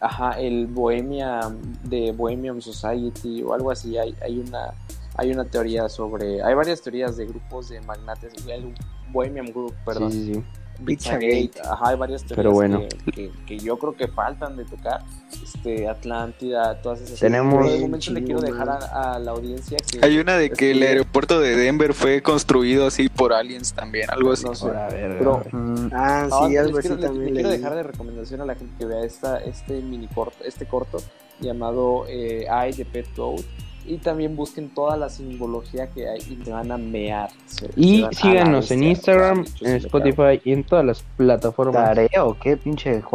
ajá, 0.00 0.32
el 0.38 0.66
Bohemia 0.66 1.40
de 1.84 2.12
Bohemian 2.12 2.60
Society 2.60 3.42
o 3.42 3.54
algo 3.54 3.70
así. 3.70 3.96
Hay, 3.96 4.14
hay 4.20 4.38
una 4.40 4.74
hay 5.16 5.30
una 5.32 5.44
teoría 5.46 5.88
sobre 5.88 6.42
hay 6.42 6.54
varias 6.54 6.82
teorías 6.82 7.16
de 7.16 7.24
grupos 7.24 7.70
de 7.70 7.80
magnates, 7.80 8.34
el 8.46 8.74
Bohemian 9.10 9.46
Group, 9.46 9.72
perdón. 9.86 10.12
Sí, 10.12 10.24
sí, 10.26 10.34
sí. 10.34 10.42
Pizzagate, 10.84 11.50
ajá, 11.62 11.88
hay 11.88 11.96
varias 11.96 12.22
teorías 12.22 12.36
Pero 12.36 12.50
bueno. 12.52 12.80
que, 13.04 13.12
que- 13.12 13.30
que 13.46 13.58
yo 13.58 13.78
creo 13.78 13.94
que 13.96 14.08
faltan 14.08 14.56
de 14.56 14.64
tocar. 14.64 15.02
Este, 15.42 15.88
Atlántida, 15.88 16.80
todas 16.82 17.00
esas. 17.00 17.18
Tenemos- 17.20 17.54
Por 17.54 17.66
el 17.66 17.80
momento 17.82 18.10
le 18.12 18.22
quiero 18.24 18.40
Chingo, 18.40 18.52
dejar 18.52 18.66
man. 18.66 18.78
a, 18.92 19.14
a 19.14 19.18
la 19.18 19.30
audiencia 19.32 19.76
que. 19.90 19.98
Hay 20.04 20.18
una 20.18 20.36
de 20.36 20.50
que 20.50 20.70
el 20.72 20.82
aeropuerto 20.82 21.40
de 21.40 21.56
Denver 21.56 21.94
fue 21.94 22.22
construido 22.22 22.86
así 22.86 23.08
por 23.08 23.32
aliens 23.32 23.72
también, 23.72 24.08
algo 24.10 24.32
así. 24.32 24.44
No 24.44 24.54
sé. 24.54 24.66
Ahora, 24.66 24.86
a 24.86 24.90
ver, 24.90 25.18
Pero- 25.18 25.34
a 25.34 25.38
ver. 25.38 25.54
Mm, 25.54 25.90
Ah, 25.92 26.26
No, 26.30 26.46
sí, 26.46 26.52
les 26.52 26.60
algo 26.60 26.78
así 26.78 26.88
quiero, 26.88 27.02
también 27.02 27.26
le 27.26 27.32
quiero 27.40 27.48
dejar 27.50 27.74
de 27.74 27.82
recomendación 27.82 28.40
a 28.40 28.44
la 28.44 28.54
gente 28.54 28.74
que 28.78 28.84
vea 28.86 29.04
esta, 29.04 29.38
este 29.38 29.80
mini 29.82 30.08
corto, 30.08 30.44
este 30.44 30.66
corto 30.66 30.98
llamado 31.40 32.04
eh, 32.08 32.46
I 32.48 32.72
de 32.72 32.84
Pet 32.84 33.06
Goat. 33.16 33.42
Y 33.86 33.98
también 33.98 34.34
busquen 34.36 34.68
toda 34.70 34.96
la 34.96 35.08
simbología 35.08 35.86
que 35.88 36.08
hay 36.08 36.18
y 36.28 36.36
te 36.36 36.50
van 36.50 36.72
a 36.72 36.76
mear. 36.78 37.30
Se- 37.46 37.66
se 37.66 37.72
Y 37.76 38.02
a 38.02 38.10
síganos 38.12 38.70
la 38.70 38.76
en 38.76 38.82
Instagram, 38.82 39.44
en 39.60 39.76
Spotify 39.76 40.40
y 40.44 40.52
en 40.52 40.64
todas 40.64 40.84
las 40.84 41.02
plataformas. 41.16 41.94
¿Tarea 41.94 42.24
o 42.24 42.36
qué, 42.38 42.56
pinche. 42.56 43.00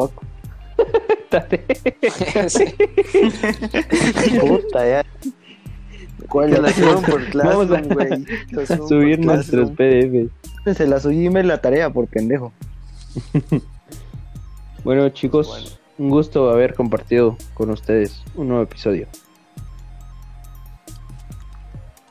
Sí. 2.48 2.66
Puta, 4.40 4.86
ya. 4.88 5.06
¿Cuál? 6.28 6.68
Hicieron 6.68 7.02
por 7.04 7.22
Vamos 7.36 7.72
a- 7.72 7.82
Classroom, 7.82 7.88
güey. 7.94 8.26
Lo 8.52 8.62
hicieron 8.64 8.88
Subir 8.90 9.20
nuestros. 9.26 9.72
PDFs. 9.72 10.78
Se 10.78 10.88
la 10.88 11.00
subí 11.00 11.26
y 11.26 11.30
me 11.30 11.44
la 11.44 11.60
tarea 11.62 11.90
por 11.92 12.08
pendejo. 12.08 12.52
Bueno, 14.84 15.10
chicos, 15.10 15.48
Bueno. 15.48 15.82
Un 15.98 16.10
gusto 16.10 16.50
haber 16.50 16.74
compartido 16.74 17.38
con 17.54 17.70
ustedes 17.70 18.24
un 18.36 18.48
nuevo 18.48 18.64
episodio 18.64 19.08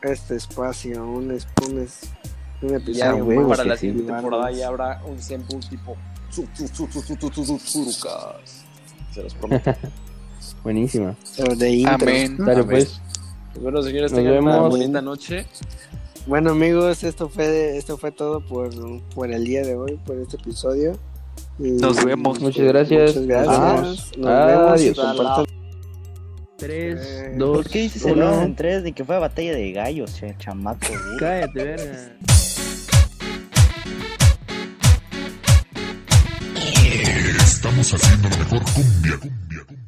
este 0.03 0.37
espacio, 0.37 1.05
un, 1.05 1.31
un, 1.31 1.89
un 2.63 2.75
episodio 2.75 3.43
ya, 3.43 3.49
para 3.49 3.65
la 3.65 3.77
siguiente 3.77 4.13
temporada 4.13 4.51
ya 4.51 4.69
habrá 4.69 5.03
un 5.05 5.21
Senpu 5.21 5.59
tipo 5.61 5.97
Se 9.11 9.23
los 9.23 9.35
prometo. 9.35 9.75
Buenísima. 10.63 11.17
Amén. 11.87 12.37
Dale, 12.39 12.65
pues. 12.65 13.01
Bueno, 13.61 13.83
señores, 13.83 14.13
tengan 14.13 14.45
una 14.45 14.61
bonita 14.61 15.03
noche. 15.03 15.47
Bueno, 16.27 16.51
amigos, 16.51 17.03
esto 17.03 17.29
fue 17.29 17.77
esto 17.77 17.97
fue 17.97 18.13
todo 18.13 18.41
por, 18.41 18.71
por 19.15 19.33
el 19.33 19.45
día 19.45 19.63
de 19.63 19.75
hoy, 19.75 19.99
por 20.07 20.19
este 20.19 20.37
episodio. 20.37 20.93
Y, 21.59 21.73
nos 21.73 22.05
vemos. 22.05 22.41
Muchas 22.41 22.67
gracias. 22.67 23.17
Muchas 23.17 23.27
gracias. 23.27 24.17
Nos 24.17 24.47
vemos. 24.47 24.99
Adiós 24.99 25.51
compartan. 26.61 26.69
3, 26.69 26.99
Eh, 27.01 27.35
2, 27.37 27.57
¿Por 27.57 27.69
qué 27.71 27.79
dices 27.81 28.05
el 28.05 28.19
2 28.19 28.43
en 28.45 28.55
3 28.57 28.83
de 28.83 28.93
que 28.93 29.05
fue 29.05 29.19
batalla 29.19 29.53
de 29.55 29.73
gallos, 29.73 30.15
che, 30.15 30.35
chamaco? 30.39 30.87
güey? 30.89 31.17
Cállate, 31.19 31.65
verga. 31.65 32.11
Estamos 37.39 37.93
haciendo 37.95 38.29
la 38.29 38.37
mejor 38.39 38.63
cumbia. 38.73 39.19
cumbia. 39.19 39.80